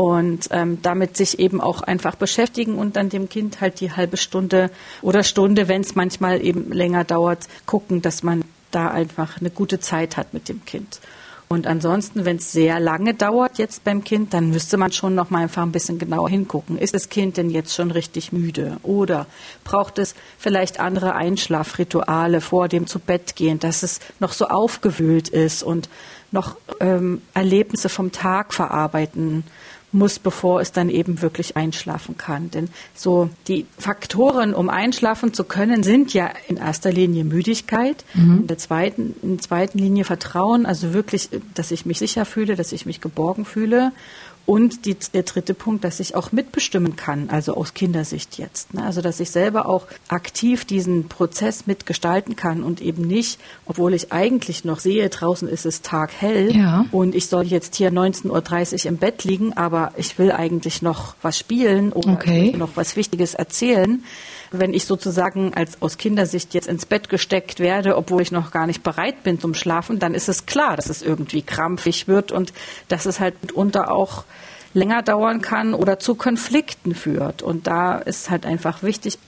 und 0.00 0.48
ähm, 0.50 0.78
damit 0.80 1.18
sich 1.18 1.40
eben 1.40 1.60
auch 1.60 1.82
einfach 1.82 2.14
beschäftigen 2.14 2.76
und 2.76 2.96
dann 2.96 3.10
dem 3.10 3.28
Kind 3.28 3.60
halt 3.60 3.80
die 3.80 3.92
halbe 3.92 4.16
Stunde 4.16 4.70
oder 5.02 5.22
Stunde, 5.22 5.68
wenn 5.68 5.82
es 5.82 5.94
manchmal 5.94 6.42
eben 6.42 6.72
länger 6.72 7.04
dauert, 7.04 7.48
gucken, 7.66 8.00
dass 8.00 8.22
man 8.22 8.42
da 8.70 8.88
einfach 8.88 9.38
eine 9.38 9.50
gute 9.50 9.78
Zeit 9.78 10.16
hat 10.16 10.32
mit 10.32 10.48
dem 10.48 10.64
Kind. 10.64 11.00
Und 11.48 11.66
ansonsten, 11.66 12.24
wenn 12.24 12.36
es 12.36 12.50
sehr 12.50 12.80
lange 12.80 13.12
dauert 13.12 13.58
jetzt 13.58 13.84
beim 13.84 14.02
Kind, 14.02 14.32
dann 14.32 14.48
müsste 14.48 14.78
man 14.78 14.90
schon 14.90 15.14
noch 15.14 15.28
mal 15.28 15.42
einfach 15.42 15.64
ein 15.64 15.72
bisschen 15.72 15.98
genauer 15.98 16.30
hingucken. 16.30 16.78
Ist 16.78 16.94
das 16.94 17.10
Kind 17.10 17.36
denn 17.36 17.50
jetzt 17.50 17.74
schon 17.74 17.90
richtig 17.90 18.32
müde? 18.32 18.78
Oder 18.82 19.26
braucht 19.64 19.98
es 19.98 20.14
vielleicht 20.38 20.80
andere 20.80 21.14
Einschlafrituale 21.14 22.40
vor 22.40 22.68
dem 22.68 22.86
zu 22.86 23.00
Bett 23.00 23.36
gehen, 23.36 23.58
dass 23.58 23.82
es 23.82 24.00
noch 24.18 24.32
so 24.32 24.46
aufgewühlt 24.46 25.28
ist 25.28 25.62
und 25.62 25.90
noch 26.32 26.56
ähm, 26.78 27.20
Erlebnisse 27.34 27.90
vom 27.90 28.12
Tag 28.12 28.54
verarbeiten 28.54 29.44
muss, 29.92 30.18
bevor 30.18 30.60
es 30.60 30.72
dann 30.72 30.88
eben 30.88 31.22
wirklich 31.22 31.56
einschlafen 31.56 32.16
kann. 32.16 32.50
Denn 32.50 32.68
so 32.94 33.30
die 33.48 33.66
Faktoren, 33.78 34.54
um 34.54 34.68
einschlafen 34.68 35.34
zu 35.34 35.44
können, 35.44 35.82
sind 35.82 36.14
ja 36.14 36.30
in 36.48 36.56
erster 36.56 36.92
Linie 36.92 37.24
Müdigkeit, 37.24 38.04
mhm. 38.14 38.40
in 38.42 38.46
der 38.46 38.58
zweiten, 38.58 39.14
in 39.22 39.38
zweiten 39.38 39.78
Linie 39.78 40.04
Vertrauen, 40.04 40.66
also 40.66 40.92
wirklich, 40.92 41.28
dass 41.54 41.70
ich 41.70 41.86
mich 41.86 41.98
sicher 41.98 42.24
fühle, 42.24 42.56
dass 42.56 42.72
ich 42.72 42.86
mich 42.86 43.00
geborgen 43.00 43.44
fühle 43.44 43.92
und 44.46 44.84
die, 44.84 44.96
der 45.14 45.22
dritte 45.22 45.54
Punkt, 45.54 45.84
dass 45.84 46.00
ich 46.00 46.14
auch 46.14 46.32
mitbestimmen 46.32 46.96
kann, 46.96 47.30
also 47.30 47.54
aus 47.54 47.74
Kindersicht 47.74 48.38
jetzt. 48.38 48.74
Ne? 48.74 48.84
Also 48.84 49.00
dass 49.00 49.20
ich 49.20 49.30
selber 49.30 49.66
auch 49.66 49.86
aktiv 50.08 50.64
diesen 50.64 51.08
Prozess 51.08 51.66
mitgestalten 51.66 52.36
kann 52.36 52.62
und 52.62 52.80
eben 52.80 53.06
nicht, 53.06 53.38
obwohl 53.66 53.94
ich 53.94 54.12
eigentlich 54.12 54.64
noch 54.64 54.80
sehe, 54.80 55.08
draußen 55.08 55.48
ist 55.48 55.66
es 55.66 55.82
taghell 55.82 56.56
ja. 56.56 56.86
und 56.90 57.14
ich 57.14 57.26
soll 57.26 57.46
jetzt 57.46 57.76
hier 57.76 57.90
19.30 57.90 58.84
Uhr 58.84 58.90
im 58.90 58.96
Bett 58.96 59.24
liegen, 59.24 59.52
aber 59.56 59.92
ich 59.96 60.18
will 60.18 60.32
eigentlich 60.32 60.82
noch 60.82 61.14
was 61.22 61.38
spielen 61.38 61.92
oder 61.92 62.12
okay. 62.12 62.54
noch 62.56 62.70
was 62.74 62.96
Wichtiges 62.96 63.34
erzählen 63.34 64.02
wenn 64.50 64.74
ich 64.74 64.84
sozusagen 64.84 65.54
als 65.54 65.80
aus 65.80 65.96
Kindersicht 65.96 66.54
jetzt 66.54 66.68
ins 66.68 66.86
Bett 66.86 67.08
gesteckt 67.08 67.60
werde, 67.60 67.96
obwohl 67.96 68.22
ich 68.22 68.32
noch 68.32 68.50
gar 68.50 68.66
nicht 68.66 68.82
bereit 68.82 69.22
bin 69.22 69.38
zum 69.38 69.54
Schlafen, 69.54 69.98
dann 69.98 70.14
ist 70.14 70.28
es 70.28 70.46
klar, 70.46 70.76
dass 70.76 70.88
es 70.88 71.02
irgendwie 71.02 71.42
krampfig 71.42 72.08
wird 72.08 72.32
und 72.32 72.52
dass 72.88 73.06
es 73.06 73.20
halt 73.20 73.40
mitunter 73.42 73.92
auch 73.92 74.24
länger 74.74 75.02
dauern 75.02 75.40
kann 75.40 75.74
oder 75.74 75.98
zu 75.98 76.14
Konflikten 76.14 76.94
führt. 76.94 77.42
Und 77.42 77.66
da 77.66 77.96
ist 77.98 78.30
halt 78.30 78.46
einfach 78.46 78.82
wichtig, 78.82 79.18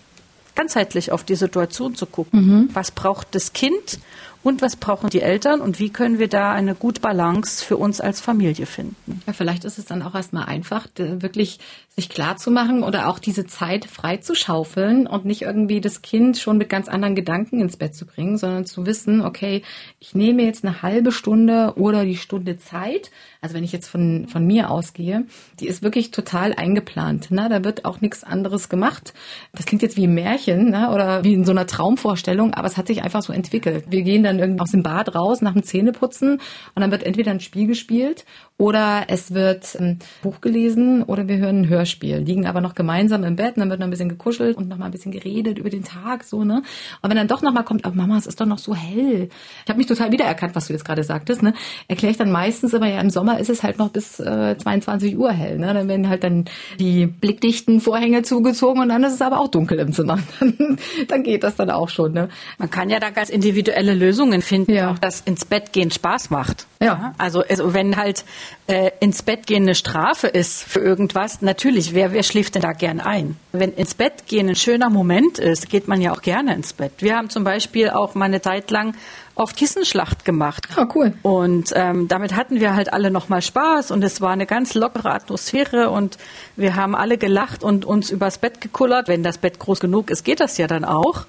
ganzheitlich 0.54 1.12
auf 1.12 1.24
die 1.24 1.34
Situation 1.34 1.94
zu 1.94 2.06
gucken. 2.06 2.40
Mhm. 2.40 2.68
Was 2.72 2.90
braucht 2.90 3.34
das 3.34 3.52
Kind 3.52 3.98
und 4.42 4.62
was 4.62 4.76
brauchen 4.76 5.10
die 5.10 5.20
Eltern 5.20 5.60
und 5.60 5.78
wie 5.78 5.90
können 5.90 6.18
wir 6.18 6.28
da 6.28 6.52
eine 6.52 6.74
gute 6.74 7.00
Balance 7.00 7.64
für 7.64 7.76
uns 7.76 8.00
als 8.00 8.20
Familie 8.20 8.66
finden. 8.66 9.22
Ja, 9.26 9.32
vielleicht 9.32 9.64
ist 9.64 9.78
es 9.78 9.84
dann 9.84 10.02
auch 10.02 10.14
erstmal 10.14 10.46
einfach, 10.46 10.86
wirklich 10.96 11.60
sich 11.94 12.08
klar 12.08 12.38
zu 12.38 12.50
machen 12.50 12.82
oder 12.82 13.08
auch 13.08 13.18
diese 13.18 13.46
Zeit 13.46 13.84
frei 13.84 14.16
zu 14.16 14.34
schaufeln 14.34 15.06
und 15.06 15.26
nicht 15.26 15.42
irgendwie 15.42 15.80
das 15.82 16.00
Kind 16.00 16.38
schon 16.38 16.56
mit 16.56 16.70
ganz 16.70 16.88
anderen 16.88 17.14
Gedanken 17.14 17.60
ins 17.60 17.76
Bett 17.76 17.94
zu 17.94 18.06
bringen, 18.06 18.38
sondern 18.38 18.64
zu 18.64 18.86
wissen, 18.86 19.20
okay, 19.20 19.62
ich 20.00 20.14
nehme 20.14 20.42
jetzt 20.42 20.64
eine 20.64 20.80
halbe 20.80 21.12
Stunde 21.12 21.74
oder 21.76 22.06
die 22.06 22.16
Stunde 22.16 22.56
Zeit. 22.56 23.10
Also 23.42 23.54
wenn 23.54 23.64
ich 23.64 23.72
jetzt 23.72 23.88
von, 23.88 24.26
von 24.26 24.46
mir 24.46 24.70
ausgehe, 24.70 25.26
die 25.60 25.66
ist 25.66 25.82
wirklich 25.82 26.12
total 26.12 26.54
eingeplant. 26.54 27.30
Ne? 27.30 27.48
Da 27.50 27.62
wird 27.62 27.84
auch 27.84 28.00
nichts 28.00 28.24
anderes 28.24 28.70
gemacht. 28.70 29.12
Das 29.52 29.66
klingt 29.66 29.82
jetzt 29.82 29.98
wie 29.98 30.06
ein 30.06 30.14
Märchen 30.14 30.70
ne? 30.70 30.90
oder 30.92 31.24
wie 31.24 31.34
in 31.34 31.44
so 31.44 31.52
einer 31.52 31.66
Traumvorstellung, 31.66 32.54
aber 32.54 32.68
es 32.68 32.78
hat 32.78 32.86
sich 32.86 33.02
einfach 33.02 33.22
so 33.22 33.34
entwickelt. 33.34 33.84
Wir 33.90 34.02
gehen 34.02 34.22
dann 34.32 34.40
irgendwie 34.40 34.60
aus 34.62 34.70
dem 34.70 34.82
Bad 34.82 35.14
raus 35.14 35.42
nach 35.42 35.52
dem 35.52 35.62
Zähneputzen 35.62 36.32
und 36.74 36.80
dann 36.80 36.90
wird 36.90 37.02
entweder 37.02 37.30
ein 37.30 37.40
Spiel 37.40 37.66
gespielt 37.66 38.24
oder 38.62 39.06
es 39.08 39.34
wird 39.34 39.74
ein 39.74 39.98
Buch 40.22 40.40
gelesen 40.40 41.02
oder 41.02 41.26
wir 41.26 41.38
hören 41.38 41.62
ein 41.62 41.68
Hörspiel, 41.68 42.18
liegen 42.18 42.46
aber 42.46 42.60
noch 42.60 42.76
gemeinsam 42.76 43.24
im 43.24 43.34
Bett 43.34 43.56
und 43.56 43.60
dann 43.60 43.70
wird 43.70 43.80
noch 43.80 43.88
ein 43.88 43.90
bisschen 43.90 44.08
gekuschelt 44.08 44.56
und 44.56 44.68
noch 44.68 44.78
mal 44.78 44.84
ein 44.84 44.92
bisschen 44.92 45.10
geredet 45.10 45.58
über 45.58 45.68
den 45.68 45.82
Tag, 45.82 46.22
so, 46.22 46.44
ne? 46.44 46.62
Und 47.00 47.10
wenn 47.10 47.16
dann 47.16 47.26
doch 47.26 47.42
noch 47.42 47.52
mal 47.52 47.64
kommt, 47.64 47.84
oh 47.86 47.90
Mama, 47.92 48.16
es 48.18 48.28
ist 48.28 48.40
doch 48.40 48.46
noch 48.46 48.58
so 48.58 48.72
hell. 48.72 49.28
Ich 49.64 49.68
habe 49.68 49.78
mich 49.78 49.88
total 49.88 50.12
wiedererkannt, 50.12 50.54
was 50.54 50.68
du 50.68 50.74
jetzt 50.74 50.84
gerade 50.84 51.02
sagtest, 51.02 51.42
ne? 51.42 51.54
Erkläre 51.88 52.12
ich 52.12 52.18
dann 52.18 52.30
meistens 52.30 52.72
immer, 52.72 52.88
ja, 52.88 53.00
im 53.00 53.10
Sommer 53.10 53.40
ist 53.40 53.50
es 53.50 53.64
halt 53.64 53.78
noch 53.78 53.88
bis 53.88 54.20
äh, 54.20 54.56
22 54.56 55.18
Uhr 55.18 55.32
hell, 55.32 55.58
ne? 55.58 55.74
Dann 55.74 55.88
werden 55.88 56.08
halt 56.08 56.22
dann 56.22 56.44
die 56.78 57.06
blickdichten 57.06 57.80
Vorhänge 57.80 58.22
zugezogen 58.22 58.80
und 58.80 58.90
dann 58.90 59.02
ist 59.02 59.14
es 59.14 59.22
aber 59.22 59.40
auch 59.40 59.48
dunkel 59.48 59.80
im 59.80 59.92
Zimmer. 59.92 60.18
Dann, 60.38 60.78
dann 61.08 61.22
geht 61.22 61.42
das 61.42 61.56
dann 61.56 61.70
auch 61.70 61.88
schon, 61.88 62.12
ne? 62.12 62.28
Man 62.58 62.70
kann 62.70 62.90
ja 62.90 63.00
da 63.00 63.10
ganz 63.10 63.28
individuelle 63.28 63.94
Lösungen 63.94 64.21
finden, 64.42 64.72
ja. 64.72 64.92
auch 64.92 64.98
dass 64.98 65.20
ins 65.20 65.44
Bett 65.44 65.72
gehen 65.72 65.90
Spaß 65.90 66.30
macht. 66.30 66.66
Ja. 66.80 67.14
Also, 67.18 67.42
also 67.42 67.74
wenn 67.74 67.96
halt 67.96 68.24
äh, 68.66 68.90
ins 69.00 69.22
Bett 69.22 69.46
gehen 69.46 69.62
eine 69.62 69.74
Strafe 69.74 70.26
ist 70.26 70.62
für 70.62 70.80
irgendwas, 70.80 71.42
natürlich, 71.42 71.94
wer, 71.94 72.12
wer 72.12 72.22
schläft 72.22 72.54
denn 72.54 72.62
da 72.62 72.72
gern 72.72 73.00
ein? 73.00 73.36
Wenn 73.52 73.72
ins 73.72 73.94
Bett 73.94 74.26
gehen 74.26 74.48
ein 74.48 74.56
schöner 74.56 74.90
Moment 74.90 75.38
ist, 75.38 75.68
geht 75.68 75.88
man 75.88 76.00
ja 76.00 76.12
auch 76.12 76.22
gerne 76.22 76.54
ins 76.54 76.72
Bett. 76.72 76.92
Wir 76.98 77.16
haben 77.16 77.30
zum 77.30 77.44
Beispiel 77.44 77.90
auch 77.90 78.14
mal 78.14 78.26
eine 78.26 78.40
Zeit 78.40 78.70
lang 78.70 78.94
auf 79.34 79.54
Kissenschlacht 79.54 80.24
gemacht. 80.24 80.68
Oh, 80.76 80.84
cool. 80.94 81.14
Und 81.22 81.70
ähm, 81.74 82.08
damit 82.08 82.34
hatten 82.34 82.60
wir 82.60 82.74
halt 82.74 82.92
alle 82.92 83.10
nochmal 83.10 83.42
Spaß 83.42 83.90
und 83.90 84.04
es 84.04 84.20
war 84.20 84.30
eine 84.30 84.46
ganz 84.46 84.74
lockere 84.74 85.12
Atmosphäre 85.12 85.90
und 85.90 86.18
wir 86.56 86.76
haben 86.76 86.94
alle 86.94 87.16
gelacht 87.16 87.62
und 87.62 87.84
uns 87.84 88.10
übers 88.10 88.38
Bett 88.38 88.60
gekullert. 88.60 89.08
Wenn 89.08 89.22
das 89.22 89.38
Bett 89.38 89.58
groß 89.58 89.80
genug 89.80 90.10
ist, 90.10 90.24
geht 90.24 90.40
das 90.40 90.58
ja 90.58 90.66
dann 90.66 90.84
auch. 90.84 91.26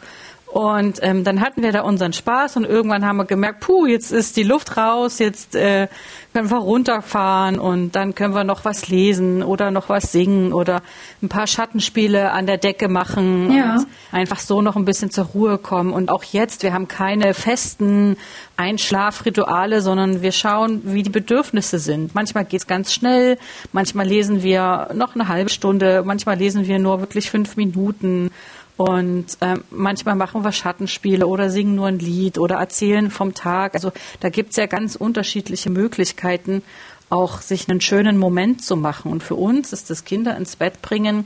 Und 0.54 1.00
ähm, 1.02 1.24
dann 1.24 1.42
hatten 1.42 1.64
wir 1.64 1.72
da 1.72 1.82
unseren 1.82 2.14
Spaß 2.14 2.58
und 2.58 2.66
irgendwann 2.66 3.04
haben 3.04 3.18
wir 3.18 3.26
gemerkt, 3.26 3.62
puh, 3.62 3.88
jetzt 3.88 4.12
ist 4.12 4.38
die 4.38 4.44
Luft 4.44 4.78
raus, 4.78 5.18
jetzt 5.18 5.56
äh, 5.56 5.88
können 6.32 6.52
wir 6.52 6.58
runterfahren 6.58 7.58
und 7.58 7.96
dann 7.96 8.14
können 8.14 8.36
wir 8.36 8.44
noch 8.44 8.64
was 8.64 8.88
lesen 8.88 9.42
oder 9.42 9.72
noch 9.72 9.90
was 9.90 10.12
singen 10.12 10.54
oder 10.54 10.84
ein 11.24 11.28
paar 11.28 11.48
Schattenspiele 11.48 12.32
an 12.32 12.46
der 12.46 12.58
Decke 12.58 12.88
machen 12.88 13.52
ja. 13.52 13.78
und 13.78 13.88
einfach 14.12 14.40
so 14.40 14.62
noch 14.62 14.76
ein 14.76 14.86
bisschen 14.86 15.10
zur 15.10 15.26
Ruhe 15.26 15.58
kommen. 15.58 15.92
Und 15.92 16.12
auch 16.12 16.24
jetzt, 16.24 16.62
wir 16.62 16.72
haben 16.72 16.88
keine 16.88 17.34
festen 17.34 18.16
Einschlafrituale, 18.56 19.82
sondern 19.82 20.22
wir 20.22 20.32
schauen, 20.32 20.82
wie 20.86 21.02
die 21.02 21.10
Bedürfnisse 21.10 21.80
sind. 21.80 22.14
Manchmal 22.14 22.46
geht's 22.46 22.68
ganz 22.68 22.94
schnell, 22.94 23.40
manchmal 23.72 24.06
lesen 24.06 24.44
wir 24.44 24.90
noch 24.94 25.16
eine 25.16 25.30
halbe 25.30 25.50
Stunde, 25.50 26.04
manchmal 26.06 26.38
lesen 26.38 26.68
wir 26.68 26.78
nur 26.78 27.00
wirklich 27.00 27.32
fünf 27.32 27.58
Minuten. 27.58 28.30
Und 28.76 29.38
äh, 29.42 29.56
manchmal 29.70 30.16
machen 30.16 30.44
wir 30.44 30.52
Schattenspiele 30.52 31.28
oder 31.28 31.50
singen 31.50 31.76
nur 31.76 31.88
ein 31.88 32.00
Lied 32.00 32.38
oder 32.38 32.56
erzählen 32.56 33.12
vom 33.12 33.34
Tag. 33.34 33.76
Also 33.76 33.92
da 34.20 34.30
gibt's 34.30 34.56
ja 34.56 34.66
ganz 34.66 34.96
unterschiedliche 34.96 35.70
Möglichkeiten, 35.70 36.64
auch 37.10 37.42
sich 37.42 37.70
einen 37.70 37.82
schönen 37.82 38.18
Moment 38.18 38.64
zu 38.64 38.76
machen. 38.76 39.12
Und 39.12 39.22
für 39.22 39.36
uns 39.36 39.74
ist 39.74 39.90
das 39.90 40.06
Kinder 40.06 40.36
ins 40.36 40.56
Bett 40.56 40.82
bringen 40.82 41.26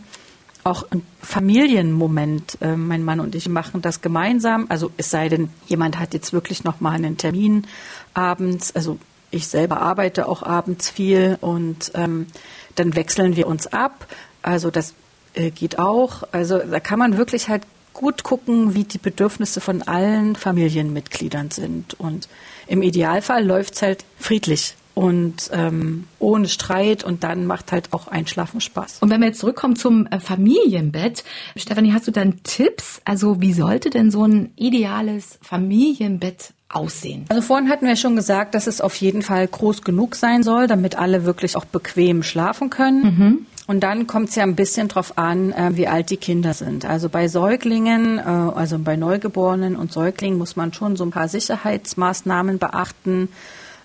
auch 0.68 0.86
ein 0.92 1.02
Familienmoment. 1.22 2.58
Äh, 2.62 2.76
mein 2.76 3.04
Mann 3.04 3.20
und 3.20 3.36
ich 3.36 3.48
machen 3.48 3.82
das 3.82 4.02
gemeinsam. 4.02 4.66
Also 4.70 4.92
es 4.98 5.10
sei 5.10 5.30
denn, 5.30 5.50
jemand 5.68 5.98
hat 5.98 6.14
jetzt 6.14 6.34
wirklich 6.34 6.64
noch 6.64 6.82
mal 6.82 6.92
einen 6.92 7.18
Termin 7.18 7.66
abends. 8.14 8.76
Also 8.76 9.00
ich 9.32 9.48
selber 9.48 9.82
arbeite 9.82 10.28
auch 10.28 10.44
abends 10.44 10.90
viel 10.90 11.38
und 11.42 11.92
ähm, 11.96 12.28
dann 12.76 12.96
wechseln 12.96 13.36
wir 13.36 13.48
uns 13.48 13.68
ab. 13.68 14.08
Also 14.42 14.70
das 14.70 14.94
äh, 15.38 15.52
geht 15.52 15.80
auch. 15.80 16.24
Also 16.32 16.58
da 16.58 16.80
kann 16.80 17.00
man 17.00 17.18
wirklich 17.18 17.50
halt 17.50 17.64
gut 17.94 18.24
gucken, 18.24 18.76
wie 18.76 18.84
die 18.84 19.00
Bedürfnisse 19.00 19.60
von 19.60 19.82
allen 19.82 20.36
Familienmitgliedern 20.36 21.52
sind. 21.52 22.00
Und 22.00 22.28
im 22.68 22.82
Idealfall 22.82 23.46
läuft 23.46 23.76
es 23.76 23.82
halt 23.82 24.06
friedlich 24.20 24.76
und 24.98 25.52
ähm, 25.54 26.06
ohne 26.18 26.48
Streit 26.48 27.04
und 27.04 27.24
dann 27.24 27.46
macht 27.46 27.72
halt 27.72 27.94
auch 27.94 28.08
Einschlafen 28.08 28.62
Spaß. 28.62 28.98
Und 29.02 29.12
wenn 29.12 29.22
wir 29.22 29.28
jetzt 29.28 29.40
zurückkommen 29.40 29.76
zum 29.76 30.08
äh, 30.08 30.20
Familienbett, 30.20 31.24
Stefanie, 31.56 31.94
hast 31.94 32.08
du 32.08 32.12
dann 32.12 32.42
Tipps? 32.42 33.00
Also 33.06 33.40
wie 33.40 33.54
sollte 33.54 33.92
denn 33.92 34.10
so 34.10 34.24
ein 34.24 34.52
ideales 34.56 35.38
Familienbett 35.44 36.54
aussehen? 36.70 37.26
Also 37.30 37.44
vorhin 37.44 37.70
hatten 37.70 37.86
wir 37.86 37.96
schon 37.96 38.16
gesagt, 38.16 38.56
dass 38.56 38.66
es 38.66 38.82
auf 38.82 38.96
jeden 38.96 39.22
Fall 39.22 39.48
groß 39.48 39.84
genug 39.84 40.16
sein 40.16 40.42
soll, 40.42 40.66
damit 40.66 40.98
alle 40.98 41.26
wirklich 41.26 41.56
auch 41.56 41.66
bequem 41.66 42.24
schlafen 42.24 42.72
können. 42.72 43.04
Mhm. 43.04 43.46
Und 43.68 43.82
dann 43.82 44.08
kommt 44.08 44.30
es 44.30 44.36
ja 44.36 44.44
ein 44.44 44.56
bisschen 44.56 44.88
drauf 44.88 45.18
an, 45.18 45.52
äh, 45.52 45.72
wie 45.76 45.88
alt 45.88 46.10
die 46.10 46.18
Kinder 46.18 46.54
sind. 46.54 46.86
Also 46.86 47.10
bei 47.10 47.28
Säuglingen, 47.28 48.18
äh, 48.18 48.22
also 48.22 48.80
bei 48.80 48.96
Neugeborenen 48.96 49.76
und 49.76 49.92
Säuglingen 49.92 50.38
muss 50.38 50.56
man 50.56 50.74
schon 50.74 50.96
so 50.96 51.04
ein 51.04 51.12
paar 51.12 51.28
Sicherheitsmaßnahmen 51.28 52.60
beachten, 52.60 53.28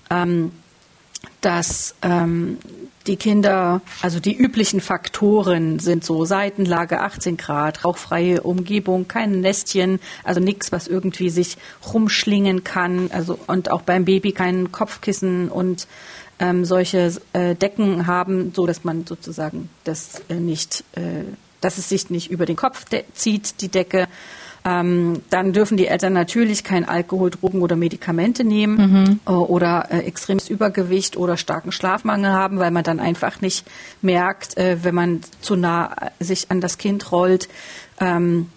ähm, 0.08 0.52
dass 1.40 1.96
ähm, 2.02 2.58
die 3.08 3.16
Kinder, 3.16 3.80
also 4.00 4.20
die 4.20 4.36
üblichen 4.36 4.80
Faktoren 4.80 5.80
sind 5.80 6.04
so 6.04 6.24
Seitenlage 6.24 7.00
18 7.00 7.36
Grad, 7.36 7.84
rauchfreie 7.84 8.42
Umgebung, 8.42 9.08
kein 9.08 9.40
Nestchen, 9.40 9.98
also 10.22 10.40
nichts, 10.40 10.70
was 10.70 10.86
irgendwie 10.86 11.30
sich 11.30 11.56
rumschlingen 11.92 12.62
kann, 12.62 13.10
also 13.12 13.38
und 13.48 13.72
auch 13.72 13.82
beim 13.82 14.04
Baby 14.04 14.30
kein 14.30 14.70
Kopfkissen 14.70 15.48
und 15.48 15.88
ähm, 16.42 16.64
solche 16.64 17.12
äh, 17.32 17.54
Decken 17.54 18.08
haben, 18.08 18.52
so 18.52 18.66
dass 18.66 18.82
man 18.82 19.06
sozusagen 19.06 19.70
das 19.84 20.22
äh, 20.28 20.34
nicht, 20.34 20.82
äh, 20.92 21.22
dass 21.60 21.78
es 21.78 21.88
sich 21.88 22.10
nicht 22.10 22.30
über 22.30 22.46
den 22.46 22.56
Kopf 22.56 22.84
zieht, 23.14 23.60
die 23.60 23.68
Decke. 23.68 24.08
Ähm, 24.64 25.22
dann 25.30 25.52
dürfen 25.52 25.76
die 25.76 25.86
Eltern 25.86 26.12
natürlich 26.12 26.62
kein 26.62 26.88
Alkohol, 26.88 27.30
Drogen 27.30 27.62
oder 27.62 27.76
Medikamente 27.76 28.44
nehmen 28.44 28.76
mhm. 28.76 29.20
äh, 29.26 29.30
oder 29.30 29.88
äh, 29.90 30.00
extremes 30.00 30.48
Übergewicht 30.48 31.16
oder 31.16 31.36
starken 31.36 31.72
Schlafmangel 31.72 32.32
haben, 32.32 32.58
weil 32.58 32.70
man 32.72 32.84
dann 32.84 32.98
einfach 32.98 33.40
nicht 33.40 33.64
merkt, 34.02 34.56
äh, 34.56 34.78
wenn 34.82 34.94
man 34.94 35.20
zu 35.40 35.54
nah 35.54 35.94
sich 36.18 36.50
an 36.50 36.60
das 36.60 36.78
Kind 36.78 37.10
rollt. 37.12 37.48
Ähm, 38.00 38.48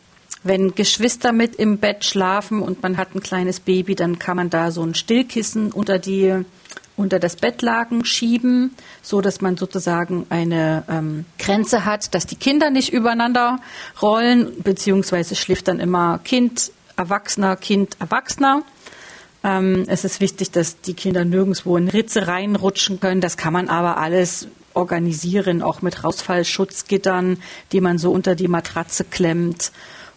wenn 0.43 0.75
Geschwister 0.75 1.31
mit 1.31 1.55
im 1.55 1.79
Bett 1.79 2.05
schlafen 2.05 2.61
und 2.61 2.83
man 2.83 2.97
hat 2.97 3.15
ein 3.15 3.21
kleines 3.21 3.59
Baby, 3.59 3.95
dann 3.95 4.19
kann 4.19 4.37
man 4.37 4.51
da 4.51 4.69
so 4.69 4.83
ein 4.83 4.93
Stillkissen 4.93 5.71
unter 5.71 5.97
die 5.97 6.45
unter 6.97 7.19
das 7.19 7.35
Bettlaken 7.35 8.05
schieben, 8.05 8.75
so 9.01 9.21
dass 9.21 9.41
man 9.41 9.57
sozusagen 9.57 10.25
eine 10.29 10.83
ähm, 10.89 11.25
Grenze 11.37 11.85
hat, 11.85 12.13
dass 12.13 12.25
die 12.25 12.35
Kinder 12.35 12.69
nicht 12.69 12.93
übereinander 12.93 13.59
rollen, 14.01 14.61
beziehungsweise 14.63 15.35
schläft 15.35 15.67
dann 15.67 15.79
immer 15.79 16.19
Kind, 16.23 16.71
Erwachsener, 16.95 17.57
Kind, 17.57 17.97
Erwachsener. 17.99 18.63
Ähm, 19.43 19.83
es 19.87 20.05
ist 20.05 20.21
wichtig, 20.21 20.51
dass 20.51 20.81
die 20.81 20.93
Kinder 20.93 21.25
nirgendwo 21.25 21.75
in 21.77 21.89
Ritze 21.89 22.27
reinrutschen 22.27 22.99
können. 22.99 23.21
Das 23.21 23.37
kann 23.37 23.53
man 23.53 23.67
aber 23.67 23.97
alles 23.97 24.47
organisieren, 24.73 25.61
auch 25.61 25.81
mit 25.81 26.03
Rausfallschutzgittern, 26.03 27.37
die 27.71 27.81
man 27.81 27.97
so 27.97 28.11
unter 28.11 28.35
die 28.35 28.47
Matratze 28.47 29.03
klemmt 29.03 29.71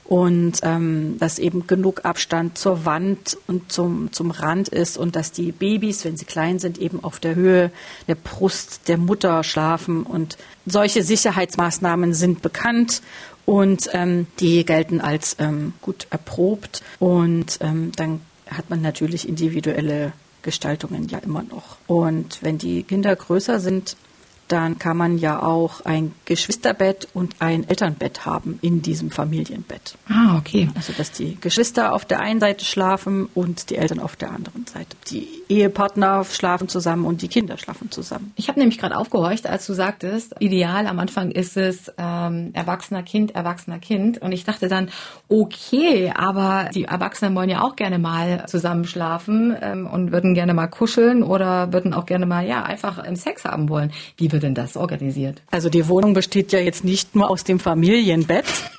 und 0.09 0.61
ähm, 0.63 1.19
dass 1.19 1.39
eben 1.39 1.67
genug 1.67 2.07
Abstand 2.07 2.57
zur 2.57 2.87
Wand 2.87 3.37
und 3.47 3.71
zum, 3.71 4.11
zum 4.11 4.31
Rand 4.31 4.69
ist 4.69 4.97
und 4.97 5.15
dass 5.15 5.33
die 5.33 5.53
Babys, 5.53 6.03
wenn 6.07 6.17
sie 6.17 6.25
klein 6.25 6.59
sind, 6.59 6.79
eben 6.79 7.05
auf 7.05 7.21
der 7.21 7.35
Höhe 7.35 7.71
der 8.09 8.15
Brust 8.15 8.89
der 8.89 8.97
Mutter 8.97 9.45
schlafen. 9.45 10.05
Und 10.05 10.39
solche 10.65 11.03
Sicherheitsmaßnahmen 11.03 12.15
sind 12.15 12.41
bekannt 12.41 13.03
und 13.45 13.91
ähm, 13.93 14.27
die 14.41 14.65
gelten 14.65 15.03
als 15.03 15.37
ähm, 15.41 15.75
gut 15.83 16.07
erprobt. 16.09 16.83
Und 16.99 17.59
ähm, 17.61 17.93
dann 17.95 18.23
hat 18.51 18.71
man 18.71 18.81
natürlich 18.81 19.29
individuelle 19.29 20.15
Gestaltungen 20.41 21.09
ja 21.09 21.19
immer 21.19 21.43
noch. 21.43 21.77
Und 21.87 22.43
wenn 22.43 22.57
die 22.57 22.83
Kinder 22.83 23.15
größer 23.15 23.61
sind, 23.61 23.99
dann 24.49 24.79
kann 24.79 24.97
man 24.97 25.19
ja 25.19 25.43
auch 25.43 25.85
ein 25.85 26.13
Geschwisterbett 26.25 27.09
und 27.15 27.37
ein 27.41 27.69
Elternbett 27.69 28.27
haben 28.27 28.59
in 28.63 28.83
diesem 28.83 29.11
Familienbett. 29.11 29.97
Ah, 30.09 30.37
okay. 30.39 30.69
Also 30.75 30.93
dass 30.97 31.13
die 31.13 31.39
Geschwister 31.41 31.93
auf 31.93 32.05
der 32.05 32.21
einen 32.21 32.41
Seite 32.41 32.65
schlafen 32.65 33.29
und 33.35 33.71
die 33.71 33.77
Eltern 33.77 34.01
auf 34.01 34.17
der 34.17 34.33
anderen 34.33 34.67
Seite. 34.67 34.97
Die 35.11 35.38
Ehepartner 35.49 36.25
schlafen 36.25 36.69
zusammen 36.69 37.05
und 37.05 37.23
die 37.23 37.29
Kinder 37.29 37.57
schlafen 37.57 37.91
zusammen. 37.91 38.33
Ich 38.37 38.49
habe 38.49 38.59
nämlich 38.59 38.79
gerade 38.79 38.97
aufgehorcht, 38.97 39.47
als 39.47 39.67
du 39.67 39.73
sagtest, 39.73 40.35
ideal 40.41 40.87
am 40.87 40.99
Anfang 40.99 41.31
ist 41.31 41.57
es 41.57 41.93
ähm, 41.99 42.51
erwachsener 42.53 43.03
Kind, 43.03 43.35
erwachsener 43.35 43.79
Kind. 43.79 44.19
Und 44.19 44.33
ich 44.33 44.45
dachte 44.45 44.69
dann, 44.69 44.91
okay, 45.29 46.13
aber 46.15 46.71
die 46.75 46.85
Erwachsenen 46.85 47.35
wollen 47.35 47.49
ja 47.49 47.63
auch 47.63 47.77
gerne 47.77 47.99
mal 47.99 48.45
zusammen 48.47 48.85
schlafen 48.85 49.57
ähm, 49.61 49.87
und 49.87 50.13
würden 50.13 50.35
gerne 50.35 50.55
mal 50.55 50.69
kuscheln 50.69 51.23
oder 51.23 51.73
würden 51.73 51.95
auch 51.95 52.07
gerne 52.07 52.27
mal 52.27 52.47
ja 52.47 52.63
einfach 52.63 52.99
im 52.99 53.17
Sex 53.17 53.45
haben 53.45 53.69
wollen. 53.69 53.93
Wie 54.17 54.31
wird 54.33 54.43
denn 54.43 54.55
das 54.55 54.77
organisiert? 54.77 55.43
Also 55.51 55.69
die 55.71 55.89
Wohnung 55.89 56.15
besteht 56.15 56.53
ja 56.53 56.59
jetzt 56.59 56.85
nicht 56.85 57.15
nur 57.15 57.31
aus 57.31 57.45
dem 57.45 57.59
Familienbett 57.59 58.47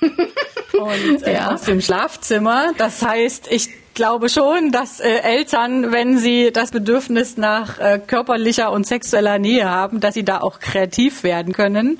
und 0.72 1.22
äh, 1.22 1.34
ja. 1.34 1.52
aus 1.52 1.62
dem 1.62 1.80
Schlafzimmer. 1.80 2.72
Das 2.78 3.02
heißt, 3.02 3.48
ich 3.50 3.79
glaube 3.94 4.28
schon, 4.28 4.72
dass 4.72 5.00
äh, 5.00 5.08
Eltern, 5.08 5.92
wenn 5.92 6.18
sie 6.18 6.50
das 6.52 6.70
Bedürfnis 6.70 7.36
nach 7.36 7.78
äh, 7.78 8.00
körperlicher 8.04 8.72
und 8.72 8.86
sexueller 8.86 9.38
Nähe 9.38 9.68
haben, 9.68 10.00
dass 10.00 10.14
sie 10.14 10.24
da 10.24 10.40
auch 10.40 10.60
kreativ 10.60 11.22
werden 11.22 11.52
können 11.52 11.98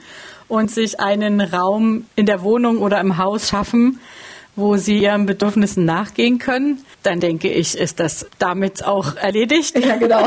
und 0.49 0.71
sich 0.71 1.01
einen 1.01 1.41
Raum 1.41 2.07
in 2.17 2.27
der 2.27 2.43
Wohnung 2.43 2.79
oder 2.79 3.01
im 3.01 3.19
Haus 3.19 3.49
schaffen, 3.49 4.01
wo 4.57 4.77
sie 4.77 4.99
ihren 4.99 5.27
Bedürfnissen 5.27 5.85
nachgehen 5.85 6.39
können, 6.39 6.85
dann 7.03 7.21
denke 7.21 7.49
ich, 7.49 7.79
ist 7.79 8.01
das 8.01 8.27
damit 8.39 8.85
auch 8.85 9.17
erledigt. 9.17 9.79
Ja, 9.79 9.97
genau. 9.97 10.27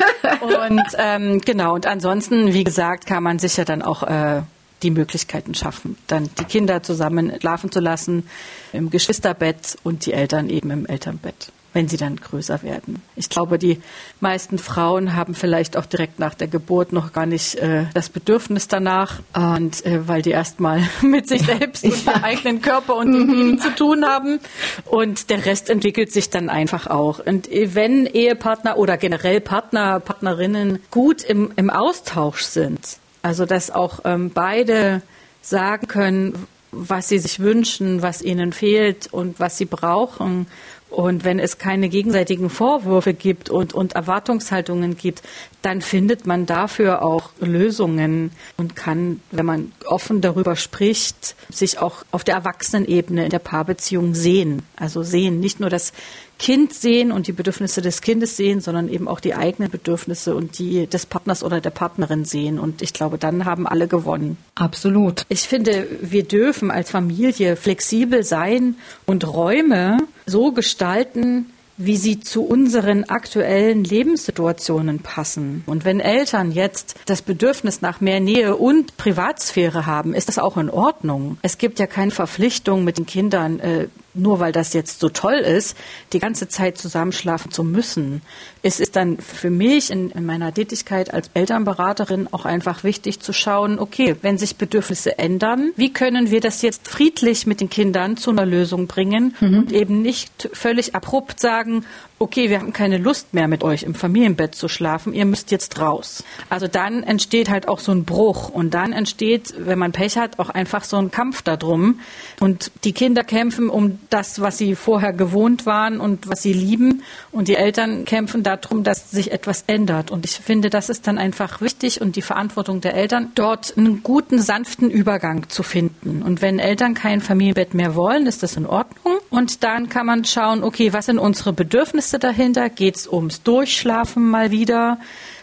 und 0.66 0.82
ähm, 0.98 1.40
genau, 1.40 1.74
und 1.74 1.86
ansonsten, 1.86 2.52
wie 2.52 2.64
gesagt, 2.64 3.06
kann 3.06 3.22
man 3.22 3.38
sich 3.38 3.56
ja 3.56 3.64
dann 3.64 3.82
auch 3.82 4.02
äh, 4.02 4.42
die 4.82 4.90
Möglichkeiten 4.90 5.54
schaffen, 5.54 5.96
dann 6.06 6.30
die 6.38 6.44
Kinder 6.44 6.82
zusammen 6.82 7.32
schlafen 7.40 7.70
zu 7.70 7.80
lassen 7.80 8.24
im 8.72 8.90
Geschwisterbett 8.90 9.76
und 9.82 10.06
die 10.06 10.12
Eltern 10.12 10.48
eben 10.48 10.70
im 10.70 10.86
Elternbett 10.86 11.52
wenn 11.72 11.88
sie 11.88 11.96
dann 11.96 12.16
größer 12.16 12.62
werden. 12.62 13.02
Ich 13.16 13.28
glaube, 13.28 13.58
die 13.58 13.80
meisten 14.20 14.58
Frauen 14.58 15.14
haben 15.14 15.34
vielleicht 15.34 15.76
auch 15.76 15.86
direkt 15.86 16.18
nach 16.18 16.34
der 16.34 16.48
Geburt 16.48 16.92
noch 16.92 17.12
gar 17.12 17.26
nicht 17.26 17.56
äh, 17.56 17.84
das 17.94 18.08
Bedürfnis 18.08 18.68
danach 18.68 19.20
und 19.34 19.84
äh, 19.86 20.08
weil 20.08 20.22
die 20.22 20.30
erstmal 20.30 20.82
mit 21.02 21.28
sich 21.28 21.42
selbst 21.42 21.84
und 21.84 22.04
ja. 22.04 22.12
dem 22.12 22.24
eigenen 22.24 22.60
Körper 22.60 22.96
und 22.96 23.12
dem 23.12 23.26
Baby 23.26 23.58
zu 23.58 23.74
tun 23.74 24.04
haben 24.04 24.40
und 24.86 25.30
der 25.30 25.44
Rest 25.44 25.70
entwickelt 25.70 26.12
sich 26.12 26.30
dann 26.30 26.48
einfach 26.48 26.86
auch. 26.86 27.20
Und 27.24 27.48
wenn 27.50 28.06
Ehepartner 28.06 28.76
oder 28.76 28.96
generell 28.96 29.40
Partner, 29.40 30.00
Partnerinnen 30.00 30.80
gut 30.90 31.22
im, 31.22 31.52
im 31.56 31.70
Austausch 31.70 32.42
sind, 32.42 32.98
also 33.22 33.46
dass 33.46 33.70
auch 33.70 34.00
ähm, 34.04 34.30
beide 34.32 35.02
sagen 35.42 35.86
können, 35.86 36.46
was 36.72 37.08
sie 37.08 37.18
sich 37.18 37.40
wünschen, 37.40 38.02
was 38.02 38.22
ihnen 38.22 38.52
fehlt 38.52 39.12
und 39.12 39.40
was 39.40 39.58
sie 39.58 39.64
brauchen 39.64 40.46
und 40.90 41.24
wenn 41.24 41.38
es 41.38 41.58
keine 41.58 41.88
gegenseitigen 41.88 42.50
Vorwürfe 42.50 43.14
gibt 43.14 43.48
und, 43.48 43.72
und 43.72 43.94
Erwartungshaltungen 43.94 44.96
gibt, 44.96 45.22
dann 45.62 45.82
findet 45.82 46.26
man 46.26 46.46
dafür 46.46 47.02
auch 47.02 47.30
Lösungen 47.38 48.32
und 48.56 48.74
kann, 48.74 49.20
wenn 49.30 49.46
man 49.46 49.72
offen 49.86 50.20
darüber 50.20 50.56
spricht, 50.56 51.36
sich 51.48 51.78
auch 51.78 52.04
auf 52.10 52.24
der 52.24 52.34
Erwachsenenebene 52.34 53.24
in 53.24 53.30
der 53.30 53.38
Paarbeziehung 53.38 54.14
sehen. 54.14 54.62
Also 54.76 55.04
sehen, 55.04 55.38
nicht 55.38 55.60
nur 55.60 55.70
das 55.70 55.92
Kind 56.40 56.72
sehen 56.72 57.12
und 57.12 57.26
die 57.26 57.32
Bedürfnisse 57.32 57.82
des 57.82 58.00
Kindes 58.00 58.34
sehen, 58.34 58.62
sondern 58.62 58.88
eben 58.88 59.08
auch 59.08 59.20
die 59.20 59.34
eigenen 59.34 59.70
Bedürfnisse 59.70 60.34
und 60.34 60.58
die 60.58 60.86
des 60.86 61.04
Partners 61.04 61.44
oder 61.44 61.60
der 61.60 61.68
Partnerin 61.68 62.24
sehen. 62.24 62.58
Und 62.58 62.80
ich 62.80 62.94
glaube, 62.94 63.18
dann 63.18 63.44
haben 63.44 63.66
alle 63.66 63.88
gewonnen. 63.88 64.38
Absolut. 64.54 65.26
Ich 65.28 65.42
finde, 65.42 65.86
wir 66.00 66.24
dürfen 66.24 66.70
als 66.70 66.90
Familie 66.90 67.56
flexibel 67.56 68.24
sein 68.24 68.76
und 69.04 69.26
Räume 69.26 69.98
so 70.24 70.52
gestalten, 70.52 71.52
wie 71.76 71.96
sie 71.96 72.20
zu 72.20 72.42
unseren 72.42 73.04
aktuellen 73.04 73.84
Lebenssituationen 73.84 75.00
passen. 75.00 75.62
Und 75.66 75.84
wenn 75.84 76.00
Eltern 76.00 76.52
jetzt 76.52 76.94
das 77.04 77.20
Bedürfnis 77.20 77.82
nach 77.82 78.00
mehr 78.00 78.20
Nähe 78.20 78.56
und 78.56 78.96
Privatsphäre 78.96 79.86
haben, 79.86 80.14
ist 80.14 80.28
das 80.28 80.38
auch 80.38 80.56
in 80.56 80.70
Ordnung. 80.70 81.38
Es 81.42 81.58
gibt 81.58 81.78
ja 81.78 81.86
keine 81.86 82.10
Verpflichtung 82.10 82.84
mit 82.84 82.98
den 82.98 83.06
Kindern, 83.06 83.60
äh, 83.60 83.88
nur 84.14 84.40
weil 84.40 84.52
das 84.52 84.72
jetzt 84.72 85.00
so 85.00 85.08
toll 85.08 85.34
ist, 85.34 85.76
die 86.12 86.18
ganze 86.18 86.48
Zeit 86.48 86.78
zusammenschlafen 86.78 87.50
zu 87.50 87.64
müssen. 87.64 88.22
Es 88.62 88.80
ist 88.80 88.96
dann 88.96 89.18
für 89.18 89.50
mich 89.50 89.90
in, 89.90 90.10
in, 90.10 90.26
meiner 90.26 90.52
Tätigkeit 90.52 91.12
als 91.12 91.30
Elternberaterin 91.34 92.28
auch 92.30 92.44
einfach 92.44 92.84
wichtig 92.84 93.20
zu 93.20 93.32
schauen, 93.32 93.78
okay, 93.78 94.16
wenn 94.20 94.36
sich 94.36 94.56
Bedürfnisse 94.56 95.18
ändern, 95.18 95.72
wie 95.76 95.92
können 95.92 96.30
wir 96.30 96.40
das 96.40 96.60
jetzt 96.62 96.88
friedlich 96.88 97.46
mit 97.46 97.60
den 97.60 97.70
Kindern 97.70 98.16
zu 98.16 98.30
einer 98.30 98.46
Lösung 98.46 98.86
bringen 98.86 99.34
mhm. 99.40 99.58
und 99.58 99.72
eben 99.72 100.02
nicht 100.02 100.50
völlig 100.52 100.94
abrupt 100.94 101.40
sagen, 101.40 101.84
okay, 102.20 102.50
wir 102.50 102.60
haben 102.60 102.74
keine 102.74 102.98
Lust 102.98 103.32
mehr 103.32 103.48
mit 103.48 103.64
euch 103.64 103.82
im 103.82 103.94
Familienbett 103.94 104.54
zu 104.54 104.68
schlafen, 104.68 105.14
ihr 105.14 105.24
müsst 105.24 105.50
jetzt 105.50 105.80
raus. 105.80 106.22
Also 106.50 106.68
dann 106.68 107.02
entsteht 107.02 107.48
halt 107.48 107.66
auch 107.66 107.78
so 107.78 107.92
ein 107.92 108.04
Bruch 108.04 108.50
und 108.50 108.74
dann 108.74 108.92
entsteht, 108.92 109.54
wenn 109.56 109.78
man 109.78 109.92
Pech 109.92 110.18
hat, 110.18 110.38
auch 110.38 110.50
einfach 110.50 110.84
so 110.84 110.98
ein 110.98 111.10
Kampf 111.10 111.40
darum 111.40 112.00
und 112.38 112.72
die 112.84 112.92
Kinder 112.92 113.24
kämpfen 113.24 113.70
um 113.70 113.98
das, 114.10 114.42
was 114.42 114.58
sie 114.58 114.74
vorher 114.74 115.14
gewohnt 115.14 115.64
waren 115.64 115.98
und 115.98 116.28
was 116.28 116.42
sie 116.42 116.52
lieben 116.52 117.02
und 117.32 117.48
die 117.48 117.56
Eltern 117.56 118.04
kämpfen 118.04 118.42
darum, 118.56 118.84
dass 118.84 119.10
sich 119.10 119.32
etwas 119.32 119.64
ändert 119.66 120.10
und 120.10 120.24
ich 120.24 120.32
finde, 120.32 120.70
das 120.70 120.88
ist 120.88 121.06
dann 121.06 121.18
einfach 121.18 121.60
wichtig 121.60 122.00
und 122.00 122.16
die 122.16 122.22
Verantwortung 122.22 122.80
der 122.80 122.94
Eltern, 122.94 123.32
dort 123.34 123.76
einen 123.76 124.02
guten, 124.02 124.40
sanften 124.40 124.90
Übergang 124.90 125.48
zu 125.48 125.62
finden 125.62 126.22
und 126.22 126.42
wenn 126.42 126.58
Eltern 126.58 126.94
kein 126.94 127.20
Familienbett 127.20 127.74
mehr 127.74 127.94
wollen, 127.94 128.26
ist 128.26 128.42
das 128.42 128.56
in 128.56 128.66
Ordnung 128.66 129.18
und 129.30 129.62
dann 129.64 129.88
kann 129.88 130.06
man 130.06 130.24
schauen, 130.24 130.62
okay, 130.62 130.92
was 130.92 131.06
sind 131.06 131.18
unsere 131.18 131.52
Bedürfnisse 131.52 132.18
dahinter? 132.18 132.68
Geht 132.68 132.96
es 132.96 133.08
ums 133.08 133.42
Durchschlafen 133.42 134.28
mal 134.28 134.50
wieder? 134.50 134.98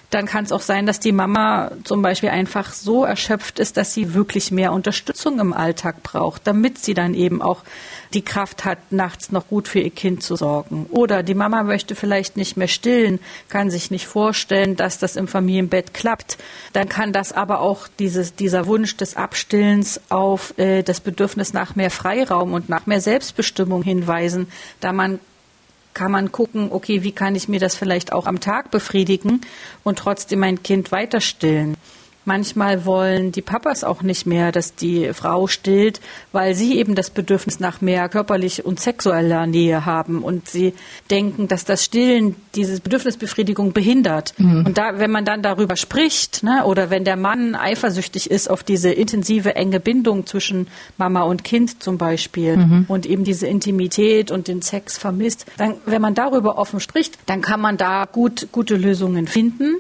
Dann 0.10 0.26
kann 0.26 0.46
es 0.46 0.54
auch 0.54 0.62
sein, 0.62 0.86
dass 0.86 1.02
die 1.02 1.12
Mama 1.12 1.72
zum 1.84 2.02
Beispiel 2.02 2.30
einfach 2.30 2.72
so 2.72 3.04
erschöpft 3.04 3.60
ist, 3.60 3.76
dass 3.76 3.94
sie 3.94 4.14
wirklich 4.14 4.52
mehr 4.52 4.72
Unterstützung 4.72 5.40
im 5.40 5.52
Alltag 5.52 6.02
braucht, 6.02 6.48
damit 6.48 6.78
sie 6.78 6.94
dann 6.94 7.14
eben 7.14 7.42
auch 7.42 7.64
die 8.14 8.22
Kraft 8.22 8.64
hat, 8.64 8.92
nachts 8.92 9.34
noch 9.34 9.48
gut 9.48 9.68
für 9.68 9.80
ihr 9.80 9.90
Kind 9.90 10.24
zu 10.24 10.38
sorgen. 10.38 10.86
Oder 10.92 11.24
die 11.24 11.36
Mama 11.36 11.64
möchte 11.64 11.94
vielleicht 11.94 12.38
nicht 12.38 12.56
mehr 12.56 12.70
stillen, 12.70 13.20
kann 13.50 13.70
sich 13.70 13.92
nicht 13.92 14.08
vorstellen, 14.08 14.78
dass 14.78 14.98
das 14.98 15.18
im 15.18 15.28
Familienbett 15.28 15.94
klappt. 15.94 16.38
Dann 16.72 16.88
kann 16.88 17.12
das 17.12 17.34
aber 17.34 17.60
auch 17.60 17.90
dieses, 18.00 18.34
dieser 18.34 18.66
Wunsch 18.66 18.96
des 18.96 19.18
Abstillens 19.18 20.00
auf 20.08 20.58
äh, 20.58 20.84
das 20.84 21.02
Bedürfnis 21.02 21.52
nach 21.52 21.76
mehr 21.76 21.92
Freiraum 21.92 22.54
und 22.54 22.70
nach 22.70 22.86
mehr 22.86 23.02
Selbstbestimmung 23.02 23.84
hinweisen, 23.84 24.48
da 24.80 24.94
man 24.94 25.20
kann 25.98 26.12
man 26.12 26.32
gucken, 26.32 26.72
okay, 26.72 27.02
wie 27.02 27.12
kann 27.12 27.34
ich 27.34 27.48
mir 27.48 27.60
das 27.60 27.76
vielleicht 27.76 28.14
auch 28.14 28.28
am 28.28 28.40
Tag 28.40 28.70
befriedigen 28.70 29.42
und 29.84 29.98
trotzdem 29.98 30.40
mein 30.40 30.62
Kind 30.62 30.92
weiter 30.92 31.22
stillen. 31.22 31.76
Manchmal 32.28 32.84
wollen 32.84 33.32
die 33.32 33.42
Papas 33.42 33.86
auch 33.86 34.02
nicht 34.02 34.26
mehr, 34.26 34.52
dass 34.52 34.76
die 34.76 35.14
Frau 35.14 35.48
stillt, 35.48 36.02
weil 36.34 36.56
sie 36.56 36.78
eben 36.78 36.94
das 36.94 37.10
Bedürfnis 37.10 37.62
nach 37.62 37.80
mehr 37.80 38.10
körperlich 38.10 38.66
und 38.66 38.82
sexueller 38.82 39.48
Nähe 39.48 39.86
haben 39.86 40.22
und 40.24 40.50
sie 40.50 40.74
denken, 41.10 41.48
dass 41.48 41.64
das 41.64 41.86
Stillen 41.86 42.36
diese 42.54 42.82
Bedürfnisbefriedigung 42.82 43.72
behindert. 43.72 44.34
Mhm. 44.38 44.66
Und 44.66 44.78
da, 44.78 45.00
wenn 45.00 45.10
man 45.10 45.24
dann 45.24 45.42
darüber 45.42 45.78
spricht, 45.78 46.44
ne, 46.44 46.66
oder 46.66 46.90
wenn 46.90 47.06
der 47.06 47.16
Mann 47.16 47.56
eifersüchtig 47.56 48.30
ist 48.30 48.50
auf 48.50 48.62
diese 48.62 48.92
intensive, 48.92 49.56
enge 49.56 49.80
Bindung 49.80 50.26
zwischen 50.26 50.68
Mama 50.98 51.22
und 51.22 51.46
Kind 51.46 51.82
zum 51.82 51.98
Beispiel 51.98 52.58
mhm. 52.58 52.86
und 52.90 53.06
eben 53.06 53.24
diese 53.24 53.48
Intimität 53.48 54.32
und 54.32 54.50
den 54.50 54.62
Sex 54.62 54.98
vermisst, 54.98 55.46
dann, 55.56 55.76
wenn 55.86 56.02
man 56.02 56.14
darüber 56.14 56.58
offen 56.58 56.82
spricht, 56.82 57.18
dann 57.26 57.42
kann 57.42 57.62
man 57.62 57.78
da 57.78 58.04
gut, 58.04 58.50
gute 58.52 58.76
Lösungen 58.76 59.28
finden. 59.28 59.76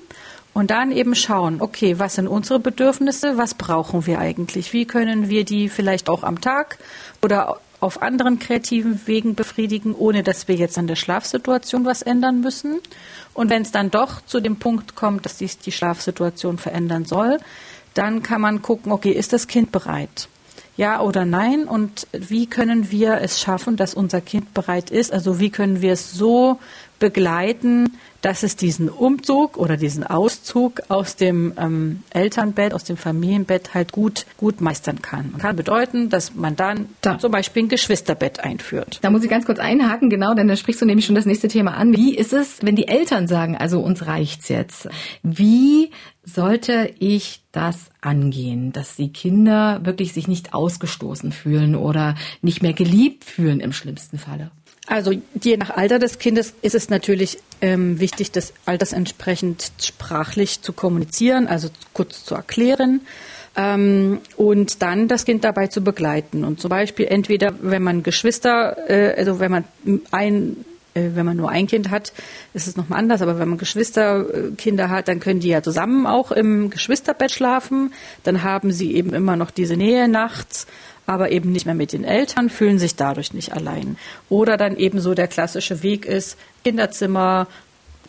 Und 0.57 0.71
dann 0.71 0.91
eben 0.91 1.13
schauen, 1.13 1.61
okay, 1.61 1.99
was 1.99 2.15
sind 2.15 2.27
unsere 2.27 2.59
Bedürfnisse, 2.59 3.37
was 3.37 3.53
brauchen 3.53 4.07
wir 4.07 4.17
eigentlich, 4.17 4.73
wie 4.73 4.85
können 4.85 5.29
wir 5.29 5.45
die 5.45 5.69
vielleicht 5.69 6.09
auch 6.09 6.23
am 6.23 6.41
Tag 6.41 6.79
oder 7.21 7.59
auf 7.79 8.01
anderen 8.01 8.39
kreativen 8.39 8.99
Wegen 9.05 9.35
befriedigen, 9.35 9.93
ohne 9.93 10.23
dass 10.23 10.47
wir 10.47 10.55
jetzt 10.55 10.79
an 10.79 10.87
der 10.87 10.95
Schlafsituation 10.95 11.85
was 11.85 12.01
ändern 12.01 12.41
müssen. 12.41 12.79
Und 13.35 13.51
wenn 13.51 13.61
es 13.61 13.71
dann 13.71 13.91
doch 13.91 14.25
zu 14.25 14.39
dem 14.39 14.55
Punkt 14.55 14.95
kommt, 14.95 15.25
dass 15.25 15.37
sich 15.37 15.59
die 15.59 15.71
Schlafsituation 15.71 16.57
verändern 16.57 17.05
soll, 17.05 17.37
dann 17.93 18.23
kann 18.23 18.41
man 18.41 18.63
gucken, 18.63 18.91
okay, 18.91 19.11
ist 19.11 19.33
das 19.33 19.45
Kind 19.45 19.71
bereit? 19.71 20.27
Ja 20.75 21.01
oder 21.01 21.25
nein? 21.25 21.65
Und 21.65 22.07
wie 22.13 22.47
können 22.47 22.89
wir 22.89 23.21
es 23.21 23.39
schaffen, 23.39 23.77
dass 23.77 23.93
unser 23.93 24.21
Kind 24.21 24.55
bereit 24.55 24.89
ist? 24.89 25.13
Also 25.13 25.39
wie 25.39 25.51
können 25.51 25.81
wir 25.81 25.93
es 25.93 26.13
so 26.13 26.59
begleiten, 26.97 27.97
dass 28.21 28.43
es 28.43 28.55
diesen 28.55 28.89
Umzug 28.89 29.57
oder 29.57 29.77
diesen 29.77 30.03
Auszug 30.05 30.81
aus 30.89 31.15
dem 31.15 31.53
ähm, 31.57 32.03
Elternbett, 32.09 32.73
aus 32.73 32.83
dem 32.83 32.97
Familienbett 32.97 33.73
halt 33.73 33.91
gut, 33.91 34.25
gut 34.37 34.61
meistern 34.61 35.01
kann. 35.01 35.37
Kann 35.37 35.55
bedeuten, 35.55 36.09
dass 36.09 36.35
man 36.35 36.55
dann 36.55 36.89
da. 37.01 37.19
zum 37.19 37.31
Beispiel 37.31 37.63
ein 37.63 37.69
Geschwisterbett 37.69 38.39
einführt. 38.39 38.99
Da 39.01 39.09
muss 39.09 39.23
ich 39.23 39.29
ganz 39.29 39.45
kurz 39.45 39.59
einhaken, 39.59 40.09
genau, 40.09 40.33
denn 40.33 40.47
da 40.47 40.55
sprichst 40.55 40.81
du 40.81 40.85
nämlich 40.85 41.05
schon 41.05 41.15
das 41.15 41.25
nächste 41.25 41.47
Thema 41.47 41.75
an. 41.75 41.95
Wie 41.95 42.15
ist 42.15 42.33
es, 42.33 42.59
wenn 42.61 42.75
die 42.75 42.87
Eltern 42.87 43.27
sagen, 43.27 43.55
also 43.55 43.79
uns 43.79 44.05
reicht's 44.05 44.49
jetzt? 44.49 44.89
Wie 45.23 45.91
sollte 46.23 46.93
ich 46.99 47.41
das 47.53 47.89
angehen, 48.01 48.73
dass 48.73 48.97
die 48.97 49.13
Kinder 49.13 49.79
wirklich 49.83 50.13
sich 50.13 50.27
nicht 50.27 50.53
ausgestoßen 50.53 51.31
fühlen 51.31 51.75
oder 51.75 52.15
nicht 52.41 52.61
mehr 52.61 52.73
geliebt 52.73 53.23
fühlen 53.23 53.59
im 53.61 53.71
schlimmsten 53.71 54.17
Falle? 54.17 54.51
Also 54.87 55.11
je 55.41 55.57
nach 55.57 55.69
Alter 55.69 55.99
des 55.99 56.17
Kindes 56.17 56.53
ist 56.61 56.73
es 56.73 56.89
natürlich 56.89 57.39
ähm, 57.61 57.99
wichtig, 57.99 58.31
das 58.31 58.53
altersentsprechend 58.65 59.71
sprachlich 59.81 60.61
zu 60.61 60.71
kommunizieren, 60.71 61.47
also 61.47 61.69
kurz 61.93 62.23
zu 62.23 62.35
erklären 62.35 63.01
ähm, 63.57 64.21
und 64.37 64.81
dann 64.81 65.09
das 65.09 65.25
Kind 65.25 65.43
dabei 65.43 65.67
zu 65.67 65.81
begleiten. 65.81 66.45
Und 66.45 66.61
zum 66.61 66.69
Beispiel 66.69 67.07
entweder, 67.07 67.53
wenn 67.61 67.83
man 67.83 68.01
Geschwister, 68.01 68.89
äh, 68.89 69.13
also 69.17 69.41
wenn 69.41 69.51
man 69.51 69.65
ein 70.11 70.63
äh, 70.93 71.15
wenn 71.15 71.25
man 71.25 71.37
nur 71.37 71.49
ein 71.49 71.67
Kind 71.67 71.89
hat, 71.89 72.13
ist 72.53 72.67
es 72.67 72.77
nochmal 72.77 72.99
anders. 72.99 73.21
Aber 73.21 73.39
wenn 73.39 73.49
man 73.49 73.57
Geschwisterkinder 73.57 74.89
hat, 74.89 75.07
dann 75.07 75.19
können 75.19 75.39
die 75.39 75.49
ja 75.49 75.61
zusammen 75.61 76.07
auch 76.07 76.31
im 76.31 76.69
Geschwisterbett 76.69 77.31
schlafen. 77.31 77.93
Dann 78.23 78.43
haben 78.43 78.71
sie 78.71 78.95
eben 78.95 79.13
immer 79.13 79.35
noch 79.35 79.51
diese 79.51 79.75
Nähe 79.75 80.07
nachts 80.07 80.65
aber 81.07 81.31
eben 81.31 81.51
nicht 81.51 81.65
mehr 81.65 81.73
mit 81.73 81.93
den 81.93 82.03
Eltern, 82.03 82.49
fühlen 82.49 82.77
sich 82.77 82.95
dadurch 82.95 83.33
nicht 83.33 83.53
allein. 83.53 83.97
Oder 84.29 84.57
dann 84.57 84.75
eben 84.75 84.99
so 84.99 85.15
der 85.15 85.27
klassische 85.27 85.81
Weg 85.81 86.05
ist, 86.05 86.37
Kinderzimmer, 86.63 87.47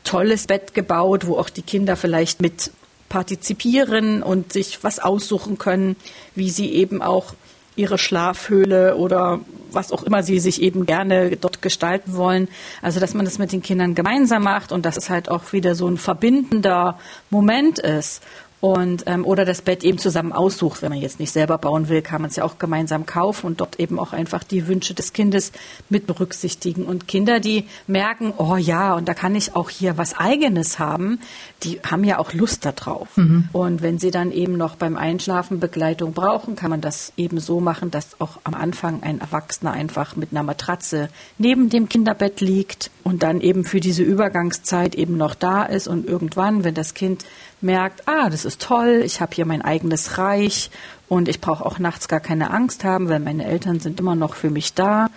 tolles 0.04 0.46
Bett 0.46 0.74
gebaut, 0.74 1.26
wo 1.26 1.38
auch 1.38 1.48
die 1.48 1.62
Kinder 1.62 1.96
vielleicht 1.96 2.42
mit 2.42 2.72
partizipieren 3.08 4.22
und 4.22 4.52
sich 4.52 4.82
was 4.82 4.98
aussuchen 4.98 5.58
können, 5.58 5.96
wie 6.34 6.50
sie 6.50 6.72
eben 6.72 7.00
auch 7.00 7.34
ihre 7.76 7.96
Schlafhöhle 7.96 8.96
oder 8.96 9.40
was 9.70 9.92
auch 9.92 10.02
immer 10.02 10.24
sie 10.24 10.40
sich 10.40 10.60
eben 10.60 10.84
gerne 10.84 11.36
dort 11.36 11.62
gestalten 11.62 12.16
wollen. 12.16 12.48
Also 12.82 12.98
dass 12.98 13.14
man 13.14 13.24
das 13.24 13.38
mit 13.38 13.52
den 13.52 13.62
Kindern 13.62 13.94
gemeinsam 13.94 14.42
macht 14.42 14.72
und 14.72 14.84
dass 14.84 14.96
es 14.96 15.08
halt 15.08 15.30
auch 15.30 15.52
wieder 15.52 15.76
so 15.76 15.86
ein 15.86 15.96
verbindender 15.96 16.98
Moment 17.30 17.78
ist 17.78 18.22
und 18.60 19.04
ähm, 19.06 19.24
oder 19.24 19.44
das 19.44 19.62
Bett 19.62 19.84
eben 19.84 19.98
zusammen 19.98 20.32
aussucht. 20.32 20.82
Wenn 20.82 20.90
man 20.90 21.00
jetzt 21.00 21.20
nicht 21.20 21.32
selber 21.32 21.58
bauen 21.58 21.88
will, 21.88 22.02
kann 22.02 22.20
man 22.20 22.30
es 22.30 22.36
ja 22.36 22.44
auch 22.44 22.58
gemeinsam 22.58 23.06
kaufen 23.06 23.46
und 23.46 23.60
dort 23.60 23.78
eben 23.78 23.98
auch 24.00 24.12
einfach 24.12 24.42
die 24.42 24.66
Wünsche 24.66 24.94
des 24.94 25.12
Kindes 25.12 25.52
mit 25.88 26.06
berücksichtigen. 26.06 26.84
Und 26.84 27.06
Kinder, 27.06 27.38
die 27.38 27.66
merken, 27.86 28.32
oh 28.36 28.56
ja, 28.56 28.94
und 28.94 29.08
da 29.08 29.14
kann 29.14 29.36
ich 29.36 29.54
auch 29.54 29.70
hier 29.70 29.96
was 29.96 30.18
Eigenes 30.18 30.78
haben, 30.78 31.20
die 31.62 31.80
haben 31.88 32.02
ja 32.02 32.18
auch 32.18 32.32
Lust 32.32 32.64
darauf. 32.64 33.16
Mhm. 33.16 33.48
Und 33.52 33.82
wenn 33.82 33.98
sie 33.98 34.10
dann 34.10 34.32
eben 34.32 34.56
noch 34.56 34.74
beim 34.74 34.96
Einschlafen 34.96 35.60
Begleitung 35.60 36.12
brauchen, 36.12 36.56
kann 36.56 36.70
man 36.70 36.80
das 36.80 37.12
eben 37.16 37.38
so 37.38 37.60
machen, 37.60 37.92
dass 37.92 38.20
auch 38.20 38.40
am 38.42 38.54
Anfang 38.54 39.02
ein 39.04 39.20
Erwachsener 39.20 39.72
einfach 39.72 40.16
mit 40.16 40.32
einer 40.32 40.42
Matratze 40.42 41.10
neben 41.38 41.68
dem 41.68 41.88
Kinderbett 41.88 42.40
liegt 42.40 42.90
und 43.04 43.22
dann 43.22 43.40
eben 43.40 43.64
für 43.64 43.80
diese 43.80 44.02
Übergangszeit 44.02 44.96
eben 44.96 45.16
noch 45.16 45.34
da 45.34 45.62
ist 45.62 45.86
und 45.86 46.06
irgendwann, 46.06 46.64
wenn 46.64 46.74
das 46.74 46.94
Kind 46.94 47.24
merkt, 47.60 48.06
ah, 48.06 48.30
das 48.30 48.44
ist 48.44 48.60
toll, 48.60 49.02
ich 49.04 49.20
habe 49.20 49.34
hier 49.34 49.46
mein 49.46 49.62
eigenes 49.62 50.18
Reich 50.18 50.70
und 51.08 51.28
ich 51.28 51.40
brauche 51.40 51.64
auch 51.64 51.78
nachts 51.78 52.06
gar 52.08 52.20
keine 52.20 52.50
Angst 52.50 52.84
haben, 52.84 53.08
weil 53.08 53.18
meine 53.18 53.46
Eltern 53.46 53.80
sind 53.80 53.98
immer 53.98 54.14
noch 54.14 54.34
für 54.34 54.50
mich 54.50 54.74
da. 54.74 55.08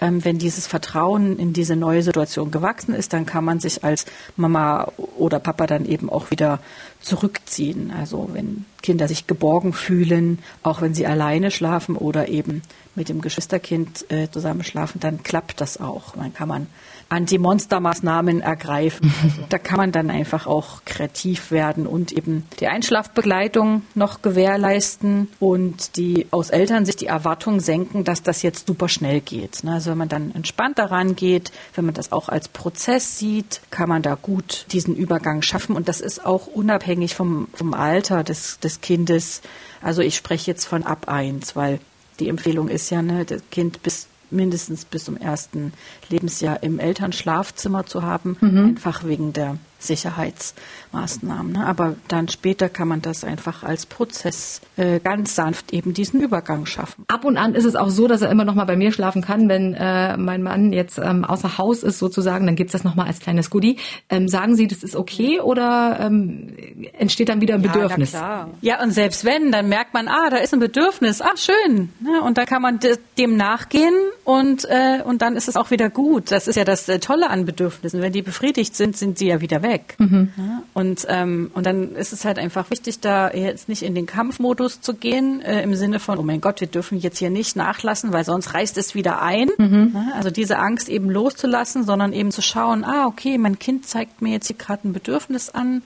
Ähm, 0.00 0.24
wenn 0.24 0.38
dieses 0.38 0.66
Vertrauen 0.66 1.38
in 1.38 1.52
diese 1.52 1.74
neue 1.74 2.02
Situation 2.02 2.50
gewachsen 2.50 2.94
ist, 2.94 3.12
dann 3.12 3.26
kann 3.26 3.44
man 3.44 3.58
sich 3.58 3.82
als 3.82 4.04
Mama 4.36 4.92
oder 5.16 5.40
Papa 5.40 5.66
dann 5.66 5.86
eben 5.86 6.10
auch 6.10 6.30
wieder 6.30 6.60
zurückziehen. 7.00 7.92
Also 7.98 8.30
wenn 8.32 8.66
Kinder 8.82 9.08
sich 9.08 9.26
geborgen 9.26 9.72
fühlen, 9.72 10.38
auch 10.62 10.82
wenn 10.82 10.94
sie 10.94 11.06
alleine 11.06 11.50
schlafen 11.50 11.96
oder 11.96 12.28
eben 12.28 12.62
mit 12.94 13.08
dem 13.08 13.20
Geschwisterkind 13.22 14.10
äh, 14.10 14.30
zusammen 14.30 14.64
schlafen, 14.64 15.00
dann 15.00 15.22
klappt 15.22 15.60
das 15.60 15.80
auch. 15.80 16.14
Dann 16.14 16.34
kann 16.34 16.48
man 16.48 16.66
Anti-Monster-Maßnahmen 17.08 18.40
ergreifen. 18.40 19.12
Also, 19.22 19.42
da 19.48 19.58
kann 19.58 19.78
man 19.78 19.92
dann 19.92 20.10
einfach 20.10 20.46
auch 20.46 20.84
kreativ 20.84 21.50
werden 21.50 21.86
und 21.86 22.12
eben 22.12 22.46
die 22.60 22.66
Einschlafbegleitung 22.66 23.82
noch 23.94 24.22
gewährleisten 24.22 25.28
und 25.40 25.96
die 25.96 26.26
aus 26.30 26.50
Elternsicht 26.50 27.00
die 27.00 27.06
Erwartung 27.06 27.60
senken, 27.60 28.04
dass 28.04 28.22
das 28.22 28.42
jetzt 28.42 28.66
super 28.66 28.88
schnell 28.88 29.20
geht. 29.20 29.64
Ne? 29.64 29.72
Also 29.72 29.90
wenn 29.90 29.98
man 29.98 30.08
dann 30.08 30.34
entspannt 30.34 30.78
daran 30.78 31.16
geht, 31.16 31.52
wenn 31.74 31.84
man 31.84 31.94
das 31.94 32.12
auch 32.12 32.28
als 32.28 32.48
Prozess 32.48 33.18
sieht, 33.18 33.60
kann 33.70 33.88
man 33.88 34.02
da 34.02 34.14
gut 34.14 34.66
diesen 34.72 34.94
Übergang 34.94 35.42
schaffen 35.42 35.76
und 35.76 35.88
das 35.88 36.00
ist 36.00 36.24
auch 36.24 36.46
unabhängig 36.46 37.14
vom, 37.14 37.48
vom 37.54 37.74
Alter 37.74 38.24
des, 38.24 38.60
des 38.60 38.80
Kindes. 38.80 39.42
Also 39.82 40.02
ich 40.02 40.16
spreche 40.16 40.50
jetzt 40.50 40.64
von 40.64 40.84
ab 40.84 41.08
eins, 41.08 41.56
weil 41.56 41.80
die 42.20 42.28
Empfehlung 42.28 42.68
ist 42.68 42.90
ja, 42.90 43.02
ne, 43.02 43.24
das 43.24 43.42
Kind 43.50 43.82
bis 43.82 44.08
mindestens 44.30 44.84
bis 44.84 45.04
zum 45.04 45.16
ersten 45.16 45.72
Lebensjahr 46.08 46.62
im 46.62 46.78
Elternschlafzimmer 46.78 47.86
zu 47.86 48.02
haben, 48.02 48.36
mhm. 48.40 48.64
einfach 48.66 49.04
wegen 49.04 49.32
der 49.32 49.56
Sicherheitsmaßnahmen. 49.78 51.52
Ne? 51.52 51.66
Aber 51.66 51.94
dann 52.08 52.28
später 52.28 52.68
kann 52.68 52.88
man 52.88 53.00
das 53.00 53.24
einfach 53.24 53.62
als 53.62 53.86
Prozess 53.86 54.60
äh, 54.76 54.98
ganz 54.98 55.34
sanft 55.34 55.72
eben 55.72 55.94
diesen 55.94 56.20
Übergang 56.20 56.66
schaffen. 56.66 57.04
Ab 57.08 57.24
und 57.24 57.36
an 57.36 57.54
ist 57.54 57.64
es 57.64 57.76
auch 57.76 57.88
so, 57.88 58.08
dass 58.08 58.22
er 58.22 58.30
immer 58.30 58.44
noch 58.44 58.54
mal 58.54 58.64
bei 58.64 58.76
mir 58.76 58.92
schlafen 58.92 59.22
kann, 59.22 59.48
wenn 59.48 59.74
äh, 59.74 60.16
mein 60.16 60.42
Mann 60.42 60.72
jetzt 60.72 60.98
ähm, 60.98 61.24
außer 61.24 61.58
Haus 61.58 61.82
ist 61.82 61.98
sozusagen, 61.98 62.46
dann 62.46 62.56
gibt's 62.56 62.72
das 62.72 62.84
noch 62.84 62.96
mal 62.96 63.06
als 63.06 63.20
kleines 63.20 63.50
Goodie. 63.50 63.76
Ähm, 64.08 64.28
sagen 64.28 64.56
Sie, 64.56 64.66
das 64.66 64.82
ist 64.82 64.96
okay 64.96 65.40
oder 65.40 65.98
ähm, 66.00 66.56
entsteht 66.94 67.28
dann 67.28 67.40
wieder 67.40 67.54
ein 67.54 67.62
Bedürfnis? 67.62 68.12
Ja, 68.12 68.18
klar. 68.18 68.50
ja, 68.60 68.82
und 68.82 68.90
selbst 68.90 69.24
wenn, 69.24 69.52
dann 69.52 69.68
merkt 69.68 69.94
man, 69.94 70.08
ah, 70.08 70.28
da 70.30 70.38
ist 70.38 70.52
ein 70.52 70.60
Bedürfnis, 70.60 71.22
ach 71.22 71.36
schön. 71.36 71.90
Ne? 72.00 72.20
Und 72.22 72.36
dann 72.36 72.46
kann 72.46 72.62
man 72.62 72.80
dem 73.16 73.36
nachgehen 73.36 73.94
und, 74.24 74.64
äh, 74.64 75.02
und 75.04 75.22
dann 75.22 75.36
ist 75.36 75.48
es 75.48 75.56
auch 75.56 75.70
wieder 75.70 75.88
gut. 75.88 76.32
Das 76.32 76.48
ist 76.48 76.56
ja 76.56 76.64
das 76.64 76.88
äh, 76.88 76.98
Tolle 76.98 77.30
an 77.30 77.44
Bedürfnissen. 77.44 78.02
Wenn 78.02 78.12
die 78.12 78.22
befriedigt 78.22 78.74
sind, 78.74 78.96
sind 78.96 79.18
sie 79.18 79.28
ja 79.28 79.40
wieder 79.40 79.62
weg 79.62 79.67
weg. 79.68 79.96
Mhm. 79.98 80.32
Ja, 80.36 80.62
und, 80.74 81.06
ähm, 81.08 81.50
und 81.54 81.66
dann 81.66 81.94
ist 81.94 82.12
es 82.12 82.24
halt 82.24 82.38
einfach 82.38 82.70
wichtig, 82.70 83.00
da 83.00 83.30
jetzt 83.30 83.68
nicht 83.68 83.82
in 83.82 83.94
den 83.94 84.06
Kampfmodus 84.06 84.80
zu 84.80 84.94
gehen, 84.94 85.40
äh, 85.42 85.62
im 85.62 85.74
Sinne 85.74 86.00
von, 86.00 86.18
oh 86.18 86.22
mein 86.22 86.40
Gott, 86.40 86.60
wir 86.60 86.68
dürfen 86.68 86.98
jetzt 86.98 87.18
hier 87.18 87.30
nicht 87.30 87.56
nachlassen, 87.56 88.12
weil 88.12 88.24
sonst 88.24 88.54
reißt 88.54 88.76
es 88.78 88.94
wieder 88.94 89.22
ein. 89.22 89.50
Mhm. 89.58 89.92
Ja, 89.94 90.12
also 90.14 90.30
diese 90.30 90.58
Angst 90.58 90.88
eben 90.88 91.10
loszulassen, 91.10 91.84
sondern 91.84 92.12
eben 92.12 92.30
zu 92.30 92.42
schauen, 92.42 92.84
ah, 92.84 93.06
okay, 93.06 93.38
mein 93.38 93.58
Kind 93.58 93.86
zeigt 93.86 94.22
mir 94.22 94.30
jetzt 94.30 94.46
hier 94.46 94.56
gerade 94.56 94.88
ein 94.88 94.92
Bedürfnis 94.92 95.50
an. 95.50 95.82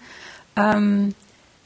Ähm, 0.57 1.15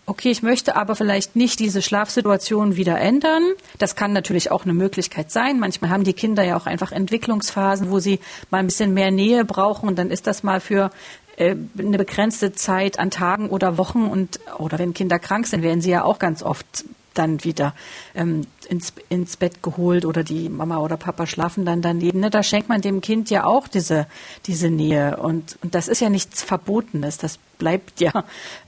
okay, 0.07 0.31
ich 0.31 0.42
möchte 0.42 0.76
aber 0.76 0.94
vielleicht 0.94 1.37
nicht 1.37 1.59
diese 1.59 1.83
Schlafsituation 1.83 2.76
wieder 2.76 2.98
ändern. 2.98 3.42
Das 3.79 3.96
kann 3.96 4.12
natürlich 4.12 4.50
auch 4.50 4.64
eine 4.64 4.72
Möglichkeit 4.72 5.31
sein. 5.31 5.59
Manchmal 5.59 5.90
haben 5.90 6.05
die 6.05 6.12
Kinder 6.12 6.44
ja 6.44 6.57
auch 6.57 6.66
einfach 6.66 6.92
Entwicklungsphasen, 6.92 7.90
wo 7.90 7.98
sie 7.98 8.20
mal 8.50 8.59
ein 8.59 8.66
bisschen 8.66 8.94
mehr 8.94 9.11
Nähe 9.11 9.44
brauchen 9.44 9.88
und 9.88 9.98
dann 9.98 10.11
ist 10.11 10.26
das 10.26 10.42
mal 10.42 10.61
für 10.61 10.90
eine 11.38 11.99
begrenzte 11.99 12.53
Zeit 12.53 12.99
an 12.99 13.11
Tagen 13.11 13.51
oder 13.51 13.79
Wochen 13.79 14.05
und 14.07 14.40
oder 14.59 14.79
wenn 14.79 14.94
Kinder 14.94 15.18
krank 15.18 15.46
sind, 15.46 15.62
werden 15.62 15.81
sie 15.81 15.90
ja 15.90 16.05
auch 16.05 16.18
ganz 16.18 16.42
oft 16.42 16.85
dann 17.14 17.44
wieder 17.44 17.75
ähm, 18.14 18.46
ins, 18.66 18.92
ins 19.09 19.37
Bett 19.37 19.62
geholt 19.62 20.05
oder 20.05 20.24
die 20.24 20.48
Mama 20.48 20.79
oder 20.79 20.96
Papa 20.96 21.26
schlafen 21.26 21.64
dann 21.64 21.83
daneben. 21.83 22.20
Ne? 22.20 22.31
Da 22.31 22.42
schenkt 22.42 22.68
man 22.68 22.81
dem 22.81 23.00
Kind 23.00 23.31
ja 23.31 23.44
auch 23.44 23.68
diese, 23.68 24.07
diese 24.46 24.70
Nähe. 24.70 25.16
Und, 25.16 25.59
und 25.62 25.74
das 25.74 25.88
ist 25.88 26.00
ja 26.00 26.11
nichts 26.11 26.42
Verbotenes. 26.42 27.18
Das 27.18 27.38
bleibt 27.59 28.00
ja 28.00 28.24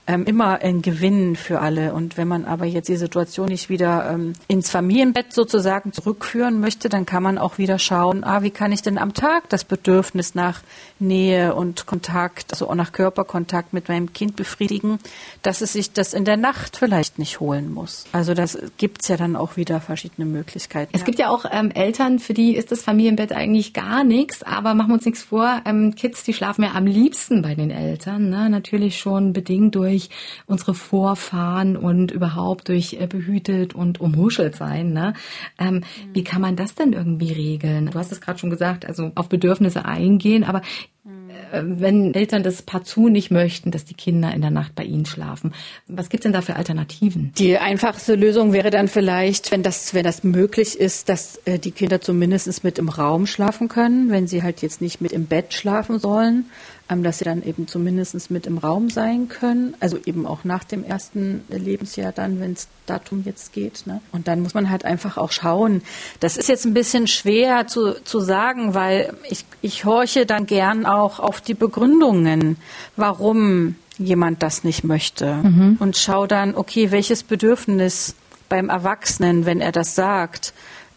ähm, 0.07 0.25
immer 0.25 0.61
ein 0.61 0.81
Gewinn 0.81 1.35
für 1.35 1.59
alle. 1.59 1.93
Und 1.93 2.17
wenn 2.17 2.27
man 2.27 2.45
aber 2.45 2.65
jetzt 2.65 2.89
die 2.89 2.95
Situation 2.95 3.47
nicht 3.47 3.69
wieder 3.69 4.09
ähm, 4.11 4.33
ins 4.47 4.69
Familienbett 4.69 5.33
sozusagen 5.33 5.93
zurückführen 5.93 6.59
möchte, 6.59 6.89
dann 6.89 7.05
kann 7.05 7.23
man 7.23 7.37
auch 7.37 7.57
wieder 7.57 7.79
schauen, 7.79 8.23
ah, 8.23 8.41
wie 8.41 8.49
kann 8.51 8.71
ich 8.71 8.81
denn 8.81 8.97
am 8.97 9.13
Tag 9.13 9.49
das 9.49 9.63
Bedürfnis 9.63 10.35
nach 10.35 10.61
Nähe 10.99 11.53
und 11.55 11.85
Kontakt, 11.85 12.51
also 12.51 12.69
auch 12.69 12.75
nach 12.75 12.91
Körperkontakt 12.91 13.73
mit 13.73 13.87
meinem 13.87 14.13
Kind 14.13 14.35
befriedigen, 14.35 14.99
dass 15.43 15.61
es 15.61 15.73
sich 15.73 15.93
das 15.93 16.13
in 16.13 16.25
der 16.25 16.37
Nacht 16.37 16.77
vielleicht 16.77 17.19
nicht 17.19 17.39
holen 17.39 17.71
muss. 17.71 18.05
Also 18.11 18.33
das 18.33 18.57
gibt's 18.77 19.07
ja 19.07 19.17
dann 19.17 19.35
auch 19.35 19.55
wieder 19.57 19.79
verschiedene 19.89 20.29
Möglichkeiten. 20.29 20.91
Es 20.93 21.03
gibt 21.03 21.17
ja 21.17 21.29
auch 21.29 21.45
ähm, 21.51 21.71
Eltern, 21.71 22.19
für 22.19 22.35
die 22.35 22.55
ist 22.55 22.71
das 22.71 22.83
Familienbett 22.83 23.31
eigentlich 23.31 23.73
gar 23.73 24.03
nichts, 24.03 24.43
aber 24.43 24.75
machen 24.75 24.89
wir 24.89 24.93
uns 24.93 25.05
nichts 25.05 25.23
vor, 25.23 25.61
ähm, 25.65 25.95
Kids, 25.95 26.23
die 26.23 26.33
schlafen 26.33 26.63
ja 26.63 26.73
am 26.75 26.85
liebsten 26.85 27.41
bei 27.41 27.55
den 27.55 27.71
Eltern, 27.71 28.29
ne? 28.29 28.51
natürlich 28.51 28.99
schon 28.99 29.33
bedingt 29.33 29.73
durch 29.73 30.11
unsere 30.45 30.75
Vorfahren 30.75 31.75
und 31.75 32.11
überhaupt 32.11 32.69
durch 32.69 32.97
äh, 32.99 33.07
behütet 33.07 33.73
und 33.73 33.99
umhuschelt 33.99 34.55
sein. 34.55 34.93
Ne? 34.93 35.15
Ähm, 35.57 35.75
mhm. 35.75 35.81
Wie 36.13 36.23
kann 36.23 36.41
man 36.41 36.55
das 36.55 36.75
denn 36.75 36.93
irgendwie 36.93 37.33
regeln? 37.33 37.87
Du 37.87 37.97
hast 37.97 38.11
es 38.11 38.21
gerade 38.21 38.37
schon 38.37 38.51
gesagt, 38.51 38.85
also 38.85 39.11
auf 39.15 39.27
Bedürfnisse 39.27 39.85
eingehen, 39.85 40.43
aber 40.43 40.61
äh, 41.03 41.09
wenn 41.51 42.13
Eltern 42.13 42.43
das 42.43 42.61
partout 42.61 43.09
nicht 43.09 43.31
möchten, 43.31 43.71
dass 43.71 43.85
die 43.85 43.93
Kinder 43.93 44.33
in 44.33 44.41
der 44.41 44.51
Nacht 44.51 44.75
bei 44.75 44.83
ihnen 44.83 45.05
schlafen. 45.05 45.53
Was 45.87 46.09
gibt's 46.09 46.23
denn 46.23 46.33
da 46.33 46.41
für 46.41 46.55
Alternativen? 46.55 47.33
Die 47.37 47.57
einfachste 47.57 48.15
Lösung 48.15 48.53
wäre 48.53 48.69
dann 48.69 48.87
vielleicht, 48.87 49.51
wenn 49.51 49.63
das, 49.63 49.93
wenn 49.93 50.03
das 50.03 50.23
möglich 50.23 50.79
ist, 50.79 51.09
dass 51.09 51.37
äh, 51.45 51.59
die 51.59 51.71
Kinder 51.71 52.01
zumindest 52.01 52.63
mit 52.63 52.79
im 52.79 52.89
Raum 52.89 53.27
schlafen 53.27 53.67
können, 53.67 54.09
wenn 54.09 54.27
sie 54.27 54.43
halt 54.43 54.61
jetzt 54.61 54.81
nicht 54.81 55.01
mit 55.01 55.11
im 55.11 55.25
Bett 55.25 55.53
schlafen 55.53 55.99
sollen. 55.99 56.45
Ähm, 56.89 57.03
dass 57.03 57.19
sie 57.19 57.25
dann 57.25 57.43
eben 57.43 57.67
zumindest 57.67 58.31
mit 58.31 58.47
im 58.47 58.57
Raum 58.57 58.89
sein 58.89 59.29
können, 59.29 59.75
also 59.79 59.97
eben 60.05 60.25
auch 60.25 60.43
nach 60.43 60.63
dem 60.63 60.83
ersten 60.83 61.43
Lebensjahr 61.49 62.11
dann, 62.11 62.39
wenn 62.39 62.53
es 62.53 62.67
darum 62.87 63.23
jetzt 63.25 63.53
geht. 63.53 63.85
Ne? 63.85 64.01
Und 64.11 64.27
dann 64.27 64.41
muss 64.41 64.53
man 64.53 64.69
halt 64.69 64.85
einfach 64.85 65.17
auch 65.17 65.31
schauen. 65.31 65.83
Das 66.19 66.35
ist 66.35 66.49
jetzt 66.49 66.65
ein 66.65 66.73
bisschen 66.73 67.07
schwer 67.07 67.67
zu, 67.67 68.03
zu 68.03 68.19
sagen, 68.19 68.73
weil 68.73 69.13
ich, 69.29 69.45
ich 69.61 69.85
horche 69.85 70.25
dann 70.25 70.47
gern 70.47 70.85
auch 70.85 71.19
auf 71.19 71.41
die 71.41 71.53
Begründungen, 71.53 72.57
warum 72.95 73.75
jemand 73.99 74.41
das 74.41 74.63
nicht 74.63 74.83
möchte. 74.83 75.35
Mhm. 75.35 75.77
Und 75.79 75.97
schaue 75.97 76.27
dann, 76.27 76.55
okay, 76.55 76.89
welches 76.91 77.23
Bedürfnis 77.23 78.15
beim 78.47 78.69
Erwachsenen, 78.69 79.45
wenn 79.45 79.61
er 79.61 79.71
das 79.71 79.93
sagt, 79.93 80.53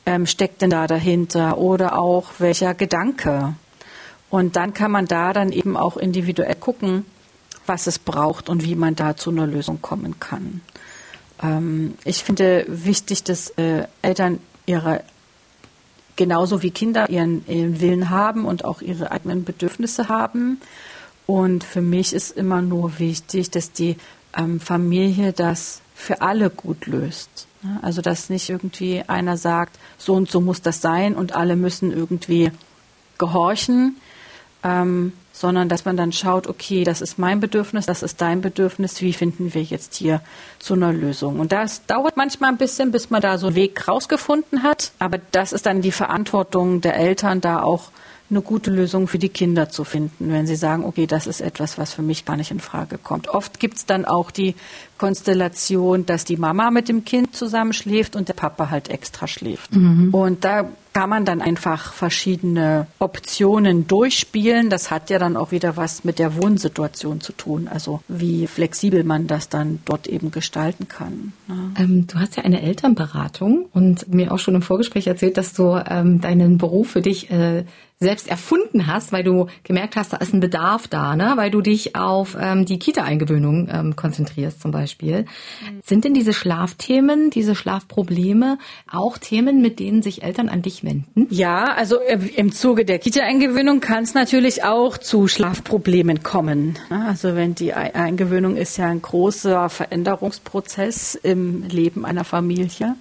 ähm, 0.07 0.27
steckt 0.27 0.63
denn 0.63 0.71
da 0.71 0.87
dahinter? 0.87 1.59
Oder 1.59 1.99
auch 1.99 2.31
welcher 2.39 2.75
Gedanke? 2.75 3.55
Und 4.33 4.57
dann 4.57 4.73
kann 4.73 4.91
man 4.91 5.05
da 5.05 5.35
dann 5.35 5.53
eben 5.53 5.77
auch 5.77 5.99
individuell 5.99 6.55
gucken, 6.55 7.05
was 7.67 7.87
es 7.87 7.99
braucht 7.99 8.49
und 8.49 8.65
wie 8.65 8.75
man 8.75 8.97
da 8.97 9.15
zu 9.15 9.29
einer 9.29 9.47
Lösung 9.47 9.83
kommen 9.83 10.21
kann. 10.21 10.63
Ähm, 11.43 11.97
ich 12.07 12.25
finde 12.25 12.65
wichtig, 12.67 13.25
dass 13.25 13.51
äh, 13.51 13.87
Eltern 14.01 14.41
ihre 14.65 15.05
genauso 16.17 16.63
wie 16.63 16.71
Kinder 16.71 17.11
ihren, 17.11 17.47
ihren 17.47 17.83
Willen 17.83 18.09
haben 18.09 18.47
und 18.47 18.65
auch 18.65 18.81
ihre 18.81 19.11
eigenen 19.11 19.45
Bedürfnisse 19.45 20.09
haben. 20.09 20.63
Und 21.27 21.63
für 21.63 21.83
mich 21.83 22.15
ist 22.15 22.31
immer 22.31 22.63
nur 22.63 22.99
wichtig, 22.99 23.51
dass 23.51 23.73
die 23.73 23.97
ähm, 24.35 24.61
Familie 24.61 25.35
das 25.35 25.83
für 25.95 26.23
alle 26.23 26.49
gut 26.49 26.87
löst. 26.87 27.47
Also 27.83 28.01
dass 28.01 28.31
nicht 28.31 28.49
irgendwie 28.49 29.03
einer 29.07 29.37
sagt, 29.37 29.79
so 29.99 30.15
und 30.15 30.31
so 30.31 30.41
muss 30.41 30.63
das 30.63 30.81
sein 30.81 31.17
und 31.17 31.35
alle 31.35 31.55
müssen 31.55 31.93
irgendwie 31.93 32.51
gehorchen, 33.19 33.97
ähm, 34.63 35.13
sondern 35.33 35.69
dass 35.69 35.85
man 35.85 35.97
dann 35.97 36.13
schaut, 36.13 36.47
okay, 36.47 36.85
das 36.85 37.01
ist 37.01 37.19
mein 37.19 37.41
Bedürfnis, 37.41 37.87
das 37.87 38.03
ist 38.03 38.21
dein 38.21 38.43
Bedürfnis, 38.43 39.01
wie 39.01 39.13
finden 39.13 39.55
wir 39.55 39.63
jetzt 39.63 39.95
hier 39.95 40.21
zu 40.59 40.75
einer 40.75 40.93
Lösung? 40.93 41.41
Und 41.41 41.53
das 41.53 41.87
dauert 41.87 42.17
manchmal 42.17 42.51
ein 42.51 42.59
bisschen, 42.59 42.93
bis 42.93 43.11
man 43.11 43.23
da 43.23 43.39
so 43.39 43.49
einen 43.49 43.57
Weg 43.57 43.89
rausgefunden 43.89 44.63
hat, 44.63 44.93
aber 44.99 45.19
das 45.33 45.53
ist 45.53 45.67
dann 45.67 45.81
die 45.81 45.93
Verantwortung 45.93 46.81
der 46.81 46.97
Eltern, 46.97 47.41
da 47.41 47.63
auch 47.63 47.91
eine 48.33 48.41
gute 48.41 48.71
Lösung 48.71 49.09
für 49.09 49.19
die 49.19 49.29
Kinder 49.29 49.69
zu 49.69 49.85
finden, 49.85 50.33
wenn 50.33 50.47
sie 50.47 50.57
sagen, 50.57 50.85
okay, 50.85 51.07
das 51.07 51.27
ist 51.27 51.41
etwas, 51.41 51.77
was 51.77 51.93
für 51.93 52.03
mich 52.03 52.25
gar 52.25 52.37
nicht 52.37 52.51
in 52.51 52.61
Frage 52.61 52.97
kommt. 52.97 53.29
Oft 53.29 53.61
gibt 53.61 53.77
es 53.77 53.87
dann 53.87 54.05
auch 54.07 54.31
die 54.31 54.55
Konstellation, 54.97 56.07
dass 56.07 56.25
die 56.25 56.39
Mama 56.39 56.71
mit 56.71 56.89
dem 56.89 57.05
Kind 57.05 57.37
zusammenschläft 57.37 58.17
und 58.17 58.29
der 58.29 58.35
Papa 58.35 58.71
halt 58.71 58.89
extra 58.89 59.27
schläft. 59.27 59.75
Mhm. 59.75 60.15
Und 60.15 60.45
da 60.45 60.69
kann 60.93 61.09
man 61.09 61.25
dann 61.25 61.41
einfach 61.41 61.93
verschiedene 61.93 62.87
Optionen 62.99 63.87
durchspielen. 63.87 64.69
Das 64.69 64.91
hat 64.91 65.11
ja 65.11 65.19
dann 65.19 65.37
auch 65.37 65.51
wieder 65.51 65.77
was 65.77 66.05
mit 66.05 66.19
der 66.19 66.37
Wohnsituation 66.37 67.21
zu 67.21 67.33
tun, 67.33 67.69
also 67.69 68.03
wie 68.09 68.47
flexibel 68.47 69.05
man 69.05 69.27
das 69.27 69.49
dann 69.49 69.81
dort 69.85 70.07
eben 70.07 70.31
gestalten 70.31 70.89
kann. 70.89 71.33
Ja. 71.49 71.83
Ähm, 71.83 72.07
du 72.07 72.19
hast 72.19 72.37
ja 72.37 72.45
eine 72.45 72.63
Elternberatung 72.63 73.67
und 73.73 74.13
mir 74.13 74.33
auch 74.33 74.39
schon 74.39 74.55
im 74.55 74.63
Vorgespräch 74.63 75.07
erzählt, 75.07 75.37
dass 75.37 75.55
du 75.55 75.83
ähm, 75.89 76.21
deinen 76.21 76.59
Beruf 76.59 76.91
für 76.91 77.03
dich 77.03 77.31
äh, 77.31 77.65
selbst 78.03 78.29
erfunden 78.29 78.87
hast, 78.87 79.13
weil 79.13 79.25
du 79.25 79.47
gemerkt 79.65 79.97
hast, 79.97 80.13
da 80.13 80.19
ist 80.19 80.35
ein 80.35 80.41
Bedarf 80.41 80.89
da, 80.89 81.17
ne? 81.17 81.33
weil 81.37 81.51
du 81.51 81.61
dich 81.61 81.97
auf 81.97 82.37
ähm, 82.39 82.65
die 82.67 82.79
Kita-Eingewöhnung 82.79 83.69
ähm, 83.73 83.97
konzentrierst 83.97 84.61
zum 84.61 84.71
Beispiel. 84.71 85.23
Mhm. 85.23 85.81
Sind 85.83 86.05
denn 86.05 86.15
diese 86.15 86.33
Schlafthemen, 86.33 87.31
diese 87.31 87.55
Schlafprobleme 87.55 88.59
auch 88.91 89.19
Themen, 89.19 89.63
mit 89.63 89.79
denen 89.81 90.03
sich 90.03 90.23
Eltern 90.23 90.49
an 90.49 90.63
dich 90.63 90.85
wenden? 90.85 91.27
Ja, 91.31 91.65
also 91.65 92.01
äh, 92.01 92.19
im 92.37 92.53
Zuge 92.53 92.85
der 92.85 92.99
Kita-Eingewöhnung 92.99 93.81
kann 93.81 94.05
es 94.05 94.15
natürlich 94.15 94.65
auch 94.65 94.99
zu 94.99 95.29
Schlafproblemen 95.29 96.23
kommen. 96.23 96.79
Also 96.91 97.35
wenn 97.37 97.55
die 97.55 97.73
Eingewöhnung 97.73 98.57
ist 98.57 98.77
ja 98.77 98.87
ein 98.87 99.03
großer 99.03 99.69
Veränderungsprozess 99.69 101.15
im 101.15 101.63
Leben 101.69 102.05
einer 102.05 102.25
Familie. 102.25 102.97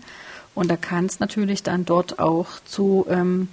Und 0.53 0.69
da 0.69 0.75
kann 0.75 1.05
es 1.05 1.19
natürlich 1.19 1.63
dann 1.63 1.85
dort 1.85 2.19
auch 2.19 2.47
zu 2.65 3.05
ähm, 3.09 3.47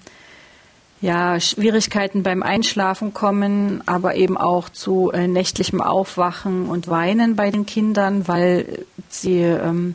ja, 1.00 1.38
Schwierigkeiten 1.38 2.22
beim 2.22 2.42
Einschlafen 2.42 3.14
kommen, 3.14 3.82
aber 3.86 4.16
eben 4.16 4.36
auch 4.36 4.68
zu 4.68 5.12
äh, 5.12 5.28
nächtlichem 5.28 5.80
Aufwachen 5.80 6.68
und 6.68 6.88
Weinen 6.88 7.36
bei 7.36 7.50
den 7.50 7.66
Kindern, 7.66 8.26
weil 8.26 8.84
sie 9.08 9.40
ähm, 9.40 9.94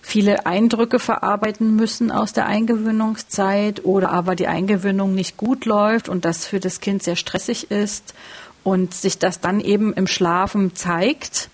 viele 0.00 0.46
Eindrücke 0.46 1.00
verarbeiten 1.00 1.74
müssen 1.74 2.12
aus 2.12 2.32
der 2.32 2.46
Eingewöhnungszeit 2.46 3.84
oder 3.84 4.10
aber 4.12 4.36
die 4.36 4.46
Eingewöhnung 4.46 5.16
nicht 5.16 5.36
gut 5.36 5.64
läuft 5.64 6.08
und 6.08 6.24
das 6.24 6.46
für 6.46 6.60
das 6.60 6.80
Kind 6.80 7.02
sehr 7.02 7.16
stressig 7.16 7.72
ist 7.72 8.14
und 8.62 8.94
sich 8.94 9.18
das 9.18 9.40
dann 9.40 9.58
eben 9.58 9.92
im 9.92 10.06
Schlafen 10.06 10.76
zeigt, 10.76 11.50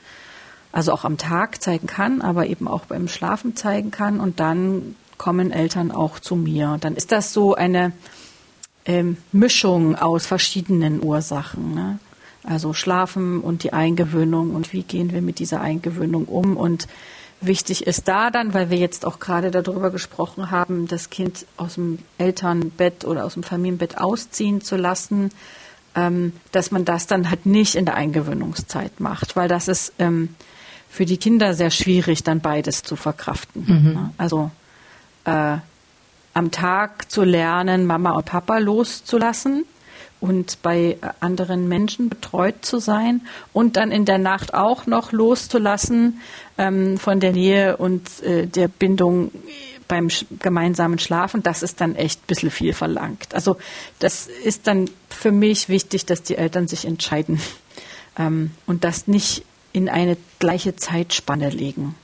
also 0.72 0.92
auch 0.92 1.04
am 1.04 1.16
Tag 1.16 1.62
zeigen 1.62 1.86
kann, 1.86 2.20
aber 2.20 2.46
eben 2.46 2.68
auch 2.68 2.84
beim 2.84 3.08
Schlafen 3.08 3.56
zeigen 3.56 3.90
kann 3.90 4.20
und 4.20 4.40
dann 4.40 4.96
kommen 5.16 5.50
Eltern 5.50 5.90
auch 5.90 6.18
zu 6.18 6.36
mir. 6.36 6.76
Dann 6.80 6.94
ist 6.94 7.12
das 7.12 7.32
so 7.32 7.54
eine 7.54 7.92
ähm, 8.84 9.16
Mischung 9.32 9.96
aus 9.96 10.26
verschiedenen 10.26 11.02
Ursachen. 11.02 11.74
Ne? 11.74 11.98
Also 12.44 12.72
Schlafen 12.72 13.40
und 13.40 13.62
die 13.62 13.72
Eingewöhnung 13.72 14.54
und 14.54 14.72
wie 14.72 14.82
gehen 14.82 15.12
wir 15.12 15.22
mit 15.22 15.38
dieser 15.38 15.60
Eingewöhnung 15.60 16.24
um. 16.24 16.56
Und 16.56 16.88
wichtig 17.40 17.86
ist 17.86 18.08
da 18.08 18.30
dann, 18.30 18.52
weil 18.52 18.70
wir 18.70 18.78
jetzt 18.78 19.06
auch 19.06 19.20
gerade 19.20 19.50
darüber 19.50 19.90
gesprochen 19.90 20.50
haben, 20.50 20.88
das 20.88 21.10
Kind 21.10 21.46
aus 21.56 21.74
dem 21.74 22.00
Elternbett 22.18 23.04
oder 23.04 23.24
aus 23.24 23.34
dem 23.34 23.44
Familienbett 23.44 23.98
ausziehen 23.98 24.60
zu 24.60 24.76
lassen, 24.76 25.30
ähm, 25.94 26.32
dass 26.50 26.70
man 26.70 26.84
das 26.84 27.06
dann 27.06 27.30
halt 27.30 27.46
nicht 27.46 27.76
in 27.76 27.84
der 27.84 27.94
Eingewöhnungszeit 27.94 28.98
macht, 28.98 29.36
weil 29.36 29.48
das 29.48 29.68
ist 29.68 29.92
ähm, 29.98 30.30
für 30.88 31.06
die 31.06 31.18
Kinder 31.18 31.54
sehr 31.54 31.70
schwierig, 31.70 32.22
dann 32.22 32.40
beides 32.40 32.82
zu 32.82 32.96
verkraften. 32.96 33.64
Mhm. 33.66 33.92
Ne? 33.92 34.10
Also 34.18 34.50
äh, 35.24 35.58
am 36.34 36.50
Tag 36.50 37.10
zu 37.10 37.24
lernen, 37.24 37.86
Mama 37.86 38.12
und 38.12 38.24
Papa 38.24 38.58
loszulassen 38.58 39.64
und 40.20 40.62
bei 40.62 40.98
anderen 41.18 41.68
Menschen 41.68 42.08
betreut 42.08 42.64
zu 42.64 42.78
sein 42.78 43.22
und 43.52 43.76
dann 43.76 43.90
in 43.90 44.04
der 44.04 44.18
Nacht 44.18 44.54
auch 44.54 44.86
noch 44.86 45.10
loszulassen 45.10 46.20
ähm, 46.58 46.96
von 46.96 47.18
der 47.18 47.32
Nähe 47.32 47.76
und 47.76 48.22
äh, 48.22 48.46
der 48.46 48.68
Bindung 48.68 49.32
beim 49.88 50.08
gemeinsamen 50.38 50.98
Schlafen, 50.98 51.42
das 51.42 51.62
ist 51.62 51.80
dann 51.80 51.96
echt 51.96 52.20
ein 52.20 52.26
bisschen 52.28 52.50
viel 52.50 52.72
verlangt. 52.72 53.34
Also 53.34 53.58
das 53.98 54.26
ist 54.26 54.66
dann 54.66 54.88
für 55.10 55.32
mich 55.32 55.68
wichtig, 55.68 56.06
dass 56.06 56.22
die 56.22 56.36
Eltern 56.36 56.68
sich 56.68 56.84
entscheiden 56.84 57.40
ähm, 58.18 58.52
und 58.64 58.84
das 58.84 59.08
nicht 59.08 59.44
in 59.72 59.88
eine 59.88 60.16
gleiche 60.38 60.76
Zeitspanne 60.76 61.50
legen. 61.50 61.94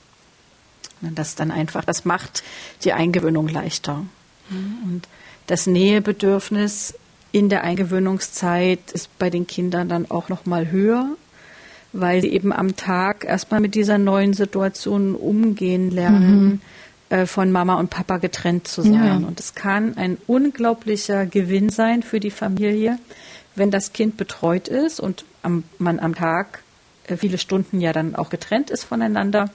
Das 1.01 1.35
dann 1.35 1.51
einfach, 1.51 1.85
das 1.85 2.03
macht 2.03 2.43
die 2.83 2.91
Eingewöhnung 2.91 3.47
leichter. 3.47 4.03
Und 4.49 5.07
das 5.47 5.67
Nähebedürfnis 5.67 6.93
in 7.31 7.49
der 7.49 7.63
Eingewöhnungszeit 7.63 8.91
ist 8.91 9.17
bei 9.19 9.29
den 9.29 9.47
Kindern 9.47 9.89
dann 9.89 10.09
auch 10.09 10.29
noch 10.29 10.45
mal 10.45 10.71
höher, 10.71 11.09
weil 11.93 12.21
sie 12.21 12.29
eben 12.29 12.51
am 12.53 12.75
Tag 12.75 13.25
erstmal 13.25 13.59
mit 13.59 13.75
dieser 13.75 13.97
neuen 13.97 14.33
Situation 14.33 15.15
umgehen 15.15 15.91
lernen, 15.91 16.41
mhm. 16.41 16.61
äh, 17.09 17.25
von 17.25 17.51
Mama 17.51 17.75
und 17.75 17.89
Papa 17.89 18.17
getrennt 18.17 18.67
zu 18.67 18.81
sein. 18.81 19.21
Ja. 19.21 19.27
Und 19.27 19.39
es 19.39 19.55
kann 19.55 19.97
ein 19.97 20.17
unglaublicher 20.27 21.25
Gewinn 21.25 21.69
sein 21.69 22.03
für 22.03 22.19
die 22.19 22.31
Familie, 22.31 22.97
wenn 23.55 23.71
das 23.71 23.93
Kind 23.93 24.17
betreut 24.17 24.67
ist 24.67 24.99
und 24.99 25.25
am, 25.43 25.63
man 25.77 25.99
am 25.99 26.15
Tag 26.15 26.63
äh, 27.07 27.17
viele 27.17 27.37
Stunden 27.37 27.79
ja 27.81 27.93
dann 27.93 28.15
auch 28.15 28.29
getrennt 28.29 28.69
ist 28.69 28.83
voneinander 28.83 29.49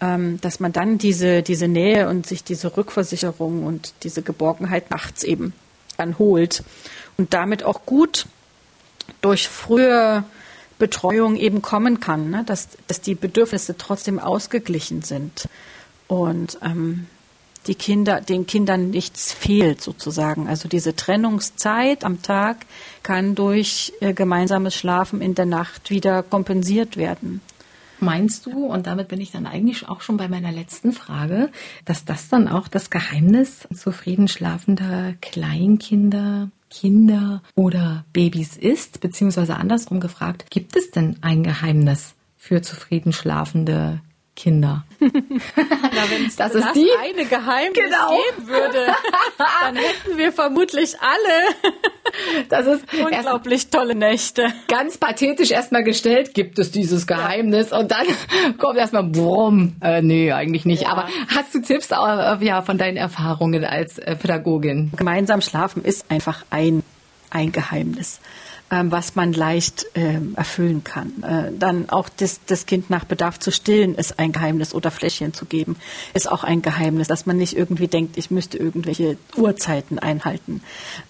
dass 0.00 0.60
man 0.60 0.72
dann 0.72 0.98
diese, 0.98 1.42
diese 1.42 1.66
Nähe 1.66 2.08
und 2.10 2.26
sich 2.26 2.44
diese 2.44 2.76
Rückversicherung 2.76 3.64
und 3.64 3.94
diese 4.02 4.20
Geborgenheit 4.20 4.90
nachts 4.90 5.24
eben 5.24 5.54
dann 5.96 6.18
holt 6.18 6.62
und 7.16 7.32
damit 7.32 7.62
auch 7.62 7.86
gut 7.86 8.26
durch 9.20 9.48
frühe 9.48 10.24
Betreuung 10.78 11.36
eben 11.36 11.62
kommen 11.62 12.00
kann, 12.00 12.30
ne? 12.30 12.42
dass, 12.44 12.68
dass 12.88 13.00
die 13.00 13.14
Bedürfnisse 13.14 13.76
trotzdem 13.78 14.18
ausgeglichen 14.18 15.02
sind 15.02 15.48
und 16.08 16.58
ähm, 16.62 17.06
die 17.66 17.74
Kinder, 17.74 18.20
den 18.20 18.46
Kindern 18.46 18.90
nichts 18.90 19.32
fehlt 19.32 19.80
sozusagen. 19.80 20.48
Also 20.48 20.68
diese 20.68 20.94
Trennungszeit 20.94 22.04
am 22.04 22.20
Tag 22.22 22.66
kann 23.02 23.34
durch 23.34 23.94
äh, 24.00 24.12
gemeinsames 24.12 24.74
Schlafen 24.74 25.22
in 25.22 25.34
der 25.34 25.46
Nacht 25.46 25.90
wieder 25.90 26.22
kompensiert 26.22 26.96
werden. 26.96 27.40
Meinst 28.00 28.46
du, 28.46 28.66
und 28.66 28.86
damit 28.86 29.08
bin 29.08 29.20
ich 29.20 29.30
dann 29.30 29.46
eigentlich 29.46 29.88
auch 29.88 30.00
schon 30.00 30.16
bei 30.16 30.28
meiner 30.28 30.52
letzten 30.52 30.92
Frage, 30.92 31.50
dass 31.84 32.04
das 32.04 32.28
dann 32.28 32.48
auch 32.48 32.68
das 32.68 32.90
Geheimnis 32.90 33.66
zufrieden 33.74 34.28
schlafender 34.28 35.14
Kleinkinder, 35.20 36.50
Kinder 36.70 37.42
oder 37.54 38.04
Babys 38.12 38.56
ist? 38.56 39.00
Beziehungsweise 39.00 39.56
andersrum 39.56 40.00
gefragt, 40.00 40.46
gibt 40.50 40.76
es 40.76 40.90
denn 40.90 41.16
ein 41.20 41.42
Geheimnis 41.42 42.14
für 42.36 42.62
zufrieden 42.62 43.12
schlafende 43.12 44.00
Kinder. 44.36 44.84
Na, 45.00 45.08
wenn 46.10 46.26
es 46.26 46.36
das, 46.36 46.52
das 46.52 46.66
ist 46.66 46.74
die 46.74 46.90
eine 47.00 47.24
Geheimnis 47.24 47.74
genau. 47.74 48.10
geben 48.10 48.48
würde, 48.48 48.94
dann 49.60 49.76
hätten 49.76 50.18
wir 50.18 50.32
vermutlich 50.32 51.00
alle 51.00 51.92
das 52.48 52.66
ist 52.66 52.84
unglaublich 52.98 53.68
tolle 53.68 53.94
Nächte. 53.94 54.46
Ganz 54.68 54.98
pathetisch 54.98 55.50
erstmal 55.50 55.84
gestellt, 55.84 56.34
gibt 56.34 56.58
es 56.58 56.70
dieses 56.70 57.06
Geheimnis 57.06 57.70
ja. 57.70 57.78
und 57.78 57.90
dann 57.90 58.06
kommt 58.58 58.78
erstmal 58.78 59.04
brumm. 59.04 59.76
Äh, 59.80 60.02
nee, 60.02 60.32
eigentlich 60.32 60.64
nicht. 60.64 60.82
Ja. 60.82 60.90
Aber 60.90 61.08
hast 61.28 61.54
du 61.54 61.60
Tipps 61.60 61.90
äh, 61.90 62.44
ja, 62.44 62.62
von 62.62 62.78
deinen 62.78 62.96
Erfahrungen 62.96 63.64
als 63.64 63.98
äh, 63.98 64.16
Pädagogin? 64.16 64.92
Gemeinsam 64.96 65.40
schlafen 65.40 65.84
ist 65.84 66.10
einfach 66.10 66.44
ein, 66.50 66.82
ein 67.30 67.52
Geheimnis. 67.52 68.20
Ähm, 68.70 68.90
was 68.90 69.14
man 69.14 69.34
leicht 69.34 69.84
ähm, 69.94 70.32
erfüllen 70.36 70.84
kann. 70.84 71.22
Äh, 71.22 71.52
dann 71.58 71.90
auch 71.90 72.08
das, 72.08 72.40
das 72.46 72.64
Kind 72.64 72.88
nach 72.88 73.04
Bedarf 73.04 73.38
zu 73.38 73.52
stillen 73.52 73.94
ist 73.94 74.18
ein 74.18 74.32
Geheimnis 74.32 74.72
oder 74.72 74.90
Fläschchen 74.90 75.34
zu 75.34 75.44
geben 75.44 75.76
ist 76.14 76.32
auch 76.32 76.44
ein 76.44 76.62
Geheimnis, 76.62 77.06
dass 77.06 77.26
man 77.26 77.36
nicht 77.36 77.58
irgendwie 77.58 77.88
denkt, 77.88 78.16
ich 78.16 78.30
müsste 78.30 78.56
irgendwelche 78.56 79.18
Uhrzeiten 79.36 79.98
einhalten, 79.98 80.62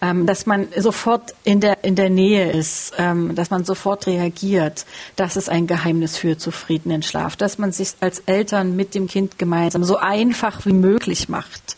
ähm, 0.03 0.26
dass 0.26 0.47
man 0.47 0.66
sofort 0.76 1.37
in 1.45 1.61
der 1.61 1.85
in 1.85 1.95
der 1.95 2.11
Nähe 2.11 2.51
ist, 2.51 2.93
dass 2.97 3.51
man 3.51 3.64
sofort 3.64 4.07
reagiert, 4.07 4.85
das 5.16 5.37
ist 5.37 5.49
ein 5.49 5.66
Geheimnis 5.66 6.16
für 6.16 6.39
zufriedenen 6.39 7.03
Schlaf, 7.03 7.37
dass 7.37 7.59
man 7.59 7.72
sich 7.72 7.91
als 8.01 8.20
Eltern 8.20 8.74
mit 8.74 8.95
dem 8.95 9.07
Kind 9.07 9.39
gemeinsam 9.39 9.85
so 9.85 9.97
einfach 9.97 10.66
wie 10.66 10.72
möglich 10.72 11.28
macht, 11.28 11.76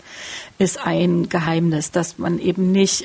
ist 0.59 0.79
ein 0.79 1.29
Geheimnis, 1.29 1.91
dass 1.91 2.19
man 2.19 2.39
eben 2.39 2.73
nicht 2.73 3.05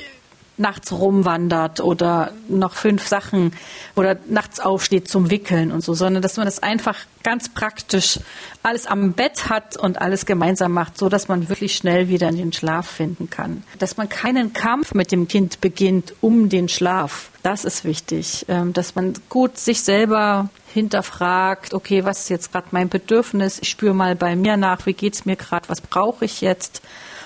nachts 0.62 0.92
rumwandert 0.92 1.80
oder 1.80 2.32
noch 2.48 2.74
fünf 2.74 3.06
Sachen 3.06 3.52
oder 3.94 4.16
nachts 4.28 4.60
aufsteht 4.60 5.08
zum 5.08 5.30
Wickeln 5.30 5.70
und 5.70 5.82
so, 5.82 5.92
sondern 5.92 6.22
dass 6.22 6.38
man 6.38 6.46
das 6.46 6.62
einfach 6.62 6.96
ganz 7.22 7.50
praktisch 7.50 8.18
alles 8.62 8.86
am 8.86 9.12
Bett 9.12 9.48
hat 9.48 9.76
und 9.76 10.00
alles 10.00 10.24
gemeinsam 10.24 10.72
macht, 10.72 10.96
so 10.96 11.08
dass 11.08 11.28
man 11.28 11.48
wirklich 11.48 11.76
schnell 11.76 12.08
wieder 12.08 12.28
in 12.28 12.36
den 12.36 12.52
Schlaf 12.52 12.86
finden 12.86 13.28
kann. 13.28 13.64
Dass 13.78 13.96
man 13.96 14.08
keinen 14.08 14.52
Kampf 14.52 14.94
mit 14.94 15.12
dem 15.12 15.28
Kind 15.28 15.60
beginnt 15.60 16.14
um 16.20 16.48
den 16.48 16.68
Schlaf. 16.68 17.30
Das 17.42 17.64
ist 17.64 17.84
wichtig, 17.84 18.46
ähm, 18.48 18.72
dass 18.72 18.94
man 18.94 19.14
gut 19.28 19.58
sich 19.58 19.82
selber 19.82 20.48
hinterfragt, 20.72 21.74
okay, 21.74 22.04
was 22.04 22.20
ist 22.20 22.28
jetzt 22.30 22.52
gerade 22.52 22.68
mein 22.70 22.88
Bedürfnis? 22.88 23.58
Ich 23.60 23.68
spüre 23.68 23.94
mal 23.94 24.16
bei 24.16 24.36
mir 24.36 24.56
nach, 24.56 24.86
wie 24.86 24.94
geht's 24.94 25.24
mir 25.24 25.36
gerade, 25.36 25.68
was 25.68 25.80
brauche 25.80 26.24
ich 26.24 26.40
jetzt? 26.40 26.82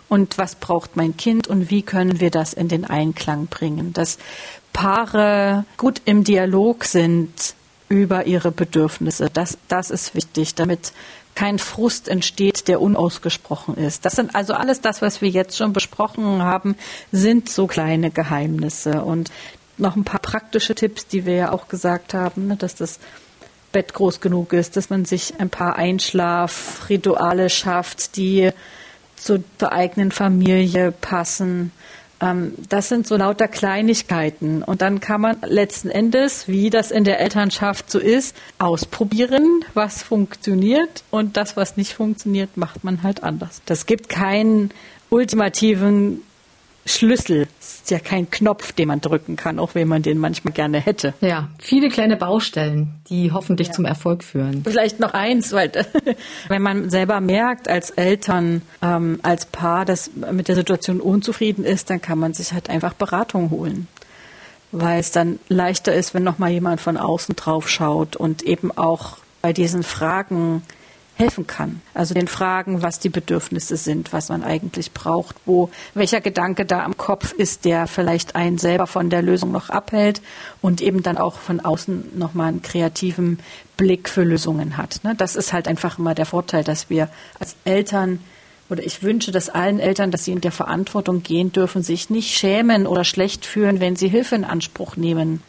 Und 0.09 0.39
was 0.39 0.55
braucht 0.55 0.97
mein 0.97 1.17
Kind 1.17 1.49
und 1.49 1.71
wie 1.71 1.83
können 1.83 2.21
wir 2.21 2.31
das 2.31 2.53
in 2.53 2.69
den 2.69 2.85
Einklang 2.85 3.47
bringen, 3.47 3.93
dass 3.93 4.19
Paare 4.73 5.65
gut 5.77 6.03
im 6.05 6.23
Dialog 6.23 6.85
sind 6.85 7.55
über 7.89 8.27
ihre 8.27 8.51
Bedürfnisse. 8.51 9.31
Das, 9.33 9.59
das 9.69 9.91
ist 9.91 10.15
wichtig, 10.15 10.55
damit 10.55 10.93
kein 11.35 11.59
Frust 11.59 12.09
entsteht, 12.09 12.67
der 12.67 12.81
unausgesprochen 12.81 13.77
ist. 13.77 14.05
Das 14.05 14.15
sind 14.15 14.35
also 14.35 14.55
alles 14.55 14.81
das, 14.81 15.03
was 15.03 15.21
wir 15.21 15.29
jetzt 15.29 15.57
schon 15.57 15.73
besprochen 15.73 16.43
haben, 16.43 16.77
sind 17.13 17.49
so 17.49 17.67
kleine 17.67 18.11
Geheimnisse 18.11 19.03
und 19.03 19.31
noch 19.79 19.97
ein 19.97 20.05
paar 20.05 20.21
praktische 20.21 20.75
Tipps, 20.75 21.07
die 21.07 21.27
wir 21.27 21.35
ja 21.35 21.53
auch 21.53 21.69
gesagt 21.69 22.15
haben, 22.15 22.49
ne, 22.49 22.57
dass 22.57 22.75
das 22.75 22.99
Bett 23.73 23.93
groß 23.93 24.21
genug 24.21 24.55
ist, 24.55 24.77
dass 24.77 24.89
man 24.89 25.05
sich 25.05 25.39
ein 25.39 25.51
paar 25.51 25.77
Einschlafrituale 25.77 27.51
schafft, 27.51 28.17
die 28.17 28.51
zur, 29.17 29.43
zur 29.59 29.73
eigenen 29.73 30.12
Familie 30.12 30.93
passen. 30.93 31.73
Ähm, 32.21 32.55
das 32.69 32.89
sind 32.89 33.07
so 33.07 33.17
lauter 33.17 33.49
Kleinigkeiten. 33.49 34.62
Und 34.62 34.83
dann 34.83 35.01
kann 35.01 35.21
man 35.21 35.37
letzten 35.43 35.91
Endes, 35.91 36.49
wie 36.49 36.71
das 36.71 36.91
in 36.91 37.05
der 37.05 37.21
Elternschaft 37.21 37.91
so 37.91 37.99
ist, 37.99 38.37
ausprobieren, 38.59 39.64
was 39.75 40.03
funktioniert. 40.03 41.05
Und 41.11 41.37
das, 41.37 41.57
was 41.57 41.77
nicht 41.77 41.95
funktioniert, 41.95 42.57
macht 42.57 42.85
man 42.85 43.03
halt 43.03 43.23
anders. 43.23 43.62
Das 43.67 43.87
gibt 43.87 44.09
keinen 44.09 44.71
ultimativen 45.11 46.23
Schlüssel. 46.87 47.49
Ist 47.61 47.91
ja 47.91 47.99
kein 47.99 48.30
Knopf, 48.30 48.72
den 48.72 48.89
man 48.89 49.01
drücken 49.01 49.37
kann, 49.37 49.59
auch 49.59 49.74
wenn 49.74 49.89
man 49.89 50.03
den 50.03 50.18
manchmal 50.18 50.53
gerne 50.53 50.78
hätte. 50.78 51.14
Ja, 51.20 51.49
viele 51.59 51.89
kleine 51.89 52.16
Baustellen, 52.16 52.95
die 53.09 53.32
hoffentlich 53.32 53.68
ja. 53.68 53.74
zum 53.74 53.84
Erfolg 53.84 54.24
führen. 54.24 54.62
Vielleicht 54.64 55.01
noch 55.01 55.12
eins, 55.12 55.53
weil 55.53 55.72
wenn 56.49 56.62
man 56.62 56.89
selber 56.91 57.20
merkt 57.20 57.68
als 57.68 57.91
Eltern, 57.91 58.62
ähm, 58.82 59.20
als 59.22 59.47
Paar, 59.47 59.84
dass 59.84 60.11
mit 60.32 60.49
der 60.49 60.55
Situation 60.55 61.01
unzufrieden 61.01 61.64
ist, 61.64 61.91
dann 61.91 62.01
kann 62.01 62.18
man 62.18 62.34
sich 62.34 62.53
halt 62.53 62.70
einfach 62.70 62.95
Beratung 62.95 63.51
holen. 63.51 63.89
Weil 64.72 65.01
es 65.01 65.11
dann 65.11 65.39
leichter 65.49 65.95
ist, 65.95 66.14
wenn 66.14 66.24
noch 66.24 66.39
mal 66.39 66.51
jemand 66.51 66.80
von 66.80 66.97
außen 66.97 67.37
drauf 67.37 67.68
schaut 67.68 68.16
und 68.16 68.43
eben 68.43 68.76
auch 68.76 69.18
bei 69.43 69.53
diesen 69.53 69.82
Fragen 69.82 70.62
helfen 71.17 71.47
kann. 71.47 71.81
Also 71.95 72.14
den 72.14 72.29
Fragen, 72.29 72.83
was 72.83 73.01
die 73.01 73.09
Bedürfnisse 73.09 73.77
sind, 73.77 74.12
was 74.12 74.29
man 74.29 74.45
eigentlich 74.45 74.93
braucht, 74.93 75.35
wo 75.47 75.71
welcher 75.95 76.21
Gedanke 76.21 76.67
da 76.67 76.85
am 76.85 76.99
Kopf 76.99 77.33
ist, 77.33 77.64
der 77.64 77.87
vielleicht 77.87 78.37
einen 78.37 78.59
selber 78.59 78.87
von 78.87 79.09
der 79.09 79.23
Lösung 79.23 79.51
noch 79.51 79.71
abhält 79.71 80.21
und 80.61 80.83
eben 80.83 81.03
dann 81.03 81.17
auch 81.17 81.37
von 81.37 81.61
außen 81.61 82.19
nochmal 82.19 82.49
einen 82.49 82.62
kreativen 82.62 83.39
Blick 83.79 84.11
für 84.11 84.25
Lösungen 84.25 84.77
hat. 84.77 85.01
Ne? 85.05 85.14
Das 85.17 85.37
ist 85.37 85.55
halt 85.55 85.69
einfach 85.69 85.99
immer 85.99 86.14
der 86.14 86.27
Vorteil, 86.27 86.64
dass 86.64 86.91
wir 86.91 87.09
als 87.41 87.57
Eltern 87.64 88.21
oder 88.69 88.85
ich 88.85 89.03
wünsche 89.03 89.31
dass 89.31 89.49
allen 89.49 89.79
Eltern, 89.79 90.11
dass 90.11 90.25
sie 90.25 90.33
in 90.33 90.41
der 90.41 90.53
Verantwortung 90.53 91.23
gehen 91.23 91.53
dürfen, 91.53 91.83
sich 91.83 92.11
nicht 92.11 92.37
schämen 92.37 92.87
oder 92.87 93.05
schlecht 93.05 93.47
fühlen, 93.47 93.81
wenn 93.81 93.97
sie 93.97 94.09
Hilfe 94.09 94.35
in 94.35 94.45
Anspruch 94.45 94.97
nehmen, 94.97 95.43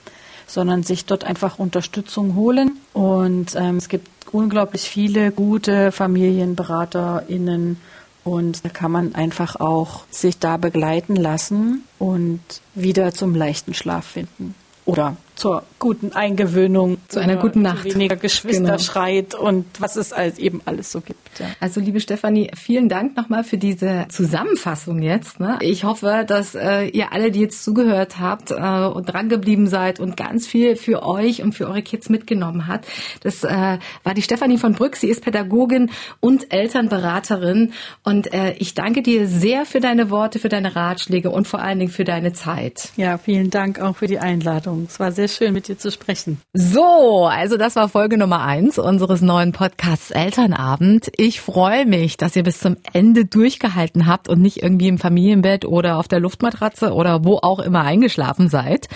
sondern 0.48 0.84
sich 0.84 1.06
dort 1.06 1.24
einfach 1.24 1.60
Unterstützung 1.60 2.36
holen. 2.36 2.78
Und 2.94 3.56
ähm, 3.56 3.78
es 3.78 3.90
gibt 3.90 4.10
unglaublich 4.32 4.90
viele 4.90 5.32
gute 5.32 5.92
FamilienberaterInnen 5.92 7.80
und 8.24 8.66
da 8.66 8.70
kann 8.70 8.92
man 8.92 9.16
einfach 9.16 9.58
auch 9.58 10.04
sich 10.10 10.38
da 10.40 10.58
begleiten 10.58 11.16
lassen 11.16 11.84
und 12.00 12.42
wieder 12.76 13.14
zum 13.14 13.36
leichten 13.36 13.74
Schlaf 13.74 14.06
finden. 14.06 14.54
Oder 14.86 15.16
zur 15.38 15.64
guten 15.80 16.14
Eingewöhnung, 16.14 16.98
zu 17.08 17.20
einer 17.20 17.36
guten 17.36 17.62
Nacht, 17.62 17.86
weniger 17.86 18.16
Geschwisterschreit 18.16 19.32
genau. 19.32 19.44
und 19.44 19.66
was 19.80 19.96
es 19.96 20.16
halt 20.16 20.40
eben 20.40 20.62
alles 20.66 20.92
so 20.92 21.02
gibt. 21.02 21.40
Ja. 21.40 21.46
Also 21.60 21.80
liebe 21.80 22.00
Stefanie, 22.00 22.50
vielen 22.56 22.90
Dank 22.90 23.16
nochmal 23.16 23.44
für 23.44 23.58
diese 23.58 24.08
Zusammenfassung 24.10 25.02
jetzt. 25.04 25.40
Ne? 25.40 25.60
Ich 25.62 25.84
hoffe, 25.84 26.26
dass 26.28 26.56
äh, 26.56 26.88
ihr 26.88 27.14
alle, 27.14 27.32
die 27.32 27.42
jetzt 27.42 27.64
zugehört 27.64 28.20
habt 28.20 28.50
äh, 28.50 28.56
und 28.56 29.06
drangeblieben 29.06 29.68
seid 29.68 30.00
und 30.00 30.18
ganz 30.18 30.48
viel 30.48 30.76
für 30.76 31.04
euch 31.04 31.44
und 31.44 31.54
für 31.54 31.68
eure 31.68 31.84
Kids 31.84 32.10
mitgenommen 32.10 32.66
hat. 32.66 32.88
Das 33.22 33.44
äh, 33.44 33.78
war 34.04 34.14
die 34.16 34.24
Stefanie 34.24 34.58
von 34.58 34.74
Brück. 34.74 34.96
Sie 34.96 35.08
ist 35.08 35.24
Pädagogin 35.24 35.92
und 36.20 36.52
Elternberaterin 36.52 37.74
und 38.04 38.34
äh, 38.34 38.54
ich 38.54 38.74
danke 38.74 39.04
dir 39.04 39.28
sehr 39.28 39.66
für 39.66 39.80
deine 39.80 40.10
Worte, 40.10 40.40
für 40.40 40.50
deine 40.50 40.76
Ratschläge 40.76 41.30
und 41.30 41.48
vor 41.48 41.60
allen 41.60 41.78
Dingen 41.78 41.92
für 41.92 42.06
deine 42.06 42.34
Zeit. 42.34 42.90
Ja, 42.98 43.20
vielen 43.20 43.52
Dank 43.52 43.80
auch 43.80 43.98
für 43.98 44.08
die 44.08 44.18
Einladung. 44.18 44.88
Es 44.90 45.00
war 45.00 45.12
sehr 45.12 45.27
schön, 45.28 45.54
mit 45.54 45.68
dir 45.68 45.78
zu 45.78 45.92
sprechen. 45.92 46.42
So, 46.54 47.26
also 47.26 47.58
das 47.58 47.76
war 47.76 47.90
Folge 47.90 48.18
Nummer 48.18 48.42
eins 48.42 48.78
unseres 48.80 49.22
neuen 49.22 49.52
Podcasts 49.52 50.12
Elternabend. 50.12 51.12
Ich 51.18 51.42
freue 51.42 51.86
mich, 51.86 52.18
dass 52.18 52.36
ihr 52.36 52.44
bis 52.44 52.60
zum 52.60 52.78
Ende 52.94 53.26
durchgehalten 53.26 54.08
habt 54.08 54.30
und 54.30 54.42
nicht 54.42 54.64
irgendwie 54.64 54.88
im 54.88 54.98
Familienbett 54.98 55.66
oder 55.66 55.98
auf 55.98 56.08
der 56.08 56.20
Luftmatratze 56.20 56.94
oder 56.94 57.24
wo 57.24 57.40
auch 57.42 57.60
immer 57.60 57.84
eingeschlafen 57.84 58.50
seid. 58.50 58.88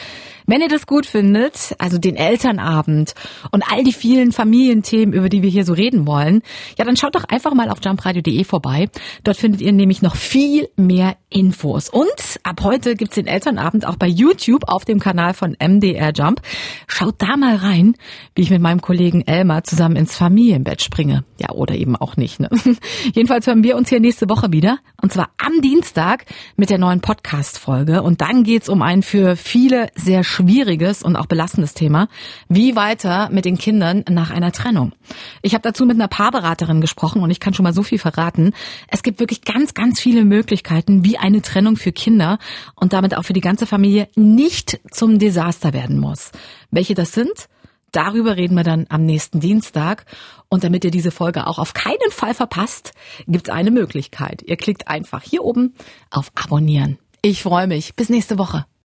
Wenn 0.52 0.60
ihr 0.60 0.68
das 0.68 0.86
gut 0.86 1.06
findet, 1.06 1.74
also 1.78 1.98
den 1.98 2.18
Elternabend 2.18 3.14
und 3.52 3.64
all 3.72 3.86
die 3.86 3.94
vielen 3.94 4.34
Familienthemen, 4.34 5.14
über 5.14 5.30
die 5.30 5.44
wir 5.44 5.50
hier 5.50 5.64
so 5.64 5.72
reden 5.72 6.06
wollen, 6.06 6.42
ja, 6.78 6.84
dann 6.84 6.98
schaut 6.98 7.16
doch 7.16 7.24
einfach 7.24 7.54
mal 7.54 7.70
auf 7.70 7.78
jumpradio.de 7.82 8.44
vorbei. 8.44 8.90
Dort 9.24 9.38
findet 9.38 9.62
ihr 9.62 9.72
nämlich 9.72 10.02
noch 10.02 10.18
viel 10.18 10.68
mehr 10.76 11.16
Infos. 11.30 11.88
Und 11.88 12.40
ab 12.44 12.62
heute 12.64 12.98
gibt's 12.98 13.16
den 13.16 13.28
Elternabend 13.28 13.88
auch 13.88 13.96
bei 13.96 14.08
YouTube 14.08 14.68
auf 14.68 14.84
dem 14.84 15.00
Kanal 15.00 15.34
von 15.34 15.56
MDR 15.58 16.12
Jump. 16.14 16.42
Schaut 16.86 17.16
da 17.20 17.38
mal 17.38 17.56
rein, 17.56 17.96
wie 18.36 18.42
ich 18.42 18.50
mit 18.50 18.62
meinem 18.62 18.82
Kollegen 18.82 19.22
Elmar 19.22 19.64
zusammen 19.64 19.96
ins 19.96 20.18
Familienbett 20.18 20.82
springe. 20.82 21.24
Ja, 21.40 21.52
oder 21.52 21.76
eben 21.76 21.96
auch 21.96 22.18
nicht. 22.18 22.42
Ne? 22.42 22.50
Jedenfalls 23.14 23.48
hören 23.48 23.64
wir 23.64 23.78
uns 23.78 23.88
hier 23.88 24.02
nächste 24.02 24.28
Woche 24.28 24.52
wieder. 24.52 24.80
Und 25.02 25.14
zwar 25.14 25.30
am 25.38 25.62
Dienstag 25.62 26.26
mit 26.58 26.70
der 26.70 26.78
neuen 26.78 27.00
Podcast-Folge. 27.00 28.04
Und 28.04 28.20
dann 28.20 28.44
geht's 28.44 28.68
um 28.68 28.82
ein 28.82 29.02
für 29.02 29.38
viele 29.38 29.88
sehr 29.96 30.26
schwieriges 30.42 31.04
und 31.04 31.16
auch 31.16 31.26
belastendes 31.26 31.74
Thema. 31.74 32.08
Wie 32.50 32.76
weiter 32.76 33.30
mit 33.32 33.46
den 33.46 33.58
Kindern 33.58 34.04
nach 34.10 34.32
einer 34.32 34.52
Trennung? 34.52 34.94
Ich 35.42 35.54
habe 35.54 35.62
dazu 35.62 35.86
mit 35.86 35.96
einer 35.96 36.08
Paarberaterin 36.08 36.82
gesprochen 36.82 37.22
und 37.22 37.32
ich 37.32 37.40
kann 37.40 37.54
schon 37.54 37.64
mal 37.64 37.74
so 37.74 37.84
viel 37.84 38.00
verraten. 38.00 38.54
Es 38.88 39.04
gibt 39.04 39.20
wirklich 39.20 39.42
ganz, 39.42 39.74
ganz 39.74 40.00
viele 40.00 40.26
Möglichkeiten, 40.26 41.06
wie 41.06 41.18
eine 41.18 41.42
Trennung 41.42 41.78
für 41.78 41.92
Kinder 41.92 42.40
und 42.76 42.94
damit 42.94 43.16
auch 43.16 43.24
für 43.24 43.34
die 43.34 43.42
ganze 43.42 43.68
Familie 43.68 44.08
nicht 44.16 44.80
zum 44.90 45.20
Desaster 45.20 45.74
werden 45.74 46.00
muss. 46.00 46.32
Welche 46.72 46.96
das 46.96 47.12
sind? 47.14 47.48
Darüber 47.92 48.38
reden 48.38 48.56
wir 48.56 48.64
dann 48.64 48.86
am 48.90 49.06
nächsten 49.06 49.40
Dienstag. 49.40 50.06
Und 50.48 50.64
damit 50.64 50.84
ihr 50.86 50.92
diese 50.92 51.12
Folge 51.12 51.48
auch 51.48 51.60
auf 51.60 51.74
keinen 51.74 52.12
Fall 52.12 52.34
verpasst, 52.34 52.94
gibt 53.28 53.50
es 53.50 53.54
eine 53.54 53.72
Möglichkeit. 53.72 54.42
Ihr 54.44 54.58
klickt 54.58 54.88
einfach 54.88 55.24
hier 55.24 55.44
oben 55.44 55.76
auf 56.10 56.32
Abonnieren. 56.36 56.98
Ich 57.22 57.44
freue 57.44 57.68
mich. 57.68 57.96
Bis 57.96 58.10
nächste 58.10 58.38
Woche. 58.38 58.66